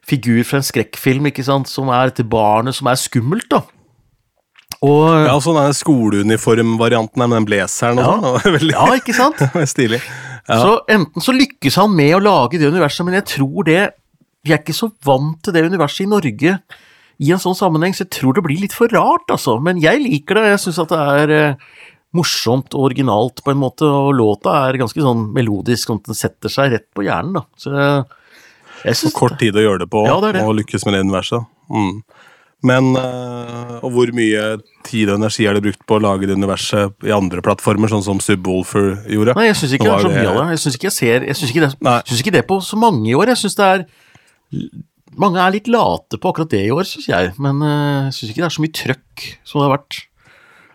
figur 0.07 0.45
fra 0.47 0.61
en 0.63 0.69
skrekkfilm, 0.71 1.27
ikke 1.33 1.45
sant, 1.45 1.67
som 1.69 1.91
er 1.91 2.13
dette 2.13 2.23
barnet 2.29 2.75
som 2.79 2.87
er 2.87 2.95
skummelt, 3.03 3.49
da. 3.51 3.65
Og 4.85 5.27
Ja, 5.27 5.35
sånn 5.43 5.59
er 5.59 5.73
skoleuniformvarianten 5.75 7.19
med 7.19 7.35
den 7.41 7.47
blazeren 7.49 7.99
og 7.99 8.05
Ja. 8.07 8.19
sånn. 8.39 8.53
Veldig 8.59 8.75
Ja, 8.77 8.87
ikke 8.95 9.15
sant? 9.17 9.41
stilig. 9.75 9.99
Ja. 10.49 10.61
Så 10.63 10.75
enten 10.89 11.21
så 11.25 11.35
lykkes 11.35 11.75
han 11.77 11.91
med 11.97 12.15
å 12.15 12.23
lage 12.23 12.59
det 12.61 12.71
universet, 12.71 13.05
men 13.05 13.15
jeg 13.19 13.27
tror 13.35 13.65
det 13.67 13.81
Vi 14.49 14.55
er 14.57 14.63
ikke 14.63 14.77
så 14.77 14.89
vant 15.05 15.43
til 15.45 15.53
det 15.57 15.67
universet 15.69 16.07
i 16.07 16.11
Norge 16.11 16.57
i 17.19 17.33
en 17.35 17.41
sånn 17.43 17.57
sammenheng, 17.59 17.93
så 17.97 18.05
jeg 18.07 18.13
tror 18.15 18.37
det 18.39 18.45
blir 18.47 18.61
litt 18.63 18.75
for 18.77 18.89
rart, 18.95 19.27
altså. 19.35 19.57
Men 19.61 19.81
jeg 19.83 20.01
liker 20.05 20.39
det, 20.39 20.45
jeg 20.53 20.61
syns 20.63 20.79
at 20.85 20.93
det 20.95 21.01
er 21.25 21.33
eh, 21.35 21.57
morsomt 22.15 22.77
og 22.79 22.87
originalt, 22.89 23.43
på 23.45 23.53
en 23.53 23.59
måte, 23.61 23.85
og 23.91 24.13
låta 24.17 24.55
er 24.69 24.79
ganske 24.81 25.03
sånn 25.03 25.27
melodisk, 25.35 25.91
at 25.93 26.07
den 26.09 26.17
setter 26.19 26.53
seg 26.53 26.73
rett 26.77 26.87
på 26.97 27.05
hjernen, 27.05 27.41
da. 27.41 27.45
Så 27.59 27.75
jeg, 27.75 28.07
jeg 28.87 29.11
Og 29.11 29.17
kort 29.19 29.37
tid 29.43 29.59
å 29.59 29.65
gjøre 29.67 29.83
det 29.85 29.91
på, 29.93 30.07
Ja, 30.07 30.21
det 30.23 30.37
det. 30.39 30.47
og 30.47 30.55
lykkes 30.63 30.87
med 30.87 30.95
det 30.97 31.03
universet. 31.09 31.45
Mm. 31.75 31.93
Men 32.69 32.97
øh, 32.99 33.75
Og 33.87 33.93
hvor 33.95 34.11
mye 34.17 34.45
tid 34.87 35.11
og 35.13 35.19
energi 35.21 35.45
er 35.47 35.55
det 35.55 35.63
brukt 35.63 35.85
på 35.87 35.99
å 35.99 36.03
lage 36.03 36.27
det 36.27 36.35
universet 36.39 37.07
i 37.07 37.13
andre 37.15 37.43
plattformer, 37.45 37.91
sånn 37.93 38.03
som 38.07 38.19
Subwoolfer 38.23 38.97
gjorde? 39.11 39.35
Nei, 39.39 39.45
jeg 39.51 39.59
syns 39.61 39.75
ikke 39.77 39.87
Nå 39.87 39.93
det 39.93 39.99
er 39.99 40.07
så 40.07 40.15
mye 40.15 40.31
av 40.33 40.39
det. 40.41 40.47
Jeg 40.57 40.63
syns 40.65 40.79
ikke 40.79 40.91
ikke, 41.53 41.67
det- 41.67 41.79
jeg 41.83 42.09
synes 42.09 42.23
ikke 42.25 42.37
det 42.39 42.47
på 42.49 42.59
så 42.63 42.79
mange 42.79 43.07
i 43.11 43.15
år. 43.15 43.31
Jeg 43.35 43.43
syns 43.43 43.59
det 43.59 43.67
er 43.69 43.85
Mange 45.19 45.41
er 45.43 45.55
litt 45.55 45.69
late 45.73 46.19
på 46.21 46.31
akkurat 46.31 46.53
det 46.53 46.63
i 46.67 46.73
år, 46.75 46.87
syns 46.87 47.09
jeg. 47.11 47.33
Men 47.43 47.63
eh, 47.65 48.09
jeg 48.09 48.17
syns 48.17 48.33
ikke 48.33 48.45
det 48.45 48.49
er 48.49 48.57
så 48.57 48.65
mye 48.65 48.79
trøkk 48.81 49.27
som 49.43 49.61
det 49.61 49.67
har 49.67 49.75
vært. 49.77 50.01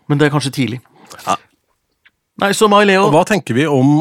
Men 0.10 0.20
det 0.20 0.28
er 0.28 0.34
kanskje 0.34 0.56
tidlig. 0.58 0.80
Ja. 1.24 1.38
Nei, 2.42 2.50
så 2.58 2.66
Mai 2.72 2.82
Leo 2.88 3.06
hva 3.14 3.22
tenker, 3.30 3.54
vi 3.54 3.68
om, 3.70 4.00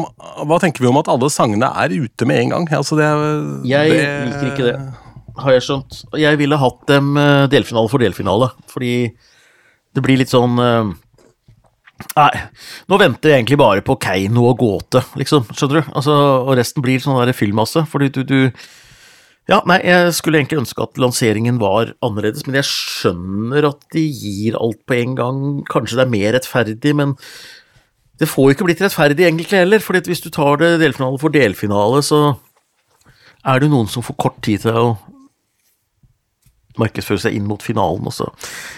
hva 0.49 0.57
tenker 0.61 0.81
vi 0.81 0.89
om 0.89 0.97
at 0.97 1.09
alle 1.11 1.29
sangene 1.29 1.69
er 1.83 1.93
ute 1.93 2.25
med 2.25 2.41
en 2.41 2.55
gang? 2.55 2.65
Altså 2.79 2.97
det, 2.97 3.05
Jeg 3.69 3.93
det, 3.93 4.07
liker 4.31 4.47
ikke 4.49 4.65
det, 4.71 4.73
har 5.37 5.53
jeg 5.53 5.65
skjønt. 5.67 5.99
Jeg 6.17 6.39
ville 6.41 6.59
hatt 6.59 6.81
dem 6.89 7.13
eh, 7.21 7.45
delfinale 7.53 7.91
for 7.93 8.01
delfinale, 8.01 8.49
fordi 8.73 8.95
det 9.93 10.03
blir 10.05 10.17
litt 10.21 10.33
sånn 10.33 10.57
eh, 10.61 10.93
Nei, 12.17 12.31
nå 12.89 12.97
venter 12.99 13.31
jeg 13.31 13.39
egentlig 13.39 13.57
bare 13.61 13.83
på 13.85 13.95
Keiino 14.01 14.47
og 14.49 14.57
Gåte, 14.59 15.03
liksom, 15.15 15.45
skjønner 15.53 15.79
du? 15.79 15.91
Altså, 15.93 16.15
og 16.41 16.57
resten 16.57 16.83
blir 16.83 16.99
sånn 16.99 17.15
der 17.21 17.37
fyllmasse, 17.37 17.85
fordi 17.87 18.09
du, 18.11 18.23
du 18.27 18.39
Ja, 19.51 19.57
nei, 19.67 19.81
jeg 19.83 20.13
skulle 20.15 20.39
egentlig 20.39 20.61
ønske 20.61 20.85
at 20.85 20.99
lanseringen 21.01 21.57
var 21.59 21.91
annerledes, 22.05 22.45
men 22.47 22.55
jeg 22.61 22.69
skjønner 22.69 23.67
at 23.67 23.81
de 23.91 24.05
gir 24.07 24.55
alt 24.55 24.79
på 24.87 24.95
en 25.01 25.17
gang. 25.19 25.41
Kanskje 25.67 25.99
det 25.99 26.05
er 26.05 26.13
mer 26.13 26.35
rettferdig, 26.37 26.93
men 26.95 27.17
det 28.21 28.29
får 28.31 28.47
jo 28.47 28.55
ikke 28.55 28.67
blitt 28.69 28.83
rettferdig 28.85 29.25
egentlig 29.25 29.51
heller, 29.51 29.83
For 29.83 29.99
hvis 29.99 30.23
du 30.23 30.29
tar 30.31 30.61
det 30.61 30.77
delfinale 30.79 31.19
for 31.19 31.33
delfinale, 31.33 31.99
så 32.05 32.37
er 33.43 33.59
det 33.59 33.71
noen 33.73 33.89
som 33.91 34.05
får 34.05 34.15
kort 34.15 34.39
tid 34.45 34.63
til 34.63 34.79
å 34.79 34.85
markedsføre 36.79 37.25
seg 37.25 37.35
inn 37.37 37.49
mot 37.49 37.61
finalen 37.61 38.07
også. 38.09 38.29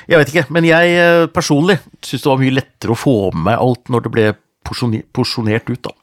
Jeg 0.09 0.19
vet 0.19 0.31
ikke, 0.33 0.47
men 0.55 0.65
jeg 0.67 0.97
eh, 0.99 1.27
personlig 1.31 1.77
syns 2.03 2.25
det 2.25 2.31
var 2.31 2.41
mye 2.41 2.57
lettere 2.57 2.95
å 2.95 2.99
få 2.99 3.15
med 3.37 3.55
alt 3.55 3.93
når 3.93 4.07
det 4.07 4.13
ble 4.15 4.25
porsjonert 4.65 5.69
ut, 5.69 5.85
da. 5.85 5.93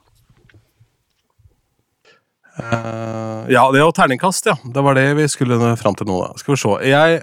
Eh, 2.58 3.44
ja, 3.48 3.72
det 3.72 3.80
var 3.82 3.92
terningkast, 3.92 4.46
ja. 4.46 4.56
Det 4.74 4.84
var 4.84 4.94
det 4.94 5.06
vi 5.16 5.28
skulle 5.28 5.76
fram 5.80 5.96
til 5.96 6.08
nå. 6.08 6.18
da. 6.20 6.32
Skal 6.40 6.54
vi 6.54 6.60
se. 6.60 6.74
Jeg 6.90 7.22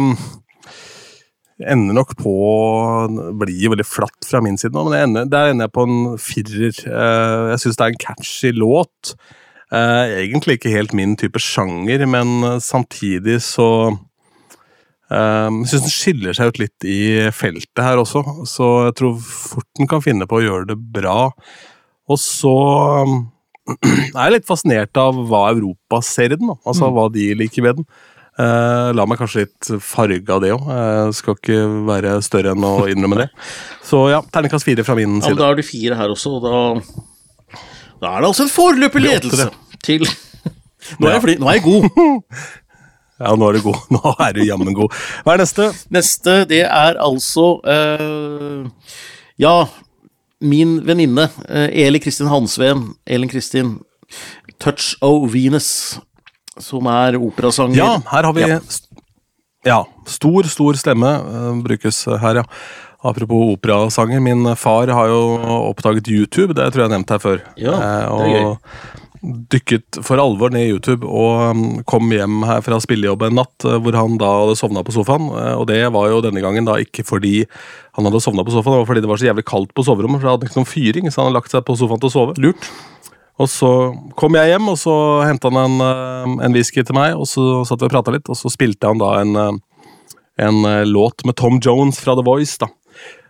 um, 0.00 0.14
ender 1.60 1.98
nok 1.98 2.14
på 2.18 2.34
blir 3.40 3.74
veldig 3.74 3.86
flatt 3.86 4.28
fra 4.28 4.40
min 4.44 4.58
side 4.60 4.74
nå, 4.74 4.86
men 4.88 4.98
ender, 5.02 5.28
der 5.30 5.52
ender 5.52 5.68
jeg 5.68 5.76
på 5.76 5.86
en 5.88 6.00
firer. 6.20 6.80
Uh, 6.88 7.52
jeg 7.52 7.64
syns 7.64 7.80
det 7.80 7.86
er 7.86 7.94
en 7.94 8.02
catchy 8.06 8.54
låt. 8.56 9.14
Uh, 9.74 10.06
egentlig 10.22 10.58
ikke 10.58 10.72
helt 10.72 10.96
min 10.96 11.16
type 11.18 11.40
sjanger, 11.42 12.06
men 12.08 12.60
samtidig 12.62 13.40
så 13.42 13.68
um, 13.90 15.60
Jeg 15.64 15.70
syns 15.72 15.86
den 15.86 15.92
skiller 15.92 16.36
seg 16.36 16.52
ut 16.52 16.60
litt 16.62 16.88
i 16.88 16.98
feltet 17.34 17.84
her 17.84 18.00
også, 18.00 18.22
så 18.48 18.72
jeg 18.88 18.98
tror 19.00 19.20
fort 19.20 19.68
den 19.76 19.90
kan 19.90 20.04
finne 20.04 20.28
på 20.30 20.40
å 20.40 20.44
gjøre 20.44 20.72
det 20.72 20.80
bra. 20.94 21.28
Og 22.04 22.20
så 22.20 22.54
um, 23.04 23.16
er 23.72 24.34
litt 24.34 24.48
fascinert 24.48 24.96
av 25.00 25.16
hva 25.28 25.46
Europa 25.52 26.02
ser 26.04 26.34
i 26.34 26.40
den, 26.40 26.50
da. 26.52 26.58
altså 26.68 26.90
hva 26.92 27.08
de 27.12 27.30
liker 27.38 27.64
ved 27.64 27.80
den. 27.80 27.88
Uh, 28.34 28.90
la 28.98 29.04
meg 29.06 29.20
kanskje 29.20 29.44
litt 29.44 29.68
farge 29.84 30.34
av 30.34 30.40
det 30.42 30.50
òg. 30.56 30.66
Jeg 30.66 31.14
skal 31.20 31.36
ikke 31.38 31.58
være 31.86 32.16
større 32.26 32.54
enn 32.56 32.66
å 32.66 32.72
innrømme 32.90 33.20
det. 33.22 33.28
Så 33.88 34.08
ja, 34.10 34.18
terningkast 34.34 34.66
fire 34.66 34.86
fra 34.86 34.96
min 34.98 35.20
Ja, 35.20 35.30
men 35.30 35.38
da 35.38 35.52
er 35.52 35.60
det 35.60 35.68
fire 35.68 35.98
her 36.00 36.10
også, 36.10 36.40
og 36.40 36.42
da 36.42 37.60
Da 38.02 38.10
er 38.10 38.24
det 38.24 38.30
altså 38.32 38.48
en 38.48 38.52
foreløpig 38.52 39.04
ledelse 39.04 39.48
til 39.84 40.02
nå 40.98 41.06
er, 41.06 41.14
jeg 41.14 41.22
fli, 41.22 41.34
nå 41.40 41.48
er 41.48 41.58
jeg 41.60 41.66
god. 41.68 41.88
Ja, 43.22 43.30
nå 43.38 43.46
er 43.46 43.54
du 43.54 43.62
god. 43.62 43.76
Nå 43.94 44.10
er 44.18 44.32
du 44.34 44.40
jammen 44.42 44.74
god. 44.74 44.94
Hva 45.22 45.36
er 45.36 45.44
neste? 45.44 45.68
Neste, 45.94 46.32
det 46.50 46.64
er 46.66 46.98
altså 46.98 47.44
uh, 47.62 48.66
Ja, 49.40 49.54
min 50.40 50.78
venninne 50.86 51.28
eh, 51.48 51.86
Eli 51.86 52.00
Kristin 52.02 52.26
Hansveen, 52.30 52.94
Elin 53.06 53.28
Kristin, 53.28 53.78
'Touch 54.58 54.94
of 55.02 55.30
Venus', 55.32 55.98
som 56.58 56.86
er 56.86 57.16
operasanger. 57.18 57.76
Ja, 57.76 57.98
her 58.10 58.22
har 58.28 58.32
vi 58.32 58.40
Ja. 58.40 58.60
Ja, 59.64 59.78
stor, 60.06 60.42
stor 60.44 60.76
stemme 60.76 61.08
eh, 61.08 61.62
brukes 61.64 62.04
her, 62.04 62.42
ja. 62.42 62.44
Apropos 63.04 63.52
operasanger. 63.56 64.20
Min 64.20 64.44
far 64.56 64.88
har 64.88 65.08
jo 65.08 65.20
oppdaget 65.70 66.08
YouTube, 66.08 66.54
det 66.56 66.72
tror 66.72 66.84
jeg 66.84 66.90
jeg 66.90 66.94
nevnte 66.98 67.12
her 67.14 67.18
før. 67.20 67.40
Ja, 67.60 67.72
Eh, 67.72 67.78
det 67.80 68.36
er 68.36 68.44
og 68.46 68.58
dykket 69.24 69.98
for 70.04 70.20
alvor 70.20 70.52
ned 70.52 70.66
i 70.66 70.72
YouTube 70.74 71.06
og 71.08 71.56
mm, 71.56 71.62
kom 71.88 72.10
hjem 72.12 72.42
her 72.48 72.62
fra 72.64 72.78
spillejobb 72.82 73.24
en 73.26 73.38
natt 73.38 73.66
eh, 73.66 73.78
hvor 73.80 73.96
han 73.96 74.18
da 74.20 74.30
hadde 74.42 74.56
sovna 74.60 74.82
på 74.84 74.94
sofaen. 74.94 75.30
eh, 75.32 75.54
Og 75.56 75.66
det 75.70 75.80
var 75.94 76.10
jo 76.12 76.20
denne 76.24 76.42
gangen 76.44 76.68
da 76.68 76.76
ikke 76.82 77.06
fordi 77.08 77.44
han 77.96 78.08
hadde 78.08 78.22
sovna 78.24 78.44
på 78.44 78.54
sofaen, 78.54 78.74
det 78.76 78.82
var 78.82 78.90
fordi 78.90 79.04
det 79.04 79.10
var 79.12 79.22
så 79.22 79.28
jævlig 79.30 79.46
kaldt 79.48 79.74
på 79.76 79.86
soverommet, 79.86 80.20
for 80.20 80.28
det 80.28 80.34
hadde 80.34 80.50
ikke 80.50 80.60
noen 80.60 80.70
fyring, 80.70 81.08
så 81.08 81.22
han 81.22 81.30
hadde 81.30 81.38
lagt 81.38 81.54
seg 81.54 81.64
på 81.66 81.78
sofaen 81.78 82.02
til 82.02 82.10
å 82.10 82.14
sove. 82.14 82.36
Lurt. 82.42 82.70
Og 83.42 83.50
så 83.50 83.70
kom 84.18 84.36
jeg 84.38 84.52
hjem, 84.52 84.68
og 84.70 84.78
så 84.78 84.94
henta 85.26 85.50
han 85.50 85.60
en, 85.64 85.80
eh, 85.88 86.46
en 86.48 86.56
whisky 86.56 86.84
til 86.84 86.98
meg, 86.98 87.16
og 87.18 87.26
så 87.30 87.62
satt 87.68 87.82
vi 87.82 87.88
og 87.88 87.94
prata 87.94 88.14
litt, 88.14 88.28
og 88.28 88.38
så 88.38 88.52
spilte 88.52 88.90
han 88.90 89.02
da 89.02 89.12
en, 89.22 89.60
en 90.48 90.64
låt 90.90 91.24
med 91.24 91.38
Tom 91.40 91.60
Jones 91.62 92.02
fra 92.02 92.14
The 92.18 92.26
Voice, 92.26 92.58
da. 92.62 92.70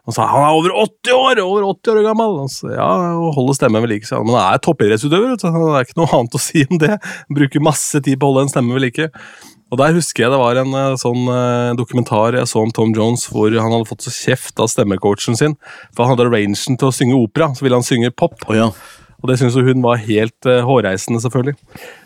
Han 0.05 0.13
sa 0.13 0.27
han 0.29 0.45
er 0.45 0.59
over 0.59 0.75
80 0.83 1.17
år! 1.17 1.41
Over 1.41 1.67
80 1.71 1.95
år 1.95 2.03
gammel! 2.05 2.37
Han 2.43 2.53
sa, 2.53 2.69
ja, 2.75 2.89
og 3.17 3.33
holder 3.39 3.57
stemmen 3.57 3.85
ved 3.87 3.95
like. 3.95 4.09
sa. 4.09 4.21
Men 4.21 4.37
han 4.37 4.53
er 4.53 4.63
toppidrettsutøver, 4.65 5.37
så 5.41 5.53
det 5.55 5.65
er 5.71 5.87
ikke 5.87 6.01
noe 6.03 6.13
annet 6.19 6.37
å 6.37 6.43
si 6.45 6.65
om 6.69 6.81
det. 6.83 6.99
Bruker 7.33 7.65
masse 7.65 8.03
tid 8.05 8.21
på 8.21 8.29
å 8.29 8.35
holde 8.35 8.45
en 8.45 8.53
stemme 8.53 8.77
ved 8.77 8.85
like. 8.85 9.09
Og 9.73 9.81
der 9.81 9.97
husker 9.97 10.27
jeg 10.27 10.31
det 10.35 10.39
var 10.39 10.61
en 10.61 10.77
eh, 10.79 10.99
sånn 11.01 11.25
eh, 11.33 11.71
dokumentar 11.79 12.37
jeg 12.39 12.51
så 12.51 12.61
om 12.63 12.71
Tom 12.75 12.93
Jones 12.95 13.25
hvor 13.33 13.51
han 13.51 13.73
hadde 13.73 13.89
fått 13.89 14.05
så 14.07 14.13
kjeft 14.13 14.61
av 14.63 14.69
stemmecoachen 14.71 15.41
sin. 15.41 15.57
For 15.97 16.05
han 16.05 16.15
hadde 16.15 16.29
rangen 16.29 16.77
til 16.79 16.91
å 16.91 16.95
synge 16.95 17.17
opera, 17.19 17.51
så 17.57 17.65
ville 17.65 17.81
han 17.81 17.87
synge 17.87 18.13
pop. 18.15 18.37
Oh, 18.47 18.55
ja. 18.55 18.69
Og 19.25 19.31
det 19.31 19.39
syntes 19.41 19.57
hun 19.57 19.81
var 19.81 20.03
helt 20.05 20.47
uh, 20.47 20.61
hårreisende, 20.69 21.17
selvfølgelig. 21.25 21.57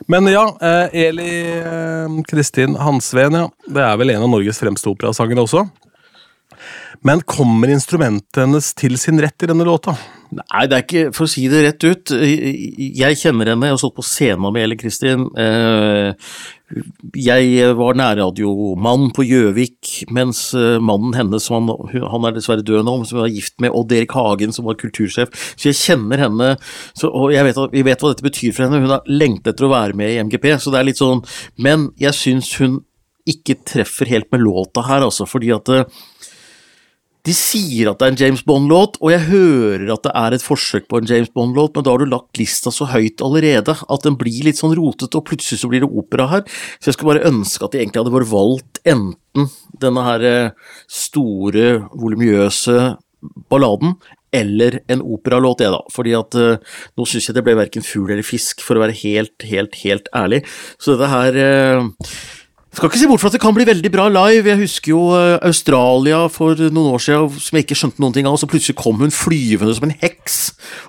Men 0.07 0.31
ja, 0.31 0.45
uh, 0.55 0.95
Eli 0.95 1.33
uh, 1.59 2.21
Kristin 2.31 2.79
Hansveen, 2.79 3.35
ja. 3.35 3.49
Det 3.67 3.83
er 3.83 3.99
vel 3.99 4.15
en 4.15 4.23
av 4.23 4.31
Norges 4.31 4.63
fremste 4.63 4.87
operasangere 4.93 5.43
også. 5.43 5.65
Men 7.07 7.21
kommer 7.23 7.71
instrumentet 7.71 8.41
hennes 8.43 8.73
til 8.79 8.97
sin 8.99 9.21
rett 9.23 9.45
i 9.45 9.49
denne 9.51 9.67
låta? 9.67 9.95
Nei, 10.29 10.65
det 10.69 10.77
er 10.77 10.83
ikke 10.85 11.03
For 11.17 11.25
å 11.25 11.31
si 11.31 11.47
det 11.49 11.63
rett 11.65 11.85
ut, 11.87 12.13
jeg 12.13 13.17
kjenner 13.21 13.53
henne, 13.53 13.69
jeg 13.71 13.77
har 13.77 13.81
stått 13.81 13.97
på 13.97 14.05
scenen 14.05 14.53
med 14.53 14.67
Ellen 14.67 14.81
Kristin. 14.81 15.23
Eh, 15.41 16.33
Jeg 17.17 17.71
var 17.79 17.97
nærradiomann 17.97 19.07
på 19.17 19.25
Gjøvik, 19.25 19.93
mens 20.13 20.43
eh, 20.59 20.77
mannen 20.85 21.15
hennes, 21.17 21.47
han, 21.49 21.71
han 22.13 22.29
er 22.29 22.37
dessverre 22.37 22.67
død 22.67 22.85
nå, 22.85 22.97
som 23.09 23.21
hun 23.21 23.25
var 23.25 23.33
gift 23.33 23.57
med 23.65 23.73
Odd 23.73 23.95
Erik 23.97 24.13
Hagen, 24.19 24.53
som 24.53 24.69
var 24.69 24.77
kultursjef. 24.81 25.33
Så 25.57 25.71
jeg 25.71 25.79
kjenner 25.81 26.27
henne, 26.27 26.51
så, 26.93 27.09
og 27.09 27.33
jeg 27.33 27.47
vet, 27.49 27.63
vi 27.73 27.87
vet 27.89 28.05
hva 28.05 28.13
dette 28.13 28.27
betyr 28.27 28.53
for 28.53 28.67
henne. 28.67 28.83
Hun 28.85 28.93
har 28.99 29.09
lengtet 29.09 29.55
etter 29.55 29.71
å 29.71 29.73
være 29.73 29.97
med 29.97 30.13
i 30.13 30.21
MGP, 30.29 30.51
så 30.61 30.75
det 30.75 30.83
er 30.83 30.91
litt 30.91 31.01
sånn 31.01 31.25
Men 31.57 31.89
jeg 32.03 32.17
syns 32.19 32.53
hun 32.61 32.83
ikke 33.29 33.59
treffer 33.69 34.09
helt 34.09 34.31
med 34.33 34.41
låta 34.45 34.85
her, 34.87 35.05
altså, 35.05 35.27
fordi 35.29 35.51
at 35.57 35.69
eh, 35.73 35.89
de 37.29 37.35
sier 37.37 37.91
at 37.91 38.01
det 38.01 38.07
er 38.07 38.15
en 38.15 38.21
James 38.23 38.43
Bond-låt, 38.47 38.99
og 39.03 39.13
jeg 39.13 39.27
hører 39.29 39.93
at 39.95 40.07
det 40.07 40.15
er 40.17 40.37
et 40.37 40.45
forsøk 40.45 40.89
på 40.89 41.01
en 41.01 41.09
James 41.09 41.31
Bond-låt, 41.35 41.75
men 41.77 41.87
da 41.87 41.95
har 41.95 42.03
du 42.03 42.09
lagt 42.09 42.41
lista 42.41 42.73
så 42.75 42.89
høyt 42.89 43.23
allerede 43.25 43.75
at 43.77 44.07
den 44.07 44.17
blir 44.21 44.47
litt 44.49 44.61
sånn 44.61 44.77
rotete, 44.79 45.21
og 45.21 45.29
plutselig 45.29 45.61
så 45.61 45.71
blir 45.71 45.85
det 45.85 45.91
opera 45.91 46.29
her. 46.33 46.47
Så 46.79 46.91
jeg 46.91 46.99
skulle 46.99 47.15
bare 47.15 47.29
ønske 47.29 47.67
at 47.67 47.75
de 47.75 47.83
egentlig 47.83 48.03
hadde 48.03 48.15
bare 48.17 48.31
valgt 48.33 48.81
enten 48.89 49.51
denne 49.83 50.07
her 50.07 50.25
eh, 50.27 50.71
store, 50.91 51.67
volumiøse 51.93 52.79
balladen, 53.51 53.97
eller 54.35 54.81
en 54.93 55.03
operalåt, 55.03 55.63
jeg 55.65 55.73
da. 55.73 55.81
Fordi 55.93 56.15
at 56.19 56.37
uh, 56.39 56.81
nå 56.99 57.07
syns 57.09 57.31
jeg 57.31 57.39
det 57.39 57.45
ble 57.47 57.57
verken 57.59 57.85
fugl 57.87 58.13
eller 58.13 58.27
fisk, 58.27 58.63
for 58.65 58.77
å 58.77 58.85
være 58.85 58.97
helt, 59.01 59.47
helt, 59.49 59.79
helt 59.85 60.11
ærlig. 60.17 60.43
Så 60.77 60.95
dette 60.95 61.09
her 61.13 61.39
eh, 61.41 62.13
skal 62.79 62.91
ikke 62.91 63.01
se 63.01 63.09
bort 63.11 63.23
fra 63.23 63.31
at 63.33 63.35
det 63.35 63.41
kan 63.43 63.55
bli 63.57 63.67
veldig 63.67 63.91
bra 63.91 64.05
live. 64.13 64.47
Jeg 64.53 64.61
husker 64.61 64.93
jo 64.93 65.01
eh, 65.17 65.35
Australia 65.49 66.21
for 66.33 66.59
noen 66.69 66.93
år 66.95 67.03
siden 67.03 67.41
som 67.43 67.59
jeg 67.59 67.67
ikke 67.67 67.79
skjønte 67.81 68.03
noen 68.05 68.15
ting 68.15 68.29
av, 68.29 68.37
og 68.37 68.43
så 68.43 68.49
plutselig 68.51 68.79
kom 68.79 69.01
hun 69.03 69.15
flyvende 69.15 69.75
som 69.75 69.89
en 69.89 69.97
heks 69.99 70.39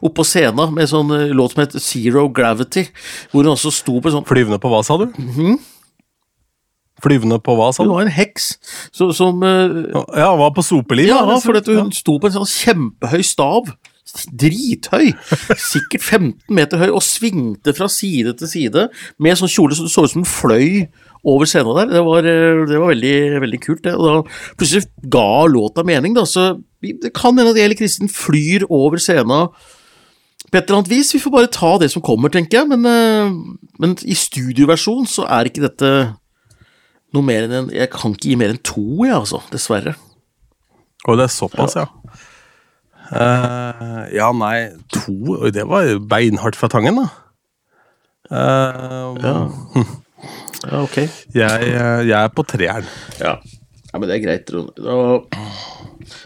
opp 0.06 0.16
på 0.20 0.26
scenen 0.28 0.76
med 0.76 0.92
sånn 0.92 1.10
eh, 1.16 1.34
låt 1.34 1.56
som 1.56 1.64
het 1.64 1.74
Zero 1.82 2.28
Gravity, 2.30 2.86
hvor 3.32 3.44
hun 3.46 3.56
også 3.56 3.74
sto 3.74 3.98
på 4.04 4.14
sånn 4.14 4.28
Flyvende 4.30 4.60
på 4.62 4.70
hva, 4.70 4.84
sa 4.86 5.00
du? 5.02 5.08
Flyvende 7.02 7.40
på 7.42 7.56
hva, 7.58 7.72
sa 7.74 7.82
du? 7.82 7.90
Hun 7.90 7.96
var 7.98 8.06
en 8.06 8.14
heks 8.14 8.52
så, 8.94 9.10
som 9.16 9.42
Ja, 9.42 10.04
Ja, 10.20 10.30
var 10.38 10.54
på 10.54 10.66
sopeliv? 10.66 11.10
Ja, 11.10 11.24
for 11.42 11.58
hun 11.74 11.94
sto 11.96 12.20
på 12.20 12.30
en 12.30 12.36
sånn 12.38 12.52
kjempehøy 12.52 13.24
stav. 13.26 13.72
Drithøy! 14.40 15.12
Sikkert 15.60 16.04
15 16.04 16.56
meter 16.56 16.82
høy, 16.82 16.90
og 16.90 17.04
svingte 17.06 17.74
fra 17.78 17.90
side 17.92 18.36
til 18.40 18.52
side 18.52 18.88
med 19.22 19.40
sånn 19.40 19.52
kjole 19.52 19.78
som 19.78 19.90
så 19.92 20.06
ut 20.06 20.14
som 20.14 20.24
hun 20.24 20.30
fløy 20.30 20.88
over 21.28 21.50
scenen 21.50 21.76
der. 21.78 21.92
Det 21.98 22.04
var, 22.06 22.28
eh, 22.28 22.62
det 22.70 22.80
var 22.80 22.94
veldig, 22.94 23.42
veldig 23.44 23.60
kult. 23.64 23.84
Det. 23.84 23.96
Og 23.96 24.06
da 24.08 24.56
plutselig 24.60 24.88
ga 25.12 25.46
låta 25.52 25.84
mening. 25.86 26.16
Da. 26.16 26.26
Så 26.26 26.62
det 26.82 27.14
kan 27.14 27.38
hende 27.38 27.52
at 27.52 27.60
Eli 27.60 27.76
Kristin 27.76 28.12
flyr 28.12 28.66
over 28.70 28.98
scenen 28.98 29.50
på 30.50 30.58
et 30.58 30.64
eller 30.64 30.80
annet 30.80 30.92
vis. 30.92 31.14
Vi 31.14 31.20
får 31.20 31.36
bare 31.36 31.52
ta 31.52 31.78
det 31.78 31.92
som 31.92 32.02
kommer, 32.02 32.32
tenker 32.32 32.62
jeg. 32.62 32.70
Men, 32.72 32.86
eh, 32.86 33.34
men 33.80 33.98
i 34.04 34.16
studioversjon 34.16 35.08
så 35.08 35.28
er 35.28 35.50
ikke 35.50 35.68
dette 35.68 36.16
noe 37.14 37.26
mer 37.26 37.48
enn 37.48 37.52
en 37.52 37.70
Jeg 37.74 37.90
kan 37.90 38.14
ikke 38.14 38.30
gi 38.30 38.36
mer 38.36 38.54
enn 38.54 38.64
to, 38.64 39.04
jeg, 39.06 39.16
altså. 39.16 39.42
Dessverre. 39.52 39.96
Og 41.08 41.18
det 41.18 41.26
er 41.26 41.34
såpass, 41.34 41.76
ja. 41.76 41.88
Eh, 43.10 44.02
ja, 44.14 44.30
nei 44.38 44.70
To 44.94 45.38
Oi, 45.40 45.50
det 45.56 45.66
var 45.70 45.88
beinhardt 46.12 46.60
fra 46.60 46.70
tangen, 46.72 47.02
da. 47.02 47.08
Uh, 48.30 49.16
Ja. 49.24 49.38
Ja, 50.70 50.82
ok. 50.84 50.98
jeg, 51.34 51.70
jeg 51.72 52.12
er 52.12 52.30
på 52.36 52.44
treeren. 52.44 52.86
Ja. 53.22 53.38
ja, 53.40 53.96
men 53.98 54.10
det 54.10 54.18
er 54.18 54.24
greit, 54.26 54.50
Ron. 54.52 54.68
Da, 54.76 54.98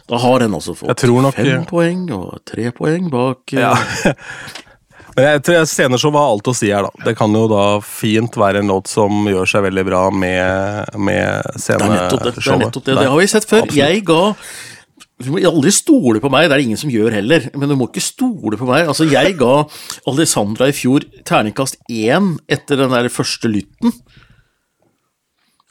da 0.09 0.19
har 0.23 0.41
den 0.41 0.55
altså 0.57 0.73
fått 0.75 0.89
nok- 1.05 1.35
fem 1.37 1.65
poeng 1.69 2.07
og 2.17 2.39
tre 2.49 2.71
poeng 2.75 3.11
bak 3.13 3.53
eh, 3.53 3.61
Ja. 3.61 3.75
Men 5.13 5.27
jeg 5.27 5.41
tror 5.45 5.65
Senere 5.69 6.01
så 6.01 6.09
var 6.09 6.25
alt 6.31 6.47
å 6.49 6.55
si 6.57 6.71
her, 6.73 6.87
da. 6.87 7.03
Det 7.05 7.11
kan 7.19 7.29
jo 7.37 7.43
da 7.51 7.63
fint 7.85 8.33
være 8.33 8.63
en 8.63 8.71
låt 8.73 8.89
som 8.89 9.27
gjør 9.29 9.45
seg 9.45 9.67
veldig 9.67 9.83
bra 9.85 9.99
med, 10.09 10.87
med 10.97 11.51
Det 11.53 11.77
nettopp 11.77 12.23
det. 12.23 12.31
Det, 12.39 12.55
nettopp 12.63 12.87
det. 12.87 12.95
det 12.97 13.09
har 13.11 13.19
vi 13.21 13.27
sett 13.29 13.45
før. 13.45 13.67
Absolutt. 13.67 13.77
Jeg 13.77 14.01
ga 14.09 14.23
Du 15.21 15.29
må 15.29 15.41
aldri 15.45 15.71
stole 15.71 16.19
på 16.23 16.29
meg, 16.33 16.47
det 16.47 16.55
er 16.55 16.61
det 16.61 16.65
ingen 16.67 16.79
som 16.79 16.91
gjør 16.91 17.13
heller. 17.13 17.45
Men 17.53 17.69
du 17.69 17.77
må 17.77 17.87
ikke 17.89 18.03
stole 18.03 18.57
på 18.59 18.67
meg. 18.67 18.87
Altså, 18.89 19.05
jeg 19.09 19.35
ga 19.39 19.53
Alessandra 20.09 20.67
i 20.71 20.75
fjor 20.75 21.05
terningkast 21.27 21.77
én 21.91 22.33
etter 22.51 22.81
den 22.81 22.93
der 22.95 23.11
første 23.13 23.51
lytten. 23.51 23.93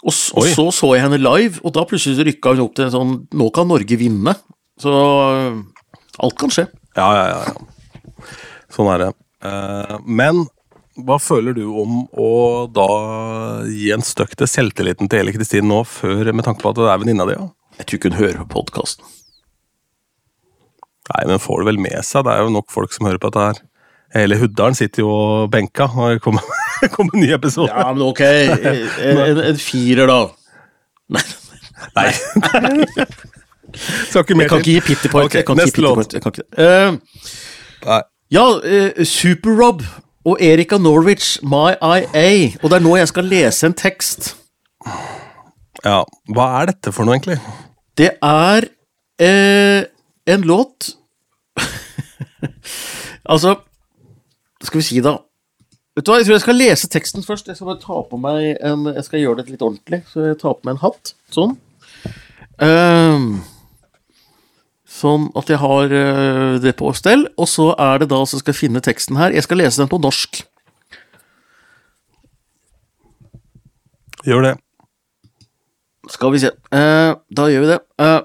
Og, 0.03 0.11
og 0.11 0.47
så 0.51 0.65
så 0.75 0.89
jeg 0.97 1.05
henne 1.05 1.21
live, 1.21 1.61
og 1.63 1.75
da 1.77 1.85
plutselig 1.87 2.27
rykka 2.27 2.57
hun 2.57 2.65
opp 2.65 2.73
til 2.75 2.89
en 2.89 2.95
sånn 2.95 3.13
Nå 3.39 3.51
kan 3.55 3.69
Norge 3.71 3.99
vinne. 3.99 4.35
Så 4.83 4.95
alt 6.23 6.39
kan 6.41 6.55
skje. 6.55 6.67
Ja, 6.99 7.11
ja, 7.17 7.27
ja. 7.31 7.53
ja. 7.53 8.25
Sånn 8.73 8.91
er 8.95 9.05
det. 9.05 9.13
Eh, 9.47 9.97
men 10.07 10.45
hva 11.03 11.17
føler 11.23 11.55
du 11.57 11.65
om 11.71 12.03
å 12.19 12.33
da 12.69 12.89
gi 13.71 13.91
en 13.95 14.05
støkk 14.05 14.35
til 14.39 14.51
selvtilliten 14.51 15.09
til 15.11 15.23
Eli 15.23 15.35
Kristin 15.37 15.71
nå, 15.71 15.83
før, 15.89 16.33
med 16.35 16.45
tanke 16.47 16.65
på 16.65 16.73
at 16.73 16.81
det 16.81 16.91
er 16.91 17.03
venninna 17.03 17.27
di? 17.29 17.39
Ja? 17.39 17.49
Jeg 17.79 17.89
tror 17.89 17.99
ikke 17.99 18.13
hun 18.13 18.21
hører 18.21 18.43
på 18.43 18.59
podkasten. 18.59 19.07
Nei, 21.11 21.23
men 21.27 21.43
får 21.43 21.63
det 21.63 21.69
vel 21.73 21.81
med 21.83 21.99
seg. 22.07 22.25
Det 22.27 22.35
er 22.35 22.45
jo 22.45 22.53
nok 22.55 22.71
folk 22.73 22.93
som 22.95 23.09
hører 23.09 23.21
på 23.23 23.33
dette 23.33 23.47
her. 23.49 23.63
Hele 24.13 24.37
Huddalen 24.39 24.77
sitter 24.77 25.03
jo 25.03 25.15
benka 25.51 25.89
når 25.91 26.19
det 26.19 26.23
kommer 26.25 26.45
kommer 26.95 27.17
en 27.17 27.25
ny 27.25 27.33
episode. 27.35 27.73
Ja, 27.73 27.89
men 27.93 28.05
ok. 28.07 28.21
En, 28.23 29.19
en, 29.25 29.43
en 29.51 29.61
firer, 29.61 30.11
da. 30.11 30.21
Nei, 31.13 31.25
Nei. 31.97 32.09
Skal 33.73 34.23
ikke 34.23 34.37
mer 34.37 34.47
jeg 34.47 34.53
kan 34.53 34.63
ikke 34.63 34.75
gi 34.77 34.81
pity 34.87 35.11
point. 35.13 35.31
Ok, 35.31 35.39
jeg 35.41 35.47
kan 35.49 35.59
neste 35.59 35.83
låt. 35.85 36.15
Eh, 36.61 36.95
Nei. 37.87 38.01
Ja, 38.33 38.45
uh, 38.63 39.05
Super-Rob 39.05 39.83
og 40.29 40.39
Erika 40.41 40.79
Norwich, 40.79 41.39
My 41.43 41.75
IA. 41.81 42.53
Og 42.63 42.71
det 42.71 42.79
er 42.79 42.85
nå 42.85 42.95
jeg 43.01 43.11
skal 43.11 43.29
lese 43.29 43.69
en 43.69 43.77
tekst. 43.77 44.35
Ja, 45.83 46.03
hva 46.31 46.47
er 46.61 46.71
dette 46.73 46.93
for 46.95 47.09
noe, 47.09 47.17
egentlig? 47.19 47.39
Det 47.99 48.13
er 48.23 48.69
eh, 49.21 49.83
en 50.27 50.47
låt 50.47 50.93
Altså, 53.33 53.57
skal 54.63 54.81
vi 54.81 54.87
si 54.87 55.03
da 55.05 55.19
Vet 55.97 56.07
du 56.07 56.13
hva, 56.13 56.21
Jeg 56.21 56.27
tror 56.29 56.37
jeg 56.39 56.45
skal 56.47 56.57
lese 56.57 56.89
teksten 56.89 57.25
først. 57.27 57.49
Jeg 57.51 57.59
skal 57.59 57.69
bare 57.69 57.83
ta 57.83 57.99
på 58.09 58.19
meg 58.21 58.55
en 58.65 58.87
Jeg 58.95 59.05
skal 59.05 59.21
gjøre 59.21 59.43
det 59.43 59.53
litt 59.53 59.65
ordentlig, 59.65 60.01
så 60.09 60.31
jeg 60.31 60.39
tar 60.41 60.57
på 60.57 60.65
meg 60.65 60.79
en 60.79 60.85
hatt. 60.87 61.13
Sånn. 61.35 61.59
Ehm, 62.65 63.43
sånn 64.89 65.29
at 65.37 65.53
jeg 65.53 65.61
har 65.61 65.93
uh, 65.93 66.57
det 66.65 66.73
på 66.79 66.95
stell. 66.97 67.27
Og 67.37 67.51
så 67.51 67.73
er 67.77 68.01
det 68.01 68.09
da 68.13 68.23
så 68.25 68.41
skal 68.41 68.55
jeg 68.55 68.63
finne 68.63 68.85
teksten 68.85 69.21
her. 69.21 69.37
Jeg 69.37 69.45
skal 69.45 69.61
lese 69.61 69.83
den 69.83 69.93
på 69.93 70.01
norsk. 70.01 70.43
Gjør 74.25 74.49
det. 74.49 74.57
Skal 76.13 76.33
vi 76.35 76.43
se. 76.43 76.53
Uh, 76.73 77.19
da 77.37 77.49
gjør 77.51 77.67
vi 77.67 77.73
det. 77.75 77.81
Eh, 78.03 78.21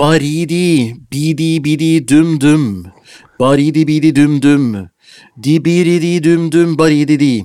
baridi, 0.00 0.96
bidi, 1.10 1.60
bidi, 1.60 2.00
dum, 2.00 2.38
dum. 2.38 2.90
Baridi, 3.38 3.84
bidi, 3.84 4.12
dum, 4.14 4.40
dum. 4.40 4.88
Di, 5.38 5.58
biridi, 5.60 6.22
dum, 6.24 6.48
dum, 6.48 6.74
baridi, 6.74 7.18
di. 7.18 7.44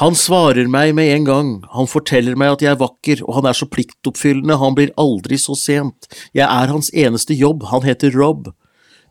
Han 0.00 0.14
svarer 0.16 0.70
meg 0.72 0.94
med 0.96 1.10
en 1.12 1.24
gang, 1.24 1.50
han 1.72 1.88
forteller 1.88 2.36
meg 2.36 2.54
at 2.54 2.64
jeg 2.64 2.70
er 2.72 2.80
vakker, 2.80 3.20
og 3.26 3.38
han 3.38 3.48
er 3.50 3.56
så 3.56 3.68
pliktoppfyllende, 3.68 4.56
han 4.60 4.76
blir 4.76 4.92
aldri 5.00 5.36
så 5.40 5.56
sent. 5.56 6.08
Jeg 6.32 6.46
er 6.46 6.72
hans 6.72 6.88
eneste 6.92 7.36
jobb, 7.36 7.68
han 7.68 7.84
heter 7.84 8.16
Rob. 8.16 8.48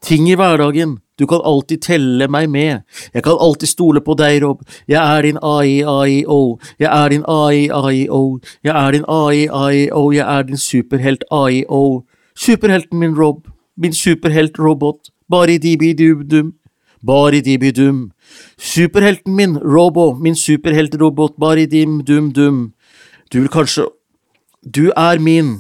Ting 0.02 0.26
i 0.30 0.38
hverdagen, 0.38 0.98
du 1.22 1.26
kan 1.30 1.46
alltid 1.46 1.84
telle 1.86 2.28
meg 2.30 2.50
med, 2.54 2.82
jeg 3.14 3.26
kan 3.26 3.38
alltid 3.42 3.70
stole 3.70 4.02
på 4.06 4.18
deg, 4.18 4.40
Rob, 4.42 4.66
jeg 4.90 5.02
er 5.02 5.26
din 5.26 5.38
AI-AI-O, 5.42 6.42
jeg 6.82 6.90
er 6.90 7.14
din 7.14 7.30
AI-AI-O, 7.30 8.24
jeg 8.66 8.74
er 8.74 8.98
din 8.98 9.08
AI-AI-O, 9.10 10.04
jeg 10.18 10.26
er 10.26 10.50
din 10.50 10.62
superhelt 10.62 11.26
AI-O, 11.30 11.86
superhelten 12.36 13.00
min, 13.00 13.16
Rob, 13.16 13.48
min 13.78 13.94
superheltrobot, 13.94 15.12
bari-dibi-dum-dum, 15.32 16.54
bari-di-bi-dum, 17.06 18.12
superhelten 18.58 19.36
min, 19.36 19.58
Robo, 19.60 20.14
min 20.16 20.36
superheltrobot, 20.36 21.38
bari-dim-dum-dum, 21.40 22.74
du 23.32 23.40
vil 23.42 23.50
kanskje… 23.50 23.90
Du 24.66 24.90
er 24.98 25.20
min. 25.22 25.60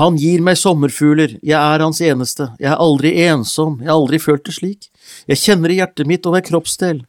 Han 0.00 0.16
gir 0.18 0.40
meg 0.42 0.56
sommerfugler, 0.58 1.36
jeg 1.44 1.54
er 1.54 1.82
hans 1.84 2.00
eneste, 2.02 2.48
jeg 2.58 2.72
er 2.72 2.80
aldri 2.82 3.12
ensom, 3.28 3.76
jeg 3.78 3.92
har 3.92 3.98
aldri 4.00 4.18
følt 4.18 4.46
det 4.48 4.54
slik, 4.56 4.88
jeg 5.28 5.38
kjenner 5.38 5.70
i 5.70 5.76
hjertet 5.78 6.08
mitt 6.08 6.26
og 6.26 6.34
hver 6.34 6.46
kroppsdel. 6.48 7.04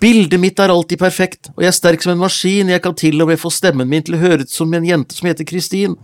Bildet 0.00 0.40
mitt 0.40 0.58
er 0.60 0.68
alltid 0.68 1.00
perfekt, 1.00 1.48
og 1.54 1.62
jeg 1.64 1.70
er 1.70 1.74
sterk 1.74 2.02
som 2.04 2.12
en 2.12 2.20
maskin, 2.20 2.68
jeg 2.68 2.82
kan 2.84 2.92
til 2.98 3.16
og 3.24 3.30
med 3.30 3.40
få 3.40 3.48
stemmen 3.54 3.88
min 3.88 4.04
til 4.04 4.18
å 4.18 4.20
høres 4.20 4.50
ut 4.50 4.52
som 4.52 4.74
en 4.76 4.84
jente 4.84 5.16
som 5.16 5.28
heter 5.30 5.48
Kristin. 5.48 5.94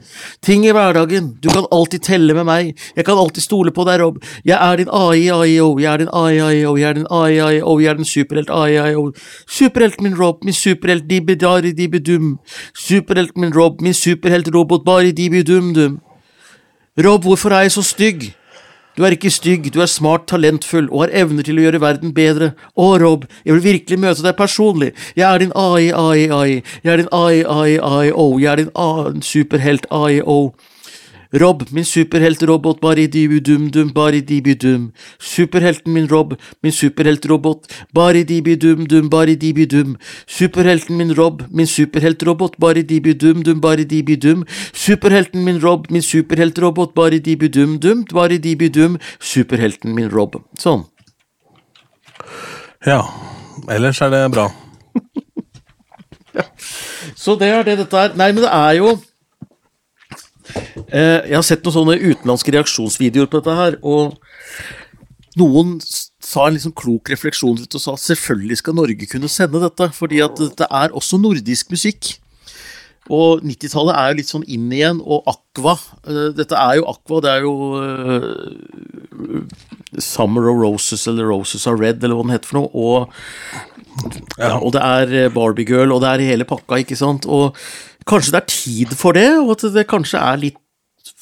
Ting 0.41 0.65
i 0.65 0.73
hverdagen, 0.73 1.35
du 1.45 1.51
kan 1.53 1.69
alltid 1.69 2.07
telle 2.09 2.37
med 2.39 2.49
meg, 2.49 2.73
jeg 2.97 3.05
kan 3.05 3.21
alltid 3.21 3.45
stole 3.45 3.75
på 3.77 3.85
deg, 3.85 4.01
Rob, 4.01 4.23
jeg 4.49 4.57
er 4.57 4.81
din 4.81 4.89
AI-IO, 4.89 5.69
jeg 5.83 5.93
er 5.93 6.05
din 6.05 6.13
AI-IO, 6.23 6.73
jeg 6.81 6.89
er 6.89 6.99
din 7.03 7.11
AI-IO, 7.13 7.77
jeg 7.85 7.93
er 7.93 8.01
din 8.01 8.09
superhelt 8.09 8.57
AI-IO, 8.57 9.07
superhelten 9.61 10.09
min, 10.09 10.17
Rob, 10.17 10.41
min 10.49 10.57
superhelt 10.57 11.05
dibidari-dibidum, 11.13 12.39
superhelten 12.73 13.45
min, 13.45 13.53
Rob, 13.53 13.85
min 13.85 13.97
superhelt-robot 13.97 14.89
bari-dibidum-dum. 14.89 16.01
Rob, 17.05 17.29
hvorfor 17.29 17.53
er 17.53 17.69
jeg 17.69 17.77
så 17.77 17.85
stygg? 17.85 18.33
Du 18.97 19.05
er 19.07 19.15
ikke 19.17 19.31
stygg, 19.33 19.71
du 19.73 19.81
er 19.81 19.89
smart, 19.89 20.27
talentfull 20.29 20.91
og 20.93 21.07
har 21.07 21.15
evner 21.23 21.47
til 21.47 21.57
å 21.57 21.65
gjøre 21.65 21.81
verden 21.81 22.13
bedre. 22.17 22.51
Å, 22.77 22.91
Rob, 23.01 23.25
jeg 23.47 23.57
vil 23.57 23.65
virkelig 23.65 23.99
møte 24.03 24.25
deg 24.27 24.37
personlig. 24.37 24.91
Jeg 25.17 25.25
er 25.31 25.41
din 25.41 25.55
AI, 25.57 25.87
AI, 25.97 26.27
AI. 26.29 26.59
Jeg 26.85 26.93
er 26.93 27.01
din 27.01 27.09
AI, 27.17 27.41
AI, 27.49 27.79
AI-O. 27.81 28.27
Jeg 28.43 28.53
er 28.53 28.63
din 28.65 28.73
A- 28.77 29.15
superhelt 29.25 29.89
AI-O. 29.91 30.53
Rob, 31.33 31.63
min 31.73 31.85
superheltrobot, 31.85 32.81
bari-dibi-dum-dum, 32.83 33.93
bari-dibi-dum. 33.95 34.93
Superhelten 35.19 35.93
min, 35.93 36.07
Rob, 36.11 36.35
min 36.63 36.73
superheltrobot, 36.73 37.67
bari-dibi-dum-dum, 37.95 39.09
bari-dibi-dum. 39.09 39.97
Superhelten 40.27 40.97
min, 40.97 41.15
Rob, 41.17 41.43
min 41.51 41.67
superheltrobot, 41.67 42.59
bari-dibi-dum-dum, 42.61 43.61
bari-dibi-dum. 43.61 44.45
Superhelten 44.73 45.45
min, 45.45 45.61
Rob, 45.63 45.87
min 45.91 46.03
superheltrobot, 46.03 46.95
bari-dibi-dum-dum, 46.95 48.05
bari-dibi-dum. 48.13 48.99
Superhelten 49.21 49.95
min, 49.97 50.11
Rob. 50.13 50.37
Sånn. 50.61 50.85
Ja. 52.85 53.01
Ellers 53.71 54.01
er 54.03 54.11
det 54.11 54.27
bra. 54.33 54.51
Så 57.23 57.37
det 57.41 57.49
er 57.49 57.65
det 57.65 57.79
dette 57.79 57.97
er. 57.97 58.15
Nei, 58.19 58.33
men 58.33 58.45
det 58.45 58.53
er 58.53 58.77
jo 58.81 58.97
Jeg 60.93 61.35
har 61.35 61.45
sett 61.47 61.65
noen 61.65 61.77
sånne 61.79 61.99
utenlandske 62.01 62.53
reaksjonsvideoer 62.55 63.29
på 63.31 63.41
dette 63.41 63.59
her, 63.59 63.77
og 63.83 64.19
noen 65.41 65.77
sa 65.83 66.47
en 66.47 66.57
liksom 66.57 66.75
klok 66.77 67.11
refleksjon 67.13 67.57
rundt 67.57 67.77
og 67.79 67.83
sa 67.83 67.95
at 67.97 68.05
selvfølgelig 68.05 68.59
skal 68.61 68.77
Norge 68.77 69.09
kunne 69.09 69.31
sende 69.33 69.63
dette, 69.63 69.89
fordi 69.97 70.21
at 70.25 70.37
dette 70.41 70.69
er 70.69 70.93
også 70.97 71.21
nordisk 71.21 71.73
musikk. 71.73 72.17
Og 73.11 73.43
90-tallet 73.43 73.97
er 73.99 74.11
jo 74.11 74.19
litt 74.21 74.31
sånn 74.31 74.45
inn 74.47 74.69
igjen, 74.71 75.01
og 75.03 75.27
Aqua 75.27 75.75
eh, 76.07 76.29
Dette 76.39 76.55
er 76.55 76.77
jo 76.79 76.85
Aqua, 76.93 77.19
det 77.25 77.33
er 77.33 77.43
jo 77.43 77.55
eh, 77.83 79.41
Summer 79.99 80.47
of 80.53 80.61
Roses, 80.61 81.09
eller 81.11 81.27
Roses 81.33 81.67
are 81.67 81.81
Red, 81.81 82.05
eller 82.05 82.15
hva 82.15 82.29
den 82.29 82.35
heter 82.37 82.53
for 82.53 82.61
noe. 82.61 82.71
Og 82.73 84.39
ja, 84.39 84.55
og 84.55 84.71
det 84.77 84.85
er 84.87 85.17
eh, 85.25 85.33
Barbie 85.35 85.67
Girl, 85.67 85.97
og 85.97 86.05
det 86.05 86.13
er 86.13 86.29
hele 86.31 86.47
pakka, 86.49 86.79
ikke 86.85 86.99
sant. 87.01 87.27
Og 87.27 87.59
kanskje 88.09 88.35
det 88.35 88.41
er 88.41 88.51
tid 88.51 88.95
for 88.99 89.17
det, 89.17 89.29
og 89.41 89.55
at 89.57 89.67
det 89.75 89.89
kanskje 89.91 90.21
er 90.21 90.41
litt 90.41 90.59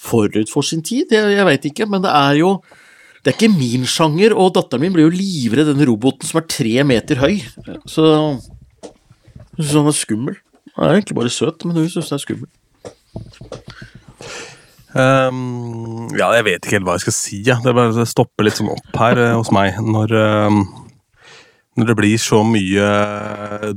forut 0.00 0.52
for 0.52 0.66
sin 0.66 0.84
tid. 0.84 1.12
Jeg, 1.12 1.34
jeg 1.36 1.48
veit 1.48 1.66
ikke, 1.70 1.88
men 1.90 2.04
det 2.04 2.12
er 2.12 2.40
jo 2.40 2.60
Det 3.20 3.34
er 3.34 3.36
ikke 3.36 3.52
min 3.52 3.82
sjanger, 3.84 4.32
og 4.32 4.54
datteren 4.56 4.80
min 4.80 4.94
blir 4.94 5.04
jo 5.04 5.12
livredd 5.12 5.68
denne 5.68 5.84
roboten 5.84 6.24
som 6.24 6.38
er 6.40 6.46
tre 6.48 6.80
meter 6.88 7.18
høy. 7.20 7.34
Så 7.84 8.06
jeg 8.08 9.66
synes 9.66 9.74
han 9.76 9.90
er 9.90 9.96
skummel. 9.98 10.38
Han 10.78 10.86
er 10.86 10.94
egentlig 10.94 11.18
bare 11.18 11.32
søt, 11.34 11.66
men 11.66 11.76
hun 11.76 11.90
syns 11.92 12.08
han 12.08 12.16
er 12.16 12.22
skummel. 12.24 12.48
Um, 14.90 16.08
ja, 16.16 16.30
jeg 16.34 16.46
vet 16.48 16.64
ikke 16.64 16.78
helt 16.78 16.88
hva 16.88 16.96
jeg 16.96 17.04
skal 17.04 17.16
si. 17.18 17.42
Ja. 17.44 17.58
Det 17.60 17.76
bare 17.76 18.08
stopper 18.08 18.48
litt 18.48 18.56
sånn 18.56 18.72
opp 18.72 18.96
her 19.02 19.20
eh, 19.20 19.36
hos 19.36 19.52
meg 19.54 19.76
når, 19.84 20.16
ehm, 20.16 20.62
når 21.78 21.90
det 21.90 21.96
blir 22.00 22.20
så 22.20 22.40
mye 22.46 22.86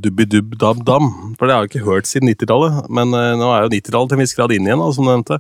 dubbi-dubb-dab-dam. 0.02 1.10
For 1.38 1.46
det 1.46 1.56
har 1.56 1.66
jeg 1.66 1.74
ikke 1.74 1.88
hørt 1.88 2.10
siden 2.10 2.32
90-tallet. 2.32 2.88
Men 2.90 3.14
uh, 3.14 3.34
nå 3.40 3.50
er 3.54 3.66
jo 3.66 3.74
90-tallet 3.76 4.12
til 4.12 4.18
en 4.18 4.24
viss 4.24 4.38
grad 4.38 4.56
inn 4.56 4.70
igjen, 4.70 4.82
da, 4.82 4.94
som 4.96 5.06
du 5.06 5.12
nevnte. 5.12 5.40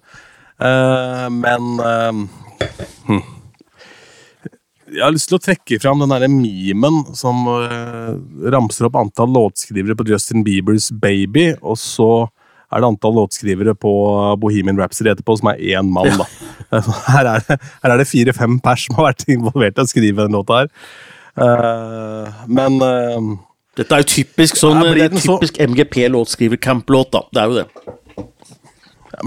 Uh, 0.62 1.28
men 1.34 1.72
uh, 1.82 2.68
hm. 3.10 3.24
Jeg 4.94 5.02
har 5.02 5.14
lyst 5.16 5.32
til 5.32 5.40
å 5.40 5.42
trekke 5.42 5.80
fram 5.82 6.04
den 6.04 6.12
derre 6.14 6.28
memen 6.30 7.00
som 7.18 7.48
eh, 7.50 8.12
ramser 8.54 8.86
opp 8.86 9.00
antall 9.00 9.32
låtskrivere 9.34 9.96
på 9.98 10.06
Justin 10.06 10.44
Biebers 10.46 10.92
Baby, 10.94 11.48
og 11.66 11.80
så 11.82 12.10
er 12.70 12.84
det 12.84 12.90
antall 12.92 13.16
låtskrivere 13.18 13.74
på 13.74 13.94
Bohemian 14.42 14.78
Rhapsody 14.78 15.10
etterpå 15.10 15.40
som 15.40 15.50
er 15.50 15.64
én 15.74 15.90
mann. 15.90 16.14
da. 16.20 16.28
Her 17.10 17.32
er 17.32 17.48
det, 17.48 17.98
det 18.04 18.10
fire-fem 18.12 18.60
pers 18.62 18.86
som 18.86 19.00
har 19.00 19.10
vært 19.10 19.26
involvert 19.34 19.82
i 19.82 19.86
å 19.86 19.90
skrive 19.90 20.28
den 20.28 20.38
låta 20.38 20.62
her. 20.62 20.72
Eh, 21.38 22.44
men 22.48 22.76
eh, 22.86 23.32
Dette 23.80 23.96
er 23.98 24.04
jo 24.04 24.10
typisk 24.12 24.60
sånn 24.60 24.84
Ja, 24.84 24.94
det 24.94 25.06
er 25.08 25.16
typisk 25.18 25.58
så- 25.58 25.66
MGP-låtskriver-camp-låt, 25.68 27.12
da. 27.16 27.24
Det 27.34 27.42
er 27.42 27.48
jo 27.50 27.56
det. 27.64 27.68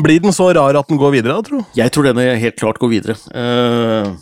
blir 0.02 0.20
den 0.20 0.32
så 0.34 0.52
rar 0.54 0.76
at 0.78 0.88
den 0.88 0.98
går 0.98 1.12
videre, 1.14 1.34
da, 1.34 1.42
tro? 1.42 1.64
Jeg 1.74 1.90
tror 1.94 2.04
denne 2.04 2.36
helt 2.38 2.56
klart 2.58 2.78
går 2.78 2.90
videre. 2.90 3.16
Uh, 3.34 4.16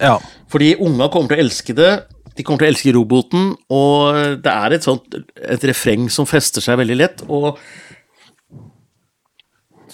Ja. 0.00 0.18
fordi 0.50 0.74
unga 0.78 1.08
kommer 1.08 1.28
til 1.28 1.38
å 1.38 1.44
elske 1.44 1.74
det. 1.74 2.04
De 2.36 2.42
kommer 2.42 2.58
til 2.58 2.66
å 2.66 2.72
elske 2.74 2.94
roboten, 2.94 3.56
og 3.70 4.42
det 4.42 4.50
er 4.52 4.72
et 4.74 4.82
sånt 4.82 5.02
et 5.40 5.60
refreng 5.62 6.08
som 6.10 6.26
fester 6.26 6.60
seg 6.60 6.78
veldig 6.78 6.96
lett. 6.98 7.22
Og 7.28 7.56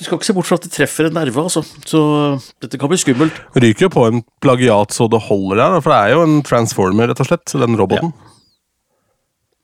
du 0.00 0.06
skal 0.06 0.16
ikke 0.16 0.30
se 0.30 0.32
bort 0.32 0.48
fra 0.48 0.56
at 0.56 0.64
det 0.64 0.72
treffer 0.72 1.10
en 1.10 1.16
nerve, 1.18 1.42
altså. 1.44 1.60
Så 1.84 2.00
dette 2.64 2.78
kan 2.80 2.88
bli 2.88 2.96
skummelt. 3.00 3.36
Ryker 3.52 3.84
jo 3.84 3.90
på 3.92 4.06
en 4.08 4.22
plagiat 4.40 4.96
så 4.96 5.04
det 5.12 5.20
holder 5.26 5.60
der, 5.60 5.76
for 5.84 5.92
det 5.92 5.98
er 6.00 6.14
jo 6.16 6.22
en 6.24 6.38
transformer, 6.46 7.10
rett 7.10 7.20
og 7.20 7.28
slett, 7.28 7.52
den 7.60 7.76
roboten. 7.76 8.14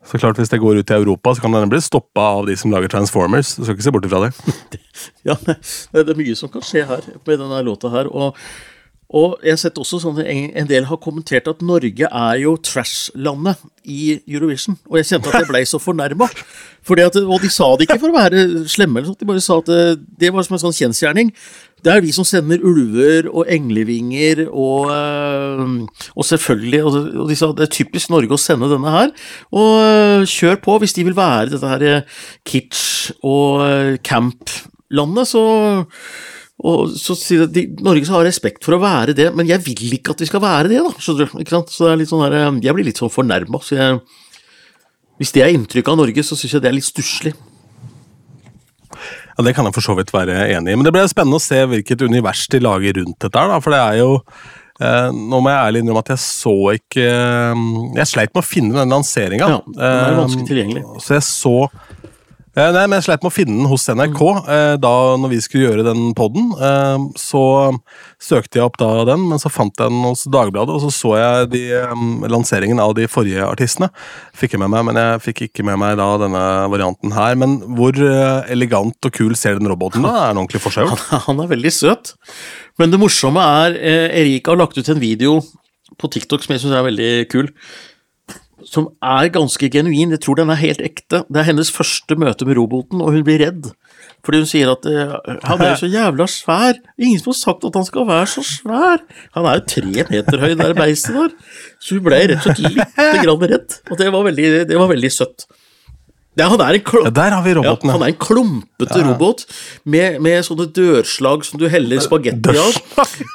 Så 0.06 0.20
klart, 0.20 0.36
hvis 0.38 0.52
det 0.52 0.60
går 0.62 0.78
ut 0.78 0.92
i 0.92 0.94
Europa, 0.94 1.34
så 1.34 1.42
kan 1.42 1.56
den 1.56 1.72
bli 1.72 1.80
stoppa 1.82 2.28
av 2.36 2.46
de 2.46 2.54
som 2.60 2.70
lager 2.70 2.92
Transformers. 2.92 3.56
Du 3.56 3.64
skal 3.64 3.74
ikke 3.74 3.86
se 3.88 3.94
bort 3.96 4.06
ifra 4.06 4.26
det. 4.26 4.32
Ja, 5.26 5.34
det 5.42 5.56
det 6.06 6.12
er 6.12 6.18
mye 6.18 6.36
som 6.38 6.50
kan 6.52 6.62
skje 6.64 6.84
her 6.86 7.02
med 7.26 7.40
denne 7.40 7.58
låta 7.66 7.90
her. 7.90 8.06
Og, 8.06 8.38
og 9.14 9.36
jeg 9.44 9.54
har 9.54 9.60
sett 9.60 9.76
også 9.78 10.00
sånn 10.02 10.18
en 10.26 10.66
del 10.66 10.88
har 10.88 10.98
kommentert 10.98 11.46
at 11.46 11.60
Norge 11.62 12.08
er 12.08 12.40
jo 12.42 12.56
trash-landet 12.58 13.60
i 13.86 14.16
Eurovision. 14.26 14.74
Og 14.90 14.98
jeg 14.98 15.12
kjente 15.12 15.30
at 15.30 15.44
jeg 15.44 15.50
ble 15.52 15.60
så 15.70 15.78
fornærma. 15.78 16.26
Og 16.26 17.38
de 17.42 17.50
sa 17.52 17.68
det 17.78 17.86
ikke 17.86 18.00
for 18.02 18.10
å 18.10 18.16
være 18.16 18.42
slemme, 18.70 18.98
eller 18.98 19.12
sånt, 19.12 19.22
de 19.22 19.30
bare 19.30 19.44
sa 19.44 19.60
at 19.62 19.70
det, 19.70 19.80
det 20.18 20.32
var 20.34 20.46
som 20.46 20.58
en 20.58 20.64
sånn 20.64 20.74
kjensgjerning. 20.74 21.30
Det 21.86 21.94
er 21.94 22.02
vi 22.02 22.10
som 22.16 22.26
sender 22.26 22.62
ulver 22.66 23.30
og 23.30 23.46
englevinger 23.52 24.46
og, 24.48 24.90
øh, 24.90 26.06
og 26.16 26.26
selvfølgelig 26.26 26.82
og, 26.82 27.26
de 27.30 27.38
sa 27.38 27.52
det 27.54 27.68
er 27.68 27.74
typisk 27.78 28.10
Norge 28.10 28.34
å 28.34 28.42
sende 28.42 28.70
denne 28.72 28.90
her. 28.90 29.12
Og 29.54 29.74
øh, 29.86 30.26
kjør 30.26 30.58
på 30.66 30.80
hvis 30.82 30.98
de 30.98 31.06
vil 31.06 31.18
være 31.18 31.52
dette 31.54 31.76
her 31.76 32.16
kitsch 32.48 33.12
og 33.22 34.00
camp-landet, 34.02 35.30
så 35.30 35.44
og 36.64 36.94
så 36.96 37.12
sier 37.18 37.44
de, 37.52 37.66
Norge 37.84 38.06
skal 38.06 38.22
ha 38.22 38.24
respekt 38.24 38.64
for 38.64 38.76
å 38.76 38.80
være 38.80 39.12
det, 39.16 39.26
men 39.36 39.48
jeg 39.48 39.60
vil 39.66 39.98
ikke 39.98 40.14
at 40.14 40.22
vi 40.24 40.28
skal 40.30 40.40
være 40.40 40.70
det, 40.72 40.78
da. 40.80 40.92
skjønner 40.96 41.28
du, 41.28 41.42
ikke 41.42 41.52
sant? 41.52 41.72
Så 41.74 41.84
det 41.84 41.90
er 41.92 42.00
litt 42.00 42.12
sånn 42.12 42.24
her, 42.24 42.36
øh, 42.38 42.62
Jeg 42.64 42.76
blir 42.78 42.86
litt 42.88 43.00
sånn 43.02 43.12
fornærma. 43.12 43.60
Så 43.60 43.76
jeg, 43.76 43.98
hvis 45.20 45.34
det 45.36 45.44
er 45.44 45.52
inntrykket 45.52 45.92
av 45.92 46.00
Norge, 46.00 46.24
så 46.24 46.38
syns 46.38 46.56
jeg 46.56 46.64
det 46.64 46.70
er 46.72 46.78
litt 46.78 46.88
stusslig. 46.88 47.34
Ja, 49.36 49.44
Det 49.44 49.52
kan 49.52 49.68
jeg 49.68 49.76
for 49.76 49.84
så 49.84 49.96
vidt 49.98 50.14
være 50.14 50.46
enig 50.48 50.72
i. 50.72 50.76
Men 50.78 50.86
det 50.86 50.94
blir 50.96 51.08
spennende 51.12 51.36
å 51.36 51.44
se 51.44 51.60
hvilket 51.68 52.06
univers 52.08 52.46
de 52.48 52.62
lager 52.64 53.02
rundt 53.02 53.18
dette. 53.20 53.36
da, 53.36 53.60
For 53.60 53.76
det 53.76 53.82
er 53.82 53.98
jo 54.00 54.10
eh, 54.80 55.10
Nå 55.12 55.42
må 55.44 55.52
jeg 55.52 55.60
ærlig 55.60 55.82
innrømme 55.84 56.04
at 56.06 56.14
jeg 56.14 56.22
så 56.24 56.56
ikke 56.78 57.04
eh, 57.04 57.66
Jeg 58.00 58.12
sleit 58.14 58.32
med 58.32 58.40
å 58.40 58.48
finne 58.48 58.80
den 58.80 58.96
lanseringa. 58.96 59.50
Ja, 59.52 59.60
den 59.76 59.84
er 59.84 60.20
vanskelig 60.22 60.48
tilgjengelig. 60.48 60.86
Så 61.04 61.18
jeg 61.18 61.26
så 61.28 61.56
eh, 62.56 62.70
Nei, 62.74 62.84
men 62.88 62.96
jeg 62.98 63.06
sleit 63.06 63.24
med 63.24 63.30
å 63.30 63.34
finne 63.36 63.56
den 63.60 63.70
hos 63.70 63.86
NRK 63.86 64.22
eh, 64.48 64.74
da 64.82 64.92
når 65.20 65.32
vi 65.34 65.40
skulle 65.44 65.68
gjøre 65.68 65.86
den 65.86 66.10
poden. 66.18 66.50
Eh, 66.56 67.06
så 67.20 67.44
søkte 68.22 68.60
jeg 68.60 68.66
opp 68.66 68.78
da 68.80 68.90
den, 69.08 69.28
men 69.30 69.42
så 69.42 69.52
fant 69.52 69.76
jeg 69.76 69.92
den 69.92 70.06
hos 70.08 70.24
Dagbladet, 70.32 70.74
og 70.74 70.84
så 70.86 70.92
så 70.94 71.14
jeg 71.20 71.50
de, 71.54 71.62
eh, 71.78 72.06
lanseringen 72.32 72.82
av 72.82 72.96
de 72.98 73.08
forrige 73.10 73.44
artistene. 73.46 73.90
Fikk 74.36 74.56
jeg 74.56 74.64
med 74.64 74.72
meg, 74.74 74.86
men 74.88 75.00
jeg 75.00 75.24
fikk 75.28 75.44
ikke 75.48 75.66
med 75.68 75.80
meg 75.82 75.96
da 76.00 76.08
denne 76.24 76.44
varianten 76.72 77.14
her. 77.16 77.38
Men 77.38 77.60
hvor 77.78 77.96
elegant 77.96 79.08
og 79.08 79.16
kul 79.16 79.36
ser 79.38 79.60
den 79.60 79.70
roboten 79.70 80.04
da? 80.06 80.14
Er 80.16 80.34
den 80.34 80.42
ordentlig 80.44 80.64
forseglet? 80.64 81.04
Han 81.28 81.44
er 81.44 81.52
veldig 81.52 81.74
søt. 81.74 82.16
Men 82.80 82.92
det 82.92 83.00
morsomme 83.00 83.40
er 83.40 83.76
eh, 83.76 84.08
Erika 84.22 84.52
har 84.52 84.60
lagt 84.60 84.78
ut 84.78 84.88
en 84.92 85.00
video 85.00 85.38
på 85.96 86.10
TikTok 86.12 86.44
som 86.44 86.54
jeg 86.54 86.64
syns 86.64 86.76
er 86.76 86.84
veldig 86.86 87.12
kul. 87.32 87.48
Som 88.66 88.88
er 89.04 89.28
ganske 89.30 89.68
genuin. 89.70 90.10
Jeg 90.16 90.24
tror 90.24 90.40
den 90.40 90.50
er 90.50 90.58
helt 90.58 90.82
ekte. 90.82 91.22
Det 91.30 91.38
er 91.38 91.46
hennes 91.46 91.70
første 91.70 92.16
møte 92.18 92.48
med 92.48 92.58
roboten, 92.58 93.02
og 93.02 93.14
hun 93.14 93.26
blir 93.26 93.38
redd. 93.44 93.68
Fordi 94.26 94.40
hun 94.42 94.48
sier 94.50 94.72
at 94.72 94.86
eh, 94.90 95.12
han 95.46 95.62
er 95.62 95.70
jo 95.72 95.82
så 95.84 95.90
jævla 95.90 96.26
svær. 96.30 96.80
Ingen 96.98 97.20
som 97.22 97.30
har 97.30 97.38
sagt 97.38 97.68
at 97.68 97.78
han 97.78 97.86
skal 97.86 98.08
være 98.08 98.26
så 98.32 98.42
svær. 98.46 99.04
Han 99.36 99.46
er 99.46 99.60
jo 99.60 99.68
tre 99.70 100.06
meter 100.10 100.42
høy, 100.42 100.56
det 100.58 100.72
beistet 100.78 101.14
der. 101.14 101.36
Så 101.78 101.98
hun 101.98 102.08
ble 102.08 102.24
rett 102.32 102.42
og 102.42 102.48
slett 102.48 102.64
litt 102.66 102.98
grann 103.22 103.46
redd. 103.54 103.78
Og 103.86 104.02
det 104.02 104.10
var 104.16 104.26
veldig, 104.26 104.50
det 104.66 104.82
var 104.82 104.90
veldig 104.90 105.12
søtt. 105.14 105.46
Ja, 106.36 106.50
han 106.52 106.60
er 106.60 106.76
en 106.76 106.84
klo 106.84 107.00
Ja, 107.06 107.12
der 107.16 107.32
har 107.32 107.44
vi 107.46 107.54
roboten, 107.56 107.88
ja, 107.88 107.94
ja. 107.94 107.96
han 107.96 108.02
er 108.04 108.12
en 108.12 108.18
klumpete 108.20 108.98
robot 109.06 109.46
med, 109.88 110.18
med 110.20 110.42
sånne 110.44 110.66
dørslag 110.76 111.46
som 111.48 111.60
du 111.60 111.64
heller 111.72 112.02
spagetti 112.04 112.52
av 112.60 112.76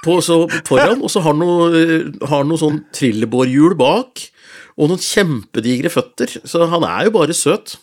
på, 0.06 0.20
så, 0.22 0.44
foran, 0.68 1.02
og 1.02 1.10
så 1.10 1.24
har 1.26 1.34
han 1.34 1.42
noe, 1.42 1.72
eh, 1.80 2.28
har 2.30 2.46
noe 2.46 2.62
sånn 2.62 2.84
trillebårhjul 2.94 3.74
bak, 3.80 4.22
og 4.78 4.92
noen 4.92 5.04
kjempedigre 5.04 5.92
føtter. 5.94 6.40
Så 6.48 6.66
han 6.72 6.88
er 6.88 7.08
jo 7.08 7.16
bare 7.18 7.36
søt. 7.38 7.76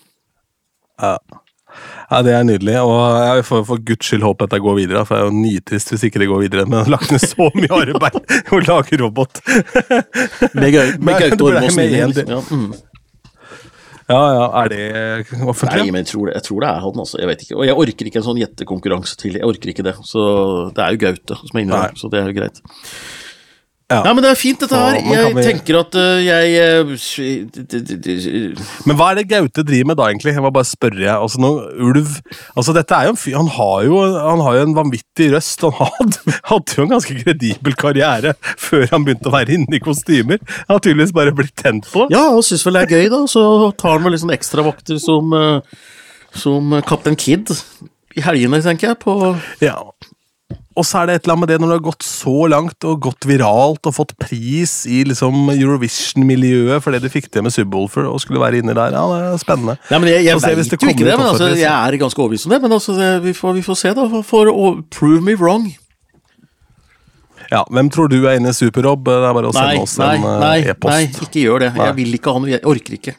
Ja, 0.98 2.22
Det 2.24 2.32
er 2.32 2.44
nydelig, 2.48 2.74
og 2.80 2.98
jeg 3.20 3.44
får 3.46 3.64
for 3.68 3.84
guds 3.90 4.08
skyld 4.08 4.24
håpe 4.24 4.48
at 4.48 4.54
det 4.54 4.62
går 4.64 4.78
videre. 4.80 5.04
For 5.06 5.14
det 5.14 5.22
er 5.22 5.28
jo 5.28 5.36
nitrist 5.36 5.92
hvis 5.92 6.06
ikke 6.08 6.22
det 6.22 6.30
går 6.30 6.44
videre. 6.46 6.66
Men 6.66 6.80
jeg 6.80 6.88
har 6.88 6.94
lagt 6.96 7.14
ned 7.14 7.24
så 7.24 7.48
mye 7.54 7.80
arbeid 7.84 8.20
i 8.38 8.56
å 8.56 8.62
lage 8.64 9.00
robot. 9.04 9.42
Med, 10.56 10.70
Gaute 10.74 11.52
liksom. 11.60 12.32
Ja, 12.32 12.42
mm. 12.48 12.70
Ja, 14.08 14.20
ja, 14.32 14.44
er 14.62 14.70
det 14.72 14.84
offentlig? 15.44 15.82
Nei, 15.84 15.92
men 15.92 16.00
jeg 16.00 16.08
tror, 16.14 16.30
det, 16.30 16.38
jeg 16.38 16.44
tror 16.46 16.62
det 16.64 16.68
er 16.70 16.78
han, 16.80 17.00
altså. 17.04 17.18
Jeg 17.20 17.28
vet 17.28 17.42
ikke. 17.44 17.56
Og 17.58 17.66
jeg 17.68 17.80
orker 17.82 18.08
ikke 18.08 18.20
en 18.22 18.26
sånn 18.30 18.38
gjettekonkurranse 18.40 19.18
til. 19.20 19.36
Jeg 19.36 19.44
orker 19.44 19.72
ikke 19.74 19.84
det. 19.84 19.98
Så 20.08 20.22
det 20.72 20.84
er 20.84 20.94
jo 20.94 21.02
Gaute 21.02 21.36
som 21.42 21.58
er 21.58 21.66
inne 21.66 21.80
der, 21.82 21.98
så 22.00 22.08
det 22.14 22.22
er 22.22 22.30
jo 22.30 22.38
greit. 22.38 22.62
Ja. 23.88 24.02
Nei, 24.04 24.10
men 24.12 24.20
det 24.20 24.30
er 24.34 24.36
fint, 24.36 24.60
dette 24.60 24.76
her. 24.76 24.98
Jeg 25.00 25.32
vi... 25.32 25.42
tenker 25.46 25.78
at 25.78 25.94
uh, 25.96 26.18
jeg 26.20 26.84
d- 27.56 28.56
Men 28.84 28.98
hva 28.98 29.06
er 29.14 29.20
det 29.22 29.30
Gaute 29.30 29.62
driver 29.64 29.88
med 29.88 29.96
da, 29.96 30.08
egentlig? 30.10 30.34
Jeg 30.36 30.44
må 30.44 30.50
bare 30.52 30.68
spørre. 30.68 31.00
jeg. 31.00 31.14
Altså, 31.14 31.40
nå, 31.40 31.50
ulv 31.88 32.10
Altså, 32.52 32.74
dette 32.76 32.98
er 32.98 33.08
jo 33.08 33.14
en 33.14 33.20
fyr 33.20 33.38
Han 33.38 33.48
han 33.48 34.42
har 34.44 34.58
jo 34.58 34.66
en 34.66 34.74
vanvittig 34.76 35.30
røst. 35.32 35.64
Han 35.64 35.72
hadde, 35.80 36.36
hadde 36.50 36.76
jo 36.76 36.84
en 36.84 36.92
ganske 36.92 37.16
kredibel 37.22 37.78
karriere 37.80 38.34
før 38.60 38.84
han 38.92 39.06
begynte 39.08 39.32
å 39.32 39.36
være 39.38 39.56
inne 39.56 39.80
i 39.80 39.82
kostymer. 39.84 40.42
Han 40.68 40.74
har 40.76 40.84
tydeligvis 40.84 41.16
bare 41.16 41.32
blitt 41.40 41.56
tent 41.56 41.88
på. 41.88 42.04
Ja, 42.12 42.26
han 42.34 42.44
syns 42.44 42.66
vel 42.68 42.76
det 42.76 42.84
er 42.84 42.92
gøy, 42.98 43.08
da. 43.16 43.22
Så 43.30 43.46
tar 43.80 43.96
han 43.96 44.04
vel 44.04 44.20
sånn 44.20 44.36
ekstravakter 44.36 45.00
som, 45.00 45.32
eh, 45.32 45.80
som 46.36 46.76
Kaptein 46.84 47.16
Kid 47.16 47.56
i 48.18 48.24
helgene, 48.28 48.60
tenker 48.68 48.92
jeg. 48.92 49.00
På 49.00 49.32
Ja. 49.64 49.78
Og 50.78 50.86
så 50.86 51.00
er 51.00 51.08
det 51.10 51.14
et 51.18 51.24
eller 51.26 51.34
annet 51.34 51.42
med 51.42 51.50
det 51.50 51.56
når 51.58 51.70
det 51.72 51.76
har 51.80 51.86
gått 51.88 52.04
så 52.06 52.34
langt 52.52 52.86
og 52.86 53.00
gått 53.08 53.26
viralt 53.26 53.88
og 53.90 53.94
fått 53.96 54.12
pris 54.22 54.74
i 54.86 55.00
liksom 55.08 55.48
Eurovision-miljøet 55.56 56.84
for 56.84 56.94
det 56.94 57.00
du 57.02 57.08
fikk 57.10 57.26
til 57.34 57.42
med 57.42 57.54
Subwoolfer 57.54 58.06
og 58.06 58.20
skulle 58.22 58.38
være 58.42 58.60
inni 58.62 58.76
der. 58.78 58.94
Ja, 58.94 59.02
det 59.10 59.18
er 59.32 59.42
spennende. 59.42 59.74
Nei, 59.90 59.98
men 59.98 60.12
Jeg, 60.12 60.28
jeg 60.28 60.38
vet 60.38 60.70
jo 60.76 60.78
ikke 60.78 61.02
det, 61.08 61.16
men 61.18 61.26
altså, 61.26 61.50
jeg 61.58 61.66
er 61.66 61.98
ganske 61.98 62.22
overbevist 62.22 62.46
om 62.46 62.54
det. 62.54 62.60
Men 62.62 62.76
altså, 62.78 62.94
det, 63.00 63.10
vi, 63.26 63.34
får, 63.34 63.56
vi 63.58 63.64
får 63.66 63.80
se, 63.82 63.92
da. 63.98 64.06
For, 64.28 64.52
å 64.54 64.70
prove 64.94 65.20
me 65.26 65.34
wrong. 65.40 65.66
Ja, 67.48 67.64
Hvem 67.72 67.88
tror 67.90 68.10
du 68.12 68.20
er 68.28 68.36
inne 68.38 68.52
i 68.52 68.56
Super-Rob? 68.56 69.02
Det 69.08 69.18
er 69.24 69.34
bare 69.34 69.50
å 69.50 69.54
Nei, 69.56 69.64
sende 69.72 69.82
oss 69.86 69.96
nei, 69.98 70.12
en 70.18 70.26
eh, 70.28 70.38
nei, 70.44 70.56
e-post. 70.68 70.92
nei, 70.92 71.26
ikke 71.26 71.42
gjør 71.46 71.64
det. 71.64 71.70
Nei. 71.74 71.86
Jeg 71.88 71.96
vil 71.98 72.16
ikke 72.18 72.34
ha 72.36 72.42
noe, 72.44 72.50
jeg 72.52 72.62
orker 72.68 72.96
ikke. 72.98 73.14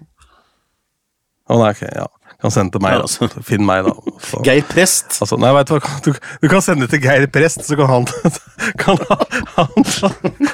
Å, 1.49 1.57
nei, 1.57 1.72
ok, 1.74 1.84
ja. 1.89 2.05
Kan 2.39 2.53
sende 2.55 2.71
til 2.71 2.79
meg, 2.85 2.93
Ja, 2.95 3.01
altså. 3.03 3.27
Finn 3.43 3.65
meg, 3.67 3.83
da. 3.83 3.91
Så. 4.23 4.39
Geir 4.47 4.63
Prest. 4.69 5.17
Altså, 5.23 5.35
nei, 5.41 5.49
vet 5.57 5.67
du 5.67 5.75
hva, 5.75 5.95
du, 6.05 6.11
du 6.43 6.47
kan 6.51 6.63
sende 6.63 6.87
til 6.87 7.01
Geir 7.03 7.25
Prest, 7.35 7.65
så 7.67 7.75
kan 7.79 7.89
han, 7.91 8.07
kan 8.83 8.99
han, 9.57 9.87
ta, 9.89 10.11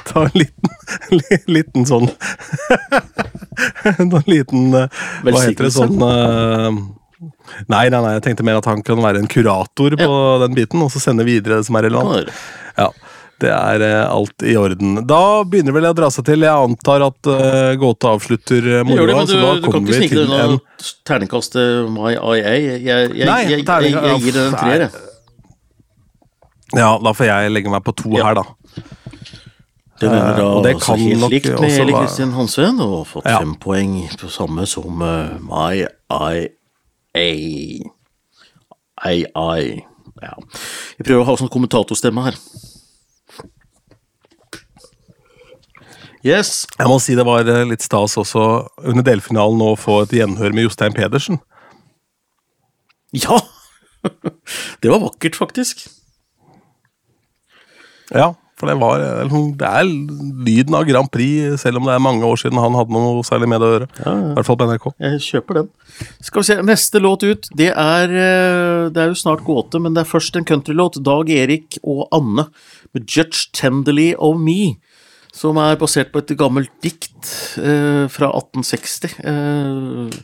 ta 0.09 0.23
en 0.25 0.33
liten, 0.41 0.73
li- 1.19 1.41
liten 1.59 1.85
sånn 1.89 2.09
En 3.99 4.11
liten 4.27 4.73
eh, 4.75 4.89
Hva 5.23 5.43
heter 5.45 5.67
det 5.69 5.73
sånn 5.75 6.01
eh, 6.01 6.79
Nei, 7.71 7.85
nei, 7.93 7.99
nei, 8.01 8.15
jeg 8.17 8.23
tenkte 8.25 8.43
mer 8.45 8.57
at 8.59 8.67
han 8.67 8.81
kan 8.85 8.99
være 9.01 9.21
en 9.21 9.29
kurator 9.31 9.93
på 9.97 10.15
den 10.41 10.55
biten, 10.57 10.81
og 10.83 10.89
så 10.91 10.99
sende 11.01 11.23
videre 11.27 11.61
det 11.61 11.67
som 11.69 11.77
er 11.79 11.85
relevant. 11.87 12.31
Ja. 12.75 12.89
Det 13.41 13.49
er 13.51 13.81
eh, 13.83 14.05
alt 14.07 14.43
i 14.47 14.53
orden. 14.55 15.01
Da 15.07 15.43
begynner 15.43 15.73
vel 15.75 15.85
å 15.89 15.93
dra 15.97 16.07
seg 16.13 16.23
til. 16.29 16.41
Jeg 16.45 16.55
antar 16.55 17.03
at 17.03 17.27
uh, 17.27 17.73
gåta 17.79 18.13
avslutter 18.15 18.61
det, 18.63 18.83
moroa, 18.87 19.25
du, 19.25 19.31
så 19.33 19.37
da 19.41 19.49
du 19.57 19.61
kan 19.65 19.71
kommer 19.73 19.91
vi 19.91 20.07
til 20.07 20.19
en 20.23 20.31
unna 20.31 20.59
terningkastet 21.07 21.89
My 21.91 22.13
IA. 22.13 22.35
Jeg, 22.39 22.59
jeg, 22.85 22.87
jeg, 23.19 23.27
Nei, 23.27 23.41
jeg, 23.49 23.59
jeg, 23.65 23.91
jeg, 23.91 24.21
gir 24.23 24.33
den 24.37 24.45
en 24.47 24.55
treer, 24.55 24.79
jeg. 24.85 24.91
Ja, 26.75 26.99
da 27.03 27.09
får 27.15 27.25
jeg 27.29 27.51
legge 27.57 27.69
meg 27.73 27.81
på 27.85 27.91
to 27.99 28.09
Ja. 28.15 28.23
her, 28.29 28.35
da. 28.39 28.45
Det 29.99 30.07
ender 30.11 30.35
da 30.39 30.43
uh, 30.47 30.51
det 30.63 30.71
altså 30.75 30.93
helt 30.99 31.29
likt 31.31 31.51
med 31.59 31.71
Eli 31.83 31.93
Kristin 31.95 32.31
Hansven, 32.35 32.77
og 32.83 33.07
fått 33.11 33.25
Ja. 33.27 33.39
fem 33.43 33.53
poeng 33.59 33.93
på 34.19 34.27
samme 34.31 34.63
som 34.67 34.91
uh, 35.03 35.07
My 35.43 35.83
IA. 35.83 35.89
AI. 39.03 39.83
Ja. 40.23 40.33
Jeg 40.97 41.03
prøver 41.07 41.21
å 41.21 41.27
ha 41.27 41.35
sånn 41.39 41.51
kommentatorstemme 41.51 42.23
her. 42.27 42.35
Yes. 46.25 46.63
Jeg 46.79 46.89
må 46.89 46.97
si 47.03 47.13
det 47.17 47.25
var 47.27 47.45
eh, 47.45 47.65
litt 47.69 47.85
stas 47.85 48.15
også 48.17 48.45
under 48.81 49.05
delfinalen 49.05 49.61
å 49.61 49.75
få 49.77 50.01
et 50.05 50.15
gjenhør 50.17 50.55
med 50.57 50.65
Jostein 50.65 50.95
Pedersen. 50.95 51.41
Ja! 53.15 53.37
Det 54.81 54.89
var 54.91 54.99
vakkert, 55.01 55.33
faktisk. 55.37 55.79
Ja, 58.13 58.35
for 58.55 58.69
det 58.69 58.75
var 58.77 59.01
eh, 59.01 59.33
Det 59.57 59.65
er 59.67 59.87
lyden 60.45 60.77
av 60.77 60.85
Grand 60.87 61.09
Prix, 61.11 61.57
selv 61.61 61.79
om 61.79 61.89
det 61.89 61.95
er 61.95 62.03
mange 62.03 62.25
år 62.27 62.37
siden 62.39 62.61
han 62.61 62.77
hadde 62.77 62.93
noe 62.93 63.23
særlig 63.25 63.49
med 63.51 63.61
det 63.61 63.67
å 63.67 63.73
gjøre. 63.73 63.87
I 64.05 64.35
hvert 64.37 64.49
fall 64.49 64.59
på 64.61 64.67
NRK. 64.69 64.85
Jeg 65.07 65.23
kjøper 65.25 65.59
den. 65.59 65.71
Skal 66.21 66.41
vi 66.41 66.47
se, 66.51 66.57
Neste 66.69 67.01
låt 67.01 67.25
ut, 67.25 67.49
det 67.57 67.71
er 67.71 68.13
eh, 68.13 68.85
Det 68.93 69.01
er 69.01 69.11
jo 69.11 69.19
snart 69.19 69.45
gåte, 69.47 69.81
men 69.81 69.97
det 69.97 70.05
er 70.05 70.11
først 70.11 70.37
en 70.39 70.47
countrylåt. 70.47 71.01
Dag 71.05 71.29
Erik 71.33 71.79
og 71.83 72.05
Anne 72.15 72.47
med 72.93 73.05
'Judge 73.09 73.49
Tenderly 73.53 74.13
of 74.17 74.37
Me'. 74.41 74.77
Som 75.35 75.57
er 75.59 75.75
basert 75.75 76.13
på 76.13 76.21
et 76.23 76.31
gammelt 76.39 76.71
dikt 76.85 77.27
eh, 77.59 78.05
fra 78.11 78.29
1860. 78.31 79.17
Eh, 79.19 80.15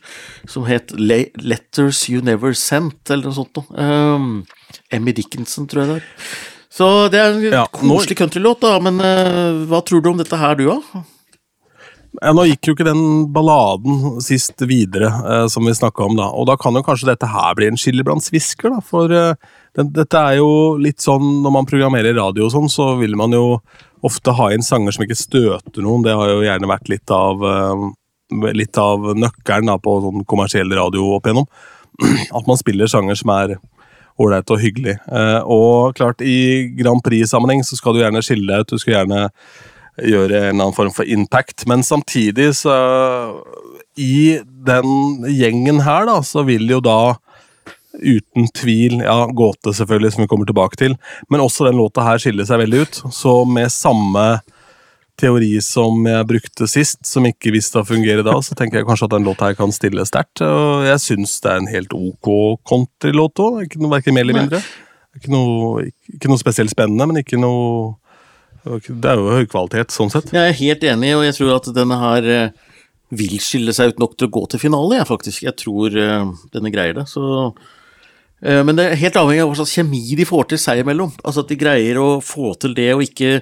som 0.48 0.64
het 0.70 0.94
Le 0.96 1.26
'Letters 1.36 2.06
You 2.10 2.22
Never 2.24 2.54
Sent', 2.56 3.12
eller 3.12 3.28
noe 3.28 3.36
sånt 3.36 3.60
noe. 3.60 3.68
Eh, 3.76 4.96
Emmy 4.96 5.12
Dickinson, 5.18 5.68
tror 5.68 5.84
jeg 5.84 5.90
det 5.90 5.98
er. 6.00 6.04
Så 6.72 6.88
det 7.12 7.20
er 7.20 7.34
en 7.34 7.42
Ja, 7.44 7.66
nå- 7.68 7.98
koselig 7.98 8.16
countrylåt, 8.22 8.62
da. 8.64 8.78
Men 8.80 9.02
eh, 9.04 9.66
hva 9.68 9.84
tror 9.84 10.02
du 10.02 10.10
om 10.14 10.18
dette 10.24 10.38
her, 10.40 10.56
du, 10.56 10.70
da? 10.72 11.04
Ja, 12.22 12.32
nå 12.36 12.44
gikk 12.48 12.68
jo 12.68 12.74
ikke 12.76 12.88
den 12.88 13.04
balladen 13.32 14.18
sist 14.24 14.60
videre, 14.68 15.08
eh, 15.12 15.46
som 15.52 15.64
vi 15.68 15.72
snakka 15.76 16.08
om, 16.08 16.16
da. 16.20 16.30
Og 16.32 16.48
da 16.48 16.56
kan 16.60 16.76
jo 16.76 16.84
kanskje 16.88 17.08
dette 17.12 17.28
her 17.28 17.54
bli 17.60 17.68
en 17.68 17.80
skille 17.80 18.04
blant 18.08 18.24
svisker, 18.24 18.72
da. 18.72 18.80
For 18.84 19.12
eh, 19.12 19.36
den, 19.76 19.92
dette 19.96 20.16
er 20.20 20.40
jo 20.40 20.78
litt 20.80 21.00
sånn 21.04 21.42
når 21.44 21.52
man 21.60 21.68
programmerer 21.68 22.16
radio 22.16 22.48
og 22.48 22.52
sånn, 22.56 22.72
så 22.72 22.94
vil 23.00 23.16
man 23.20 23.32
jo 23.36 23.46
ofte 24.08 24.34
ha 24.38 24.52
inn 24.54 24.66
sanger 24.66 24.96
som 24.96 25.06
ikke 25.06 25.20
støter 25.20 25.84
noen. 25.86 26.06
Det 26.06 26.16
har 26.18 26.32
jo 26.32 26.46
gjerne 26.46 26.70
vært 26.70 26.90
litt 26.92 27.14
av, 27.14 27.44
eh, 27.46 28.54
litt 28.58 28.78
av 28.82 29.12
nøkkelen 29.18 29.70
da, 29.72 29.78
på 29.78 29.98
sånn 30.06 30.26
kommersiell 30.30 30.72
radio 30.78 31.14
opp 31.18 31.28
igjennom. 31.30 31.50
At 32.38 32.48
man 32.50 32.60
spiller 32.60 32.90
sanger 32.92 33.20
som 33.20 33.34
er 33.36 33.58
ålreit 34.22 34.54
og 34.54 34.62
hyggelig. 34.62 34.98
Eh, 35.08 35.42
og 35.46 35.98
klart, 35.98 36.22
i 36.22 36.72
Grand 36.78 37.04
Prix-sammenheng 37.06 37.64
så 37.66 37.78
skal 37.80 37.96
du 37.96 38.04
gjerne 38.04 38.24
skille 38.26 38.48
deg 38.50 38.66
ut. 38.66 38.74
Du 38.74 38.82
skal 38.82 39.00
gjerne 39.00 39.28
gjøre 40.02 40.38
en 40.38 40.48
eller 40.54 40.56
annen 40.56 40.78
form 40.78 40.94
for 40.96 41.08
impact, 41.08 41.66
men 41.68 41.84
samtidig 41.84 42.54
så 42.62 42.74
I 44.00 44.40
den 44.66 45.26
gjengen 45.28 45.82
her, 45.84 46.06
da, 46.08 46.22
så 46.24 46.46
vil 46.48 46.64
jo 46.72 46.80
da 46.80 47.18
uten 48.00 48.48
tvil 48.56 49.02
Ja, 49.04 49.26
gåte, 49.36 49.74
selvfølgelig, 49.76 50.14
som 50.16 50.24
vi 50.24 50.32
kommer 50.32 50.48
tilbake 50.50 50.80
til, 50.80 50.96
men 51.30 51.44
også 51.44 51.68
den 51.68 51.80
låta 51.80 52.06
her 52.06 52.22
skiller 52.22 52.48
seg 52.48 52.64
veldig 52.64 52.84
ut. 52.86 53.02
Så 53.14 53.42
med 53.50 53.72
samme 53.74 54.26
teori 55.22 55.52
som 55.64 56.06
jeg 56.08 56.28
brukte 56.30 56.68
sist, 56.70 57.04
som 57.08 57.26
ikke 57.28 57.54
visste 57.54 57.82
å 57.82 57.88
fungere 57.88 58.26
da, 58.26 58.38
så 58.44 58.56
tenker 58.58 58.80
jeg 58.80 58.88
kanskje 58.90 59.10
at 59.10 59.16
den 59.16 59.28
låta 59.28 59.50
her 59.50 59.58
kan 59.60 59.74
stille 59.76 60.06
sterkt. 60.08 60.44
Og 60.46 60.88
jeg 60.88 61.04
syns 61.04 61.38
det 61.44 61.52
er 61.52 61.62
en 61.62 61.72
helt 61.72 61.94
ok 61.96 62.32
countrylåt 62.68 63.44
òg. 63.44 63.78
Verken 63.92 64.18
mer 64.18 64.26
eller 64.26 64.40
mindre. 64.40 64.62
Ikke 65.18 65.34
noe, 65.34 65.90
ikke, 65.90 66.16
ikke 66.16 66.32
noe 66.32 66.42
spesielt 66.42 66.72
spennende, 66.74 67.10
men 67.10 67.22
ikke 67.24 67.40
noe 67.42 67.98
Det 68.62 69.10
er 69.10 69.18
jo 69.18 69.32
høy 69.34 69.48
kvalitet, 69.50 69.90
sånn 69.94 70.12
sett. 70.14 70.30
Jeg 70.36 70.52
er 70.52 70.60
helt 70.60 70.84
enig, 70.86 71.16
og 71.18 71.24
jeg 71.26 71.38
tror 71.40 71.56
at 71.56 71.70
denne 71.74 71.98
her 71.98 72.28
eh, 72.30 72.74
vil 73.18 73.40
skille 73.42 73.74
seg 73.74 73.92
ut 73.92 74.02
nok 74.04 74.14
til 74.16 74.30
å 74.30 74.34
gå 74.36 74.44
til 74.52 74.62
finale, 74.62 75.00
jeg 75.00 75.10
faktisk. 75.10 75.44
Jeg 75.48 75.58
tror 75.58 75.98
eh, 75.98 76.28
denne 76.54 76.72
greier 76.74 77.00
det, 77.00 77.08
så 77.10 77.24
Men 78.42 78.74
det 78.74 78.88
er 78.88 78.98
helt 78.98 79.18
avhengig 79.22 79.44
av 79.44 79.52
hva 79.52 79.58
slags 79.60 79.76
kjemi 79.78 80.16
de 80.18 80.26
får 80.26 80.48
til 80.50 80.60
seg 80.62 80.80
imellom. 80.82 81.12
Altså 81.22 81.44
at 81.44 81.52
de 81.52 81.58
greier 81.62 82.00
å 82.02 82.08
få 82.26 82.56
til 82.58 82.74
det 82.74 82.88
og 82.96 83.04
ikke 83.06 83.36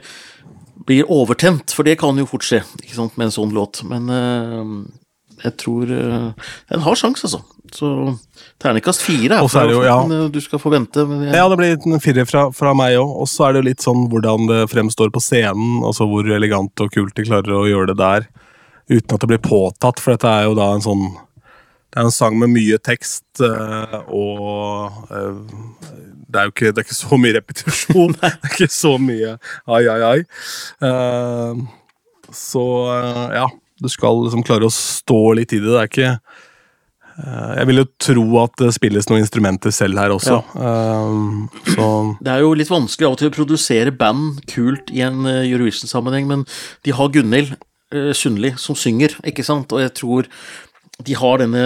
blir 0.90 1.12
overtent, 1.12 1.74
for 1.76 1.88
det 1.88 2.00
kan 2.02 2.18
jo 2.18 2.28
fort 2.30 2.46
skje 2.48 2.64
ikke 2.82 2.98
sant, 2.98 3.16
med 3.20 3.30
en 3.30 3.36
sånn 3.36 3.54
låt. 3.56 3.84
Men 3.88 4.10
uh, 4.10 4.74
jeg 5.44 5.56
tror 5.62 5.92
uh, 5.92 6.52
den 6.72 6.86
har 6.86 7.00
sjans, 7.00 7.24
altså. 7.28 7.44
Så 7.76 7.88
terningkast 8.58 9.04
fire 9.06 9.38
er 9.38 9.46
er 9.62 9.72
jo, 9.76 9.82
ja. 9.86 10.00
men, 10.02 10.24
eh, 10.24 10.30
du 10.34 10.40
skal 10.42 10.58
forvente. 10.58 11.04
jeg, 11.06 11.36
Ja, 11.38 11.46
det 11.52 11.58
blir 11.60 11.76
en 11.78 12.02
firer 12.02 12.26
fra, 12.26 12.48
fra 12.50 12.74
meg 12.74 12.98
òg. 12.98 13.12
Og 13.22 13.30
så 13.30 13.46
er 13.46 13.54
det 13.54 13.62
jo 13.62 13.68
litt 13.68 13.86
sånn 13.86 14.08
hvordan 14.10 14.50
det 14.50 14.64
fremstår 14.72 15.12
på 15.14 15.22
scenen. 15.22 15.84
Altså 15.86 16.08
hvor 16.10 16.26
elegant 16.26 16.74
og 16.82 16.90
kult 16.96 17.14
de 17.14 17.28
klarer 17.28 17.54
å 17.54 17.68
gjøre 17.70 17.92
det 17.92 18.00
der. 18.02 18.26
Uten 18.90 19.14
at 19.14 19.22
det 19.22 19.30
blir 19.30 19.44
påtatt, 19.46 20.02
for 20.02 20.16
dette 20.16 20.32
er 20.34 20.48
jo 20.48 20.58
da 20.58 20.72
en 20.74 20.82
sånn 20.82 21.06
Det 21.90 21.98
er 21.98 22.06
en 22.06 22.14
sang 22.14 22.36
med 22.38 22.52
mye 22.54 22.78
tekst, 22.86 23.42
eh, 23.42 23.96
og 24.14 25.10
eh, 25.10 25.40
det 26.30 26.38
er 26.38 26.46
jo 26.46 26.54
ikke, 26.54 26.70
det 26.70 26.84
er 26.84 26.86
ikke 26.86 26.98
så 27.00 27.18
mye 27.18 27.38
repetisjon. 27.40 28.14
det 28.20 28.30
er 28.30 28.52
ikke 28.52 28.68
så 28.70 28.92
mye 29.02 29.32
ai, 29.66 29.82
ai, 29.90 30.02
ai. 30.12 30.20
Eh, 30.86 31.64
så 32.30 32.66
ja, 33.34 33.48
du 33.82 33.90
skal 33.90 34.22
liksom 34.28 34.46
klare 34.46 34.70
å 34.70 34.76
stå 34.76 35.18
litt 35.40 35.58
i 35.58 35.64
det. 35.64 35.72
Det 35.72 35.80
er 35.82 35.90
ikke 35.90 36.12
Jeg 37.58 37.68
vil 37.72 37.82
jo 37.82 37.88
tro 38.06 38.26
at 38.44 38.54
det 38.62 38.70
spilles 38.76 39.10
noen 39.10 39.24
instrumenter 39.24 39.74
selv 39.74 39.98
her 39.98 40.14
også. 40.14 40.38
Ja. 40.54 40.76
så 41.74 41.88
Det 42.22 42.36
er 42.36 42.46
jo 42.46 42.54
litt 42.54 42.70
vanskelig 42.70 43.10
av 43.10 43.18
og 43.18 43.24
til 43.24 43.32
å 43.32 43.36
produsere 43.40 43.96
band 43.98 44.44
kult 44.54 44.94
i 44.94 45.02
en 45.08 45.26
Eurovision-sammenheng, 45.26 46.30
men 46.30 46.46
de 46.86 46.94
har 46.94 47.10
Gunhild 47.18 47.58
Sundli 48.14 48.54
som 48.62 48.78
synger, 48.78 49.18
ikke 49.26 49.42
sant, 49.42 49.74
og 49.74 49.82
jeg 49.82 49.96
tror 49.98 50.30
de 51.06 51.16
har 51.16 51.38
denne 51.42 51.64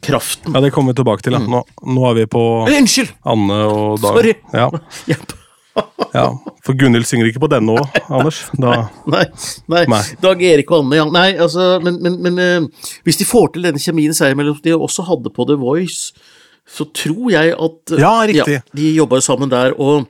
kraften. 0.00 0.54
ja, 0.54 0.60
det 0.64 0.70
kommer 0.72 0.92
vi 0.94 1.00
tilbake 1.02 1.22
til. 1.26 1.36
Ja. 1.36 1.42
Nå, 1.44 1.60
nå 1.84 2.06
er 2.10 2.14
vi 2.22 2.26
på 2.32 2.42
Eh, 2.68 2.78
Unnskyld! 2.80 3.12
Anne 3.28 3.60
og 3.68 4.00
Dag. 4.00 4.16
Sorry. 4.16 4.34
Ja, 4.56 4.70
ja. 6.16 6.24
For 6.66 6.74
Gunhild 6.76 7.06
synger 7.06 7.28
ikke 7.30 7.42
på 7.44 7.50
denne 7.52 7.76
òg, 7.78 7.98
Anders. 8.10 8.40
Da, 8.58 8.88
Nei, 9.14 9.24
nei. 9.70 9.84
Nei. 9.92 10.00
Dag 10.24 10.42
Erik 10.42 10.72
og 10.72 10.82
Anne, 10.84 10.96
ja. 10.98 11.04
Nei, 11.12 11.28
altså, 11.40 11.68
men, 11.84 12.00
men, 12.02 12.16
men 12.24 12.40
uh, 12.40 12.88
hvis 13.06 13.20
de 13.20 13.28
får 13.28 13.52
til 13.54 13.68
denne 13.68 13.80
kjemien 13.82 14.16
seg 14.16 14.34
imellom, 14.34 14.58
de 14.64 14.74
også 14.74 15.04
hadde 15.08 15.32
på 15.36 15.46
The 15.48 15.58
Voice, 15.60 16.10
så 16.70 16.86
tror 16.96 17.30
jeg 17.36 17.54
at 17.54 17.94
uh, 17.94 18.00
Ja, 18.02 18.14
riktig. 18.28 18.58
de 18.76 18.88
jobba 18.96 19.20
jo 19.20 19.26
sammen 19.28 19.52
der, 19.52 19.76
og 19.78 20.08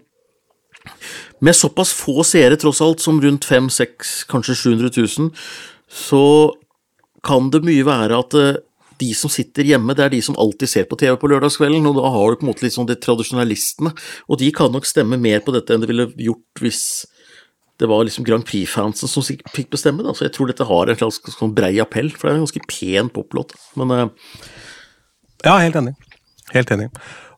med 1.45 1.57
såpass 1.57 1.93
få 1.97 2.25
seere, 2.27 2.57
tross 2.61 2.81
alt, 2.85 3.01
som 3.05 3.21
rundt 3.21 3.45
500 3.49 4.27
kanskje 4.31 4.57
700 4.65 4.91
000, 4.97 5.31
så 5.91 6.23
kan 7.27 7.51
det 7.53 7.63
mye 7.67 7.87
være 7.87 8.19
at 8.25 8.37
eh, 8.39 8.59
de 9.01 9.13
som 9.17 9.33
sitter 9.33 9.65
hjemme, 9.65 9.95
det 9.97 10.05
er 10.05 10.13
de 10.13 10.21
som 10.25 10.37
alltid 10.41 10.69
ser 10.69 10.89
på 10.89 10.99
TV 11.01 11.15
på 11.21 11.31
lørdagskvelden, 11.33 11.87
og 11.89 11.97
da 11.97 12.11
har 12.13 12.33
du 12.33 12.41
på 12.41 12.45
en 12.45 12.51
måte 12.51 12.67
litt 12.67 12.77
sånn 12.77 12.89
de 12.89 12.99
tradisjonalistene, 13.01 13.95
og 14.29 14.41
de 14.43 14.51
kan 14.57 14.73
nok 14.75 14.89
stemme 14.89 15.17
mer 15.21 15.41
på 15.45 15.55
dette 15.57 15.73
enn 15.73 15.85
det 15.85 15.89
ville 15.89 16.11
gjort 16.21 16.65
hvis 16.65 16.83
det 17.81 17.89
var 17.89 18.05
liksom 18.05 18.27
Grand 18.29 18.45
Prix-fansen 18.45 19.09
som 19.09 19.25
fikk 19.25 19.71
bestemme, 19.73 20.05
da. 20.05 20.13
Så 20.13 20.27
jeg 20.27 20.35
tror 20.37 20.51
dette 20.51 20.67
har 20.69 20.91
en 20.93 20.99
slags 21.01 21.23
sånn 21.33 21.55
brei 21.57 21.73
appell, 21.81 22.11
for 22.13 22.29
det 22.29 22.35
er 22.35 22.37
en 22.37 22.45
ganske 22.45 22.67
pen 22.69 23.09
poplåt. 23.15 23.55
Men 23.81 23.95
uh... 23.95 24.03
ja, 25.47 25.55
helt 25.57 25.79
enig. 25.81 25.95
Helt 26.53 26.73
enig. 26.77 26.91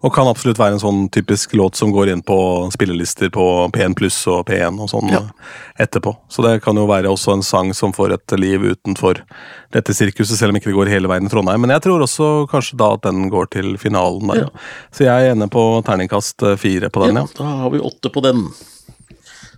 Og 0.02 0.10
kan 0.12 0.26
absolutt 0.26 0.58
være 0.58 0.74
en 0.74 0.80
sånn 0.82 1.02
typisk 1.14 1.52
låt 1.54 1.76
som 1.78 1.92
går 1.94 2.08
inn 2.10 2.22
på 2.26 2.36
spillelister 2.74 3.30
på 3.30 3.44
P1 3.70 3.94
pluss 3.94 4.16
og 4.26 4.44
P1 4.48 4.80
og 4.82 4.88
sånn 4.90 5.08
Ja. 5.12 5.20
etterpå. 5.78 6.16
Så 6.28 6.42
det 6.42 6.56
kan 6.64 6.74
jo 6.76 6.86
være 6.88 7.06
også 7.06 7.34
en 7.36 7.42
sang 7.46 7.72
som 7.72 7.92
får 7.92 8.14
et 8.14 8.34
liv 8.40 8.60
utenfor 8.60 9.20
dette 9.72 9.94
sirkuset, 9.94 10.36
selv 10.36 10.50
om 10.50 10.56
ikke 10.58 10.72
det 10.72 10.74
går 10.74 10.88
hele 10.90 11.06
veien 11.08 11.26
i 11.26 11.28
Trondheim. 11.30 11.60
Men 11.60 11.70
jeg 11.70 11.82
tror 11.82 12.02
også 12.02 12.48
kanskje 12.50 12.76
da 12.76 12.92
at 12.94 13.02
den 13.02 13.30
går 13.30 13.46
til 13.50 13.76
finalen 13.78 14.26
der. 14.32 14.42
Ja. 14.42 14.48
Så 14.90 15.04
jeg 15.06 15.14
er 15.28 15.34
enig 15.36 15.50
på 15.54 15.62
terningkast 15.86 16.42
eh, 16.50 16.56
fire 16.56 16.90
på 16.90 17.06
den, 17.06 17.14
ja, 17.14 17.22
ja. 17.22 17.38
da 17.38 17.44
har 17.62 17.70
vi 17.70 17.78
åtte 17.78 18.10
på 18.12 18.22
den. 18.26 18.48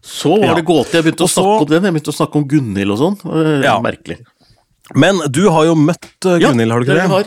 Så 0.05 0.28
var 0.38 0.49
Ja. 0.51 0.55
det 0.55 0.66
gåte. 0.66 0.92
Jeg 0.92 1.05
begynte 1.05 1.24
å 1.24 1.28
så- 1.32 1.40
snakke 1.40 1.61
om 1.62 1.66
den. 1.72 1.82
Jeg 1.84 1.92
begynte 1.95 2.12
å 2.12 2.20
snakke 2.20 2.36
om 2.36 2.45
Gunhild 2.49 2.92
og 2.92 2.99
sånn. 2.99 3.16
Eh, 3.32 3.62
Ja. 3.64 3.80
Merkelig. 3.80 4.18
Men 4.95 5.16
du 5.30 5.49
har 5.49 5.64
jo 5.64 5.74
møtt 5.74 6.26
eh, 6.26 6.38
Gunhild, 6.38 6.70
har 6.70 6.80
du 6.80 6.84
ikke 6.84 6.95
det 6.95 7.03
det? 7.03 7.09
vi 7.09 7.14
har. 7.14 7.24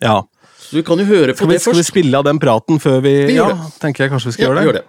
Ja. 0.00 0.22
Så 0.68 0.76
du 0.76 0.82
kan 0.84 1.00
jo 1.00 1.06
høre 1.08 1.32
på 1.34 1.46
vi, 1.48 1.54
det 1.56 1.62
skal 1.64 1.78
vi 1.78 1.84
spille 1.86 2.18
av 2.18 2.26
den 2.28 2.38
praten 2.42 2.80
før 2.82 3.00
vi, 3.04 3.14
Vi 3.30 3.36
Ja, 3.38 3.48
det. 3.54 3.70
tenker 3.80 4.04
jeg 4.04 4.12
kanskje 4.12 4.28
vi 4.32 4.36
skal 4.36 4.44
Ja, 4.44 4.50
gjøre 4.50 4.58
det. 4.60 4.66
gjør 4.68 4.78
det. 4.80 4.84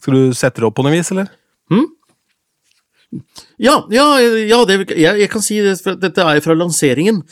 Skal 0.00 0.14
du 0.16 0.34
sette 0.38 0.60
det 0.62 0.68
opp 0.68 0.76
på 0.78 0.84
noe 0.86 0.94
vis, 0.94 1.10
eller? 1.12 1.28
Ja, 3.62 3.76
ja, 3.94 4.04
ja 4.20 4.58
det, 4.68 4.76
jeg, 4.98 5.20
jeg 5.22 5.30
kan 5.32 5.42
si 5.44 5.60
det, 5.64 5.76
dette 6.02 6.24
er 6.26 6.40
fra 6.44 6.56
lanseringen, 6.58 7.22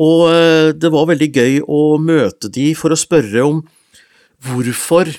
og 0.00 0.22
eh, 0.30 0.70
det 0.78 0.88
var 0.94 1.08
veldig 1.10 1.28
gøy 1.34 1.56
å 1.66 1.80
møte 2.00 2.48
de 2.54 2.70
for 2.78 2.94
å 2.94 2.98
spørre 3.00 3.44
om 3.44 3.62
hvorfor 4.46 5.10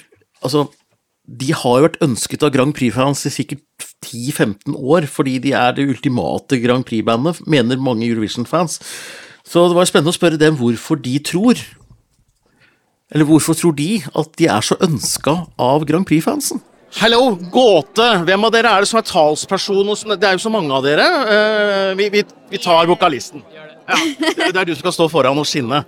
Altså, 0.45 0.67
de 1.25 1.47
har 1.49 1.79
jo 1.79 1.83
vært 1.87 1.95
ønsket 2.05 2.43
av 2.45 2.51
Grand 2.53 2.75
Prix-fans 2.77 3.23
i 3.25 3.31
sikkert 3.33 3.63
10-15 4.05 4.75
år, 4.77 5.07
fordi 5.09 5.39
de 5.41 5.49
er 5.57 5.71
det 5.73 5.87
ultimate 5.89 6.59
Grand 6.61 6.85
Prix-bandet, 6.85 7.39
mener 7.49 7.81
mange 7.81 8.05
Eurovision-fans. 8.05 8.77
Så 9.47 9.63
det 9.69 9.77
var 9.77 9.87
spennende 9.87 10.11
å 10.11 10.17
spørre 10.17 10.39
dem 10.39 10.57
hvorfor 10.59 10.99
de 10.99 11.15
tror, 11.23 11.59
eller 13.13 13.27
hvorfor 13.29 13.55
tror 13.55 13.75
de 13.77 14.01
at 14.03 14.33
de 14.39 14.49
er 14.51 14.65
så 14.65 14.75
ønska 14.83 15.37
av 15.55 15.85
Grand 15.87 16.07
Prix-fansen? 16.07 16.59
Hallo, 16.97 17.35
gåte! 17.51 18.05
Hvem 18.27 18.47
av 18.47 18.51
dere 18.51 18.71
er 18.71 18.83
det 18.83 18.89
som 18.89 18.99
er 18.99 19.07
talsperson? 19.07 19.91
Det 20.15 20.27
er 20.27 20.35
jo 20.37 20.43
så 20.43 20.51
mange 20.51 20.71
av 20.71 20.83
dere. 20.83 21.03
Eh, 21.03 21.89
vi, 21.99 22.07
vi, 22.11 22.21
vi 22.51 22.59
tar 22.63 22.87
vokalisten. 22.89 23.43
Ja, 23.87 23.97
det 24.51 24.59
er 24.59 24.67
du 24.67 24.73
som 24.73 24.81
skal 24.81 24.95
stå 24.95 25.07
foran 25.11 25.39
og 25.39 25.47
skinne. 25.47 25.81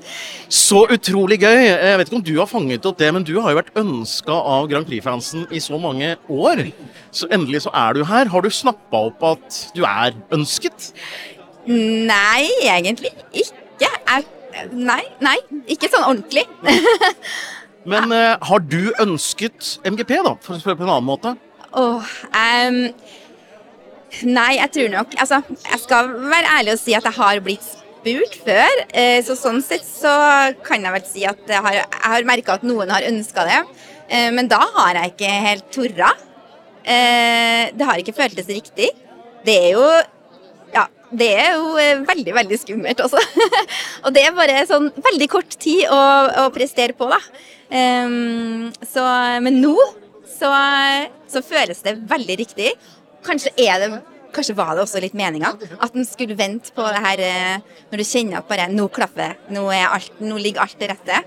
Så 0.47 0.85
utrolig 0.91 1.39
gøy. 1.41 1.65
Jeg 1.67 1.97
vet 1.99 2.11
ikke 2.11 2.19
om 2.19 2.25
du 2.27 2.33
har 2.37 2.51
fanget 2.51 2.87
opp 2.87 2.99
det, 2.99 3.09
men 3.15 3.25
du 3.27 3.33
har 3.39 3.51
jo 3.51 3.59
vært 3.59 3.79
ønska 3.79 4.37
av 4.53 4.69
Grand 4.71 4.87
Prix-fansen 4.87 5.47
i 5.55 5.63
så 5.63 5.79
mange 5.81 6.13
år. 6.31 6.65
Så 7.15 7.27
endelig 7.31 7.65
så 7.65 7.73
er 7.75 7.99
du 7.99 8.05
her. 8.07 8.31
Har 8.31 8.43
du 8.45 8.51
snappa 8.53 9.03
opp 9.09 9.27
at 9.33 9.59
du 9.75 9.83
er 9.87 10.15
ønsket? 10.35 10.93
Nei, 11.69 12.49
egentlig 12.65 13.11
ikke. 13.29 13.89
Nei, 14.73 15.03
nei, 15.21 15.37
ikke 15.69 15.89
sånn 15.91 16.07
ordentlig. 16.07 16.45
Men 17.89 18.11
uh, 18.11 18.35
har 18.49 18.63
du 18.65 18.91
ønsket 18.99 19.77
MGP, 19.87 20.17
da, 20.25 20.33
for 20.43 20.57
å 20.57 20.61
spørre 20.61 20.79
på 20.79 20.85
en 20.87 20.93
annen 20.95 21.07
måte? 21.07 21.35
Åh, 21.79 22.13
um, 22.33 22.79
Nei, 24.25 24.55
jeg 24.57 24.71
tror 24.73 24.87
nok 24.89 25.11
Altså, 25.21 25.37
jeg 25.53 25.77
skal 25.83 26.07
være 26.31 26.53
ærlig 26.57 26.71
og 26.73 26.79
si 26.81 26.95
at 26.97 27.05
jeg 27.05 27.13
har 27.13 27.41
blitt 27.45 27.65
spurt 27.67 28.39
før. 28.41 28.81
Uh, 28.89 29.19
så 29.25 29.37
sånn 29.37 29.61
sett 29.63 29.85
så 29.85 30.13
kan 30.65 30.85
jeg 30.85 30.95
vel 30.95 31.05
si 31.07 31.27
at 31.29 31.43
jeg 31.45 31.61
har, 31.65 31.81
jeg 31.83 32.05
har 32.15 32.27
merka 32.27 32.57
at 32.57 32.65
noen 32.65 32.91
har 32.91 33.05
ønska 33.07 33.45
det. 33.47 33.61
Uh, 34.09 34.29
men 34.35 34.49
da 34.51 34.63
har 34.79 35.03
jeg 35.03 35.13
ikke 35.13 35.35
helt 35.45 35.69
torra. 35.75 36.15
det 36.89 37.85
har 37.85 37.99
ikke 38.01 38.15
føltes 38.17 38.47
riktig. 38.49 38.87
Det 39.45 39.53
er 39.53 39.75
jo 39.75 39.83
det 41.09 41.29
er 41.41 41.55
jo 41.57 42.03
veldig, 42.05 42.33
veldig 42.37 42.59
skummelt 42.61 43.01
også. 43.05 43.21
og 44.05 44.13
det 44.13 44.25
er 44.25 44.35
bare 44.37 44.65
sånn 44.69 44.91
veldig 44.93 45.29
kort 45.31 45.57
tid 45.61 45.87
å, 45.89 46.01
å 46.43 46.49
prestere 46.53 46.93
på, 46.97 47.09
da. 47.09 47.19
Um, 47.69 48.69
så, 48.81 49.03
men 49.45 49.59
nå 49.61 49.75
så, 50.39 50.49
så, 51.29 51.43
føles 51.45 51.83
det 51.85 51.97
veldig 52.09 52.37
riktig. 52.39 52.71
Kanskje, 53.25 53.51
det, 53.57 53.89
kanskje 54.35 54.55
var 54.57 54.75
det 54.75 54.85
også 54.85 55.01
litt 55.03 55.17
meninga 55.17 55.51
at 55.81 55.97
en 55.97 56.07
skulle 56.07 56.37
vente 56.39 56.73
på 56.75 56.85
det 56.87 57.01
her 57.03 57.23
eh, 57.25 57.81
når 57.91 58.01
du 58.01 58.07
kjenner 58.07 58.39
at 58.39 58.47
bare 58.47 58.69
nå 58.71 58.87
klaffer 58.95 59.35
nå, 59.51 59.65
nå 60.23 60.39
ligger 60.39 60.63
alt 60.63 60.77
til 60.79 60.91
rette. 60.93 61.19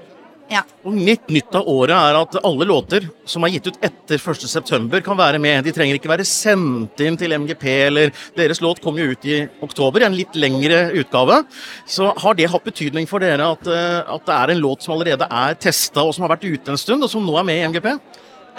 Ja. 0.51 0.63
Og 0.85 0.95
Nytt 0.97 1.31
nytt 1.33 1.55
av 1.57 1.69
året 1.71 1.95
er 1.95 2.19
at 2.19 2.37
alle 2.43 2.67
låter 2.69 3.07
som 3.29 3.45
er 3.47 3.55
gitt 3.55 3.69
ut 3.71 3.79
etter 3.85 4.19
1.9 4.19 5.01
kan 5.05 5.19
være 5.19 5.41
med. 5.43 5.63
De 5.65 5.73
trenger 5.75 5.99
ikke 5.99 6.11
være 6.11 6.27
sendt 6.29 7.01
inn 7.05 7.17
til 7.21 7.35
MGP, 7.39 7.67
eller 7.87 8.13
deres 8.37 8.61
låt 8.65 8.83
kom 8.85 8.99
jo 9.01 9.11
ut 9.13 9.25
i 9.29 9.43
oktober, 9.65 10.05
en 10.07 10.17
litt 10.17 10.37
lengre 10.37 10.85
utgave. 11.01 11.43
Så 11.87 12.11
har 12.25 12.37
det 12.39 12.51
hatt 12.53 12.67
betydning 12.67 13.09
for 13.11 13.25
dere 13.25 13.53
at, 13.55 13.67
eh, 13.71 14.03
at 14.03 14.29
det 14.29 14.37
er 14.37 14.53
en 14.53 14.63
låt 14.63 14.85
som 14.85 14.97
allerede 14.97 15.29
er 15.31 15.57
testa, 15.63 16.05
og 16.05 16.15
som 16.15 16.27
har 16.27 16.35
vært 16.37 16.49
ute 16.51 16.75
en 16.75 16.81
stund, 16.81 17.03
og 17.03 17.11
som 17.13 17.25
nå 17.25 17.39
er 17.39 17.49
med 17.49 17.61
i 17.61 17.67
MGP? 17.73 17.91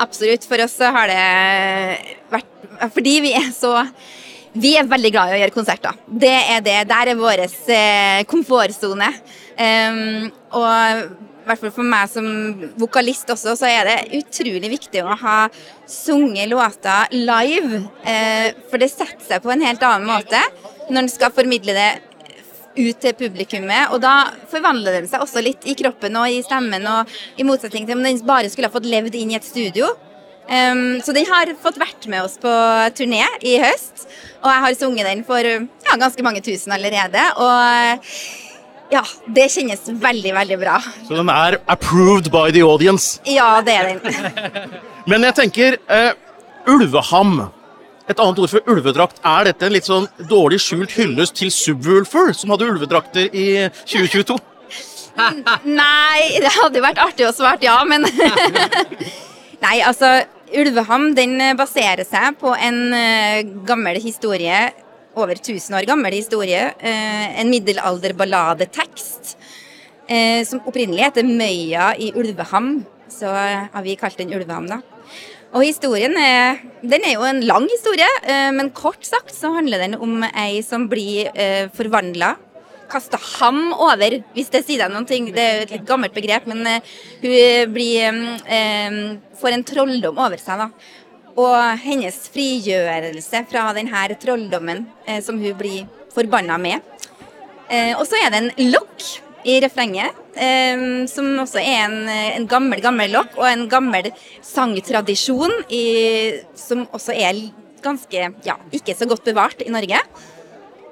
Absolutt. 0.02 0.48
For 0.50 0.64
oss 0.64 0.80
har 0.80 1.08
det 1.12 2.18
vært 2.34 2.50
Fordi 2.94 3.20
vi 3.22 3.34
er 3.38 3.52
så 3.54 3.76
vi 4.54 4.76
er 4.78 4.86
veldig 4.86 5.10
glad 5.14 5.32
i 5.32 5.34
å 5.34 5.42
gjøre 5.42 5.54
konserter. 5.54 5.96
Det 6.06 6.30
er 6.30 6.62
det. 6.62 6.76
Der 6.90 7.10
er 7.10 7.18
vår 7.18 7.42
eh, 7.74 8.20
komfortsone. 8.30 9.08
Um, 9.58 10.30
og 10.54 11.33
i 11.44 11.50
hvert 11.50 11.60
fall 11.60 11.74
for 11.76 11.88
meg 11.88 12.08
som 12.12 12.28
vokalist 12.80 13.30
også, 13.34 13.58
så 13.60 13.68
er 13.68 13.90
det 13.90 14.22
utrolig 14.22 14.70
viktig 14.78 15.04
å 15.04 15.18
ha 15.20 15.38
sunget 15.90 16.48
låter 16.52 17.12
live. 17.12 17.84
Eh, 18.08 18.56
for 18.72 18.80
det 18.80 18.92
setter 18.94 19.22
seg 19.28 19.44
på 19.44 19.52
en 19.52 19.66
helt 19.66 19.84
annen 19.84 20.08
måte 20.08 20.40
når 20.90 21.04
en 21.04 21.12
skal 21.12 21.36
formidle 21.36 21.76
det 21.76 21.92
ut 22.78 23.02
til 23.04 23.16
publikummet. 23.18 23.92
Og 23.94 24.02
da 24.04 24.32
forvandler 24.52 25.00
den 25.00 25.10
seg 25.12 25.24
også 25.24 25.44
litt 25.44 25.68
i 25.68 25.76
kroppen 25.78 26.16
og 26.20 26.32
i 26.32 26.42
stemmen, 26.46 26.88
og 26.88 27.12
i 27.38 27.46
motsetning 27.48 27.88
til 27.88 28.00
om 28.00 28.06
den 28.06 28.24
bare 28.28 28.50
skulle 28.52 28.72
ha 28.72 28.74
fått 28.76 28.90
levd 28.90 29.20
inn 29.20 29.34
i 29.34 29.38
et 29.40 29.48
studio. 29.48 29.92
Um, 30.44 31.00
så 31.00 31.14
den 31.16 31.28
har 31.30 31.54
fått 31.64 31.78
vært 31.80 32.08
med 32.12 32.26
oss 32.26 32.36
på 32.42 32.52
turné 32.98 33.22
i 33.48 33.56
høst, 33.64 34.04
og 34.42 34.50
jeg 34.52 34.64
har 34.66 34.74
sunget 34.76 35.08
den 35.08 35.22
for 35.28 35.40
ja, 35.40 35.96
ganske 35.96 36.26
mange 36.26 36.44
tusen 36.44 36.74
allerede. 36.76 37.22
Og 37.40 38.10
ja, 38.94 39.02
det 39.36 39.48
kjennes 39.54 39.88
veldig, 39.88 40.34
veldig 40.36 40.60
bra. 40.62 40.78
Så 41.08 41.18
den 41.18 41.32
er 41.34 41.58
approved 41.72 42.30
by 42.34 42.52
the 42.54 42.64
audience? 42.66 43.18
Ja, 43.30 43.58
det 43.66 43.74
er 43.74 43.92
den. 43.94 44.40
Men 45.10 45.26
jeg 45.28 45.38
tenker 45.42 45.78
uh, 45.90 46.14
ulveham. 46.70 47.50
Et 48.12 48.20
annet 48.20 48.40
ord 48.44 48.52
for 48.52 48.70
ulvedrakt. 48.70 49.22
Er 49.24 49.48
dette 49.50 49.68
en 49.68 49.74
litt 49.74 49.88
sånn 49.88 50.10
dårlig 50.30 50.60
skjult 50.62 50.94
hyllest 50.98 51.38
til 51.40 51.52
Subwoolfer, 51.54 52.34
som 52.36 52.52
hadde 52.54 52.68
ulvedrakter 52.74 53.30
i 53.32 53.48
2022? 53.88 54.38
Nei, 55.64 56.40
det 56.42 56.52
hadde 56.56 56.80
jo 56.80 56.84
vært 56.84 57.02
artig 57.02 57.28
å 57.28 57.34
svare 57.36 57.62
ja, 57.62 57.76
men 57.86 58.02
Nei, 59.64 59.76
altså 59.86 60.24
Ulveham 60.58 61.12
den 61.18 61.38
baserer 61.58 62.02
seg 62.06 62.34
på 62.42 62.50
en 62.54 62.80
uh, 62.94 63.46
gammel 63.66 64.00
historie 64.02 64.72
over 65.20 65.38
1000 65.38 65.78
år 65.78 65.88
gammel 65.88 66.16
historie. 66.16 66.70
Eh, 66.80 67.40
en 67.42 67.52
middelalderballadetekst 67.52 69.36
eh, 70.08 70.42
som 70.48 70.64
opprinnelig 70.68 71.08
heter 71.08 71.28
Møya 71.28 71.94
i 72.00 72.12
Ulveham. 72.18 72.84
Så 73.12 73.30
har 73.30 73.84
vi 73.86 73.98
kalt 74.00 74.18
den 74.18 74.34
Ulveham, 74.34 74.68
da. 74.70 74.82
Og 75.54 75.68
historien 75.68 76.16
er, 76.18 76.64
den 76.82 77.04
er 77.06 77.14
jo 77.14 77.28
en 77.28 77.44
lang 77.46 77.68
historie, 77.70 78.08
eh, 78.26 78.50
men 78.56 78.74
kort 78.74 79.06
sagt 79.06 79.36
så 79.36 79.54
handler 79.54 79.86
den 79.86 80.00
om 80.02 80.26
ei 80.32 80.64
som 80.66 80.88
blir 80.90 81.30
eh, 81.36 81.70
forvandla. 81.78 82.34
Kasta 82.90 83.18
ham 83.38 83.72
over, 83.74 84.20
hvis 84.34 84.50
det 84.54 84.64
sier 84.66 84.84
deg 84.84 84.92
noen 84.94 85.08
ting. 85.10 85.30
Det 85.34 85.42
er 85.44 85.56
jo 85.56 85.68
et 85.68 85.78
litt 85.78 85.86
gammelt 85.88 86.14
begrep, 86.14 86.46
men 86.50 86.62
hun 87.24 87.72
blir, 87.74 88.20
får 89.40 89.56
en 89.56 89.64
trolldom 89.66 90.20
over 90.22 90.38
seg. 90.38 90.62
da 90.62 90.68
og 91.40 91.82
hennes 91.82 92.18
frigjørelse 92.34 93.44
fra 93.50 93.68
denne 93.76 94.06
trolldommen 94.22 94.86
eh, 95.08 95.22
som 95.24 95.40
hun 95.42 95.58
blir 95.58 95.86
forbanna 96.14 96.60
med. 96.62 96.82
Eh, 97.70 97.94
og 97.98 98.06
så 98.06 98.20
er 98.20 98.34
det 98.34 98.42
en 98.42 98.74
lokk 98.74 99.08
i 99.50 99.58
refrenget, 99.64 100.14
eh, 100.40 100.84
som 101.10 101.32
også 101.42 101.60
er 101.60 101.82
en, 101.88 101.98
en, 102.08 102.48
gammel, 102.48 102.82
gammel 102.84 103.12
lokk, 103.16 103.36
og 103.40 103.48
en 103.50 103.66
gammel 103.72 104.12
sangtradisjon 104.46 105.64
i, 105.74 105.84
som 106.56 106.86
også 106.94 107.16
er 107.18 107.42
ganske, 107.84 108.30
ja, 108.46 108.58
ikke 108.72 108.96
så 108.96 109.08
godt 109.10 109.26
bevart 109.28 109.66
i 109.66 109.74
Norge. 109.74 110.00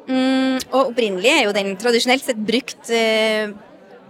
Mm, 0.10 0.58
og 0.74 0.90
opprinnelig 0.90 1.30
er 1.32 1.44
jo 1.46 1.54
den 1.56 1.76
tradisjonelt 1.80 2.26
sett 2.26 2.40
brukt 2.44 2.90
eh, 2.92 3.54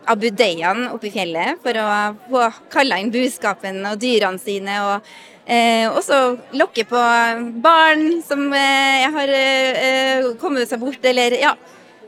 av 0.09 0.17
budeiene 0.21 0.89
oppe 0.95 1.09
i 1.09 1.13
fjellet 1.13 1.59
for 1.61 1.77
å 1.77 1.89
få 2.29 2.47
kalla 2.73 2.97
inn 3.01 3.11
buskapen 3.13 3.83
og 3.85 3.99
dyrene 4.01 4.41
sine. 4.41 4.79
og 4.87 5.11
Eh, 5.51 5.87
også 5.89 6.37
lokke 6.55 6.85
på 6.87 6.99
barn 7.63 8.21
som 8.23 8.43
eh, 8.53 9.07
har 9.11 9.31
eh, 9.33 10.27
kommet 10.39 10.69
seg 10.69 10.79
bort, 10.79 11.01
eller 11.03 11.33
ja. 11.41 11.55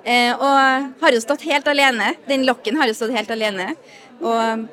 Eh, 0.04 0.32
og 0.36 1.02
har 1.02 1.16
jo 1.16 1.24
stått 1.24 1.44
helt 1.50 1.68
alene. 1.68 2.14
Den 2.30 2.46
lokken 2.48 2.78
har 2.80 2.88
jo 2.88 2.96
stått 2.96 3.16
helt 3.16 3.34
alene. 3.34 3.74
Og 4.22 4.68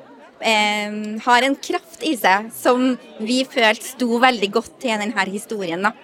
eh, 0.44 1.00
har 1.24 1.46
en 1.46 1.56
kraft 1.56 2.04
i 2.06 2.12
seg 2.20 2.52
som 2.54 2.92
vi 3.18 3.40
følte 3.48 3.94
sto 3.94 4.20
veldig 4.22 4.52
godt 4.60 4.76
til 4.84 5.00
denne 5.02 5.26
historien. 5.32 5.88
da. 5.88 5.94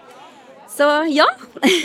Så 0.77 0.87
ja. 1.09 1.24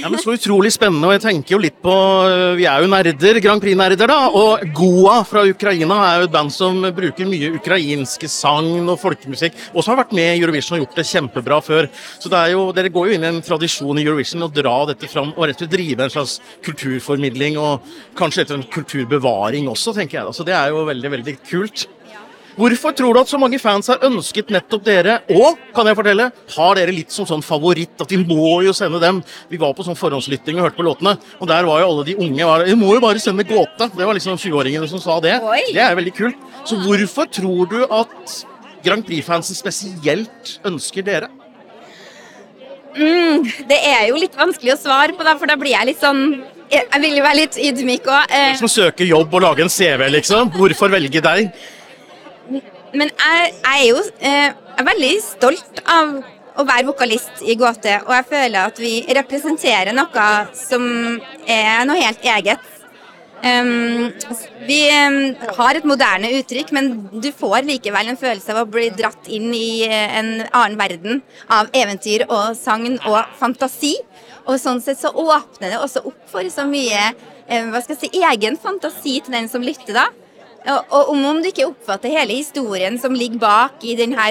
ja 0.01 0.09
men 0.11 0.19
så 0.19 0.33
utrolig 0.35 0.73
spennende. 0.75 1.07
og 1.07 1.13
jeg 1.15 1.23
tenker 1.23 1.55
jo 1.55 1.59
litt 1.63 1.77
på, 1.79 1.93
øh, 2.27 2.57
Vi 2.59 2.65
er 2.67 2.83
jo 2.83 2.89
nerder, 2.91 3.39
Grand 3.43 3.63
Prix-nerder, 3.63 4.11
da. 4.11 4.17
Og 4.35 4.65
Goa 4.75 5.21
fra 5.27 5.45
Ukraina 5.47 5.99
er 6.09 6.17
jo 6.19 6.27
et 6.27 6.33
band 6.33 6.51
som 6.51 6.81
bruker 6.97 7.29
mye 7.29 7.53
ukrainske 7.55 8.27
sagn 8.31 8.89
og 8.91 8.99
folkemusikk. 8.99 9.55
Og 9.71 9.79
som 9.79 9.93
har 9.93 10.01
vært 10.03 10.15
med 10.17 10.33
i 10.33 10.41
Eurovision 10.41 10.75
og 10.75 10.83
gjort 10.83 10.99
det 10.99 11.07
kjempebra 11.07 11.61
før. 11.63 11.87
Så 12.19 12.31
det 12.33 12.43
jo, 12.51 12.67
Dere 12.75 12.91
går 12.91 13.07
jo 13.07 13.15
inn 13.15 13.27
i 13.27 13.31
en 13.31 13.41
tradisjon 13.45 14.01
i 14.01 14.03
Eurovision 14.03 14.43
å 14.43 14.51
dra 14.51 14.75
dette 14.91 15.07
fram 15.11 15.31
og 15.37 15.47
rett 15.47 15.55
og 15.55 15.63
slett 15.63 15.75
drive 15.77 16.03
en 16.03 16.13
slags 16.17 16.35
kulturformidling 16.67 17.59
og 17.61 17.87
kanskje 18.19 18.49
en 18.57 18.67
kulturbevaring 18.75 19.71
også, 19.71 19.95
tenker 19.95 20.19
jeg. 20.19 20.35
Så 20.35 20.47
det 20.47 20.57
er 20.57 20.75
jo 20.75 20.83
veldig, 20.91 21.15
veldig 21.15 21.39
kult. 21.47 21.87
Hvorfor 22.57 22.91
tror 22.95 23.15
du 23.15 23.21
at 23.21 23.31
så 23.31 23.39
mange 23.39 23.59
fans 23.61 23.87
har 23.91 24.03
ønsket 24.03 24.51
nettopp 24.51 24.83
dere, 24.83 25.17
og 25.31 25.59
kan 25.75 25.87
jeg 25.87 25.97
fortelle, 25.97 26.27
har 26.55 26.77
dere 26.77 26.93
litt 26.95 27.13
som 27.15 27.27
sånn 27.29 27.43
favoritt? 27.45 27.93
At 28.03 28.11
vi 28.11 28.19
må 28.19 28.59
jo 28.65 28.73
sende 28.75 28.99
dem. 29.03 29.21
Vi 29.51 29.59
var 29.61 29.73
på 29.77 29.85
sånn 29.87 29.97
forhåndslytting 29.99 30.59
og 30.59 30.67
hørte 30.67 30.79
på 30.79 30.87
låtene, 30.87 31.15
og 31.39 31.51
der 31.51 31.67
var 31.67 31.83
jo 31.83 31.89
alle 31.93 32.07
de 32.11 32.17
unge 32.19 32.47
var, 32.47 32.65
Vi 32.67 32.75
må 32.75 32.93
jo 32.95 33.03
bare 33.03 33.23
sende 33.23 33.47
gåte. 33.47 33.89
Det 33.95 34.05
var 34.07 34.17
liksom 34.17 34.37
20-åringene 34.37 34.89
som 34.91 34.99
sa 34.99 35.19
det. 35.23 35.37
Det 35.71 35.79
er 35.81 35.95
veldig 35.95 36.15
kult. 36.17 36.47
Så 36.67 36.79
hvorfor 36.83 37.31
tror 37.31 37.69
du 37.71 37.79
at 37.87 38.39
Grand 38.83 39.05
Prix-fansen 39.05 39.55
spesielt 39.55 40.57
ønsker 40.67 41.05
dere? 41.05 41.31
Mm, 42.91 43.45
det 43.69 43.77
er 43.87 44.09
jo 44.09 44.19
litt 44.19 44.35
vanskelig 44.35 44.73
å 44.75 44.81
svare 44.81 45.15
på, 45.15 45.23
det, 45.23 45.37
for 45.39 45.47
da 45.47 45.55
blir 45.55 45.71
jeg 45.71 45.93
litt 45.93 46.01
sånn 46.01 46.41
Jeg 46.71 46.99
vil 46.99 47.13
jo 47.15 47.23
være 47.23 47.37
litt 47.37 47.57
ydmyk 47.59 48.07
òg. 48.07 48.31
Eh. 48.31 48.55
Som 48.59 48.71
søker 48.71 49.07
jobb 49.07 49.33
og 49.35 49.43
lager 49.43 49.65
en 49.65 49.71
CV, 49.71 50.05
liksom. 50.11 50.51
Hvorfor 50.55 50.91
velge 50.91 51.23
deg? 51.23 51.49
Men 52.93 53.11
jeg, 53.11 53.53
jeg 53.55 53.81
er 53.81 53.87
jo 53.87 54.03
eh, 54.19 54.51
jeg 54.71 54.83
er 54.83 54.87
veldig 54.87 55.15
stolt 55.23 55.81
av 55.85 56.13
å 56.59 56.65
være 56.67 56.87
vokalist 56.89 57.41
i 57.47 57.55
Gåte, 57.59 57.99
og 58.05 58.13
jeg 58.15 58.27
føler 58.31 58.67
at 58.67 58.79
vi 58.81 58.93
representerer 59.17 59.95
noe 59.95 60.27
som 60.57 60.83
er 61.45 61.85
noe 61.87 61.99
helt 62.01 62.25
eget. 62.27 62.71
Um, 63.41 64.11
vi 64.67 64.79
um, 64.93 65.15
har 65.57 65.77
et 65.77 65.85
moderne 65.89 66.29
uttrykk, 66.37 66.73
men 66.77 66.91
du 67.23 67.31
får 67.33 67.65
likevel 67.65 68.11
en 68.11 68.19
følelse 68.19 68.53
av 68.53 68.59
å 68.61 68.69
bli 68.69 68.91
dratt 68.93 69.29
inn 69.33 69.47
i 69.57 69.81
uh, 69.89 70.17
en 70.19 70.29
annen 70.45 70.77
verden 70.77 71.23
av 71.49 71.71
eventyr 71.73 72.27
og 72.27 72.53
sagn 72.59 72.99
og 72.99 73.17
fantasi. 73.39 73.95
Og 74.45 74.59
sånn 74.61 74.81
sett 74.83 75.01
så 75.01 75.09
åpner 75.09 75.73
det 75.73 75.81
også 75.81 76.03
opp 76.11 76.21
for 76.29 76.45
så 76.53 76.67
mye 76.69 77.07
uh, 77.15 77.65
hva 77.73 77.81
skal 77.81 77.95
jeg 77.95 78.03
si, 78.03 78.21
egen 78.29 78.59
fantasi 78.61 79.17
til 79.25 79.39
den 79.39 79.49
som 79.49 79.65
lytter, 79.65 79.97
da. 79.97 80.05
Og, 80.61 81.09
om, 81.09 81.23
om 81.25 81.39
du 81.41 81.47
ikke 81.49 81.65
oppfatter 81.65 82.13
hele 82.13 82.35
historien 82.37 82.97
som 83.01 83.15
ligger 83.17 83.41
bak 83.41 83.81
i 83.87 83.95
denne 83.97 84.27